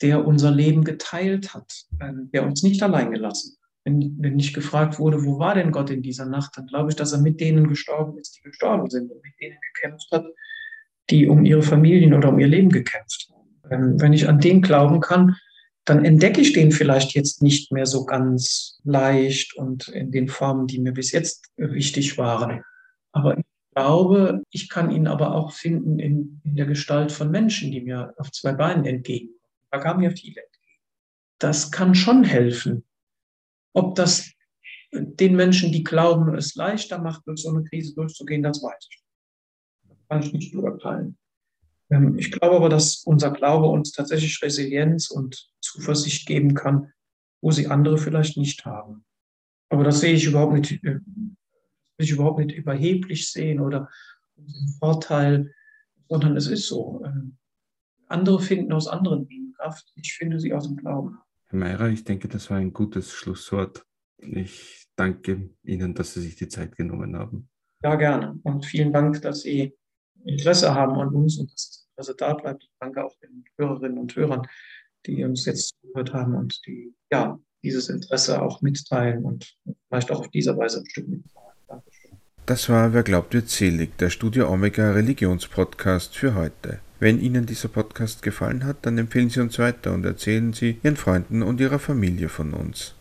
der 0.00 0.26
unser 0.26 0.50
Leben 0.50 0.84
geteilt 0.84 1.54
hat, 1.54 1.84
ähm, 2.00 2.30
der 2.32 2.44
uns 2.44 2.62
nicht 2.62 2.82
allein 2.82 3.12
gelassen 3.12 3.56
hat 3.56 3.62
wenn, 3.84 4.16
wenn 4.20 4.38
ich 4.38 4.54
gefragt 4.54 4.98
wurde, 4.98 5.24
wo 5.24 5.38
war 5.38 5.54
denn 5.54 5.72
Gott 5.72 5.90
in 5.90 6.02
dieser 6.02 6.26
Nacht, 6.26 6.56
dann 6.56 6.66
glaube 6.66 6.90
ich, 6.90 6.96
dass 6.96 7.12
er 7.12 7.20
mit 7.20 7.40
denen 7.40 7.68
gestorben 7.68 8.18
ist, 8.18 8.38
die 8.38 8.42
gestorben 8.42 8.88
sind 8.90 9.10
und 9.10 9.22
mit 9.22 9.32
denen 9.40 9.56
gekämpft 9.74 10.08
hat, 10.12 10.24
die 11.10 11.26
um 11.28 11.44
ihre 11.44 11.62
Familien 11.62 12.14
oder 12.14 12.28
um 12.28 12.38
ihr 12.38 12.46
Leben 12.46 12.70
gekämpft 12.70 13.28
haben. 13.30 13.60
Ähm, 13.70 14.00
wenn 14.00 14.12
ich 14.12 14.28
an 14.28 14.40
den 14.40 14.62
glauben 14.62 15.00
kann, 15.00 15.36
dann 15.84 16.04
entdecke 16.04 16.40
ich 16.40 16.52
den 16.52 16.70
vielleicht 16.70 17.14
jetzt 17.14 17.42
nicht 17.42 17.72
mehr 17.72 17.86
so 17.86 18.04
ganz 18.04 18.78
leicht 18.84 19.54
und 19.54 19.88
in 19.88 20.12
den 20.12 20.28
Formen, 20.28 20.66
die 20.66 20.78
mir 20.78 20.92
bis 20.92 21.10
jetzt 21.10 21.50
wichtig 21.56 22.18
waren. 22.18 22.62
Aber 23.10 23.38
ich 23.38 23.44
glaube, 23.74 24.42
ich 24.50 24.68
kann 24.68 24.90
ihn 24.90 25.08
aber 25.08 25.34
auch 25.34 25.52
finden 25.52 25.98
in, 25.98 26.40
in 26.44 26.56
der 26.56 26.66
Gestalt 26.66 27.10
von 27.10 27.30
Menschen, 27.30 27.72
die 27.72 27.80
mir 27.80 28.14
auf 28.18 28.30
zwei 28.30 28.52
Beinen 28.52 28.84
entgegenkommen. 28.84 29.40
Da 29.70 29.78
kamen 29.78 30.00
mir 30.00 30.10
viele 30.10 30.42
entgegen. 30.42 30.80
Das 31.38 31.72
kann 31.72 31.94
schon 31.94 32.22
helfen, 32.22 32.84
ob 33.72 33.96
das 33.96 34.30
den 34.92 35.36
Menschen, 35.36 35.72
die 35.72 35.82
glauben, 35.82 36.34
es 36.34 36.54
leichter 36.54 36.98
macht, 36.98 37.26
durch 37.26 37.42
so 37.42 37.48
eine 37.48 37.64
Krise 37.64 37.94
durchzugehen, 37.94 38.42
das 38.42 38.62
weiß 38.62 38.88
ich. 38.90 39.02
Das 39.88 39.98
kann 40.08 40.22
ich 40.22 40.32
nicht 40.32 40.52
beurteilen. 40.52 41.16
Ähm, 41.90 42.18
ich 42.18 42.30
glaube 42.30 42.56
aber, 42.56 42.68
dass 42.68 43.02
unser 43.04 43.30
Glaube 43.30 43.66
uns 43.66 43.92
tatsächlich 43.92 44.40
Resilienz 44.42 45.10
und 45.10 45.51
Zuversicht 45.72 46.26
geben 46.26 46.54
kann, 46.54 46.92
wo 47.40 47.50
sie 47.50 47.68
andere 47.68 47.98
vielleicht 47.98 48.36
nicht 48.36 48.64
haben. 48.64 49.04
Aber 49.68 49.84
das 49.84 50.00
sehe 50.00 50.14
ich 50.14 50.26
überhaupt 50.26 50.52
nicht, 50.52 50.72
äh, 50.84 51.00
will 51.00 51.36
ich 51.98 52.10
überhaupt 52.10 52.38
nicht 52.38 52.54
überheblich 52.54 53.30
sehen 53.30 53.60
oder 53.60 53.88
Vorteil, 54.78 55.54
sondern 56.08 56.36
es 56.36 56.46
ist 56.46 56.66
so. 56.66 57.02
Ähm, 57.04 57.38
andere 58.08 58.40
finden 58.40 58.72
aus 58.72 58.86
anderen 58.88 59.26
Dingen 59.26 59.42
Kraft. 59.54 59.92
Ich 59.94 60.12
finde 60.14 60.40
sie 60.40 60.52
aus 60.52 60.66
dem 60.66 60.76
Glauben. 60.76 61.18
Herr 61.46 61.58
Meirer, 61.58 61.88
ich 61.88 62.04
denke, 62.04 62.28
das 62.28 62.50
war 62.50 62.58
ein 62.58 62.72
gutes 62.72 63.12
Schlusswort. 63.12 63.84
Ich 64.18 64.88
danke 64.96 65.50
Ihnen, 65.62 65.94
dass 65.94 66.14
Sie 66.14 66.20
sich 66.20 66.36
die 66.36 66.48
Zeit 66.48 66.76
genommen 66.76 67.16
haben. 67.16 67.48
Ja, 67.82 67.94
gerne. 67.94 68.38
Und 68.42 68.66
vielen 68.66 68.92
Dank, 68.92 69.22
dass 69.22 69.42
Sie 69.42 69.76
Interesse 70.24 70.74
haben 70.74 70.98
an 71.00 71.08
uns 71.08 71.38
und 71.38 71.52
dass 71.52 71.68
das 71.68 71.86
Interesse 71.88 72.16
da 72.16 72.34
bleibt. 72.34 72.68
danke 72.78 73.04
auch 73.04 73.16
den 73.18 73.44
Hörerinnen 73.56 73.98
und 73.98 74.14
Hörern, 74.14 74.46
die 75.06 75.24
uns 75.24 75.44
jetzt 75.44 75.74
zugehört 75.80 76.12
haben 76.12 76.34
und 76.34 76.60
die 76.66 76.94
ja 77.10 77.38
dieses 77.62 77.88
Interesse 77.88 78.42
auch 78.42 78.60
mitteilen 78.62 79.24
und 79.24 79.56
vielleicht 79.88 80.10
auch 80.10 80.20
auf 80.20 80.28
diese 80.28 80.56
Weise 80.56 80.80
ein 80.80 80.90
Stück 80.90 81.08
mitteilen. 81.08 81.52
Dankeschön. 81.68 82.10
Das 82.46 82.68
war 82.68 82.92
Wer 82.92 83.02
glaubt 83.02 83.34
wird 83.34 83.48
selig, 83.48 83.96
der 83.98 84.10
Studio 84.10 84.50
Omega 84.50 84.92
Religionspodcast 84.92 86.16
für 86.16 86.34
heute. 86.34 86.80
Wenn 86.98 87.20
Ihnen 87.20 87.46
dieser 87.46 87.68
Podcast 87.68 88.22
gefallen 88.22 88.64
hat, 88.64 88.78
dann 88.82 88.98
empfehlen 88.98 89.30
Sie 89.30 89.40
uns 89.40 89.58
weiter 89.58 89.92
und 89.92 90.04
erzählen 90.04 90.52
Sie 90.52 90.78
Ihren 90.82 90.96
Freunden 90.96 91.42
und 91.42 91.60
Ihrer 91.60 91.78
Familie 91.78 92.28
von 92.28 92.52
uns. 92.52 92.94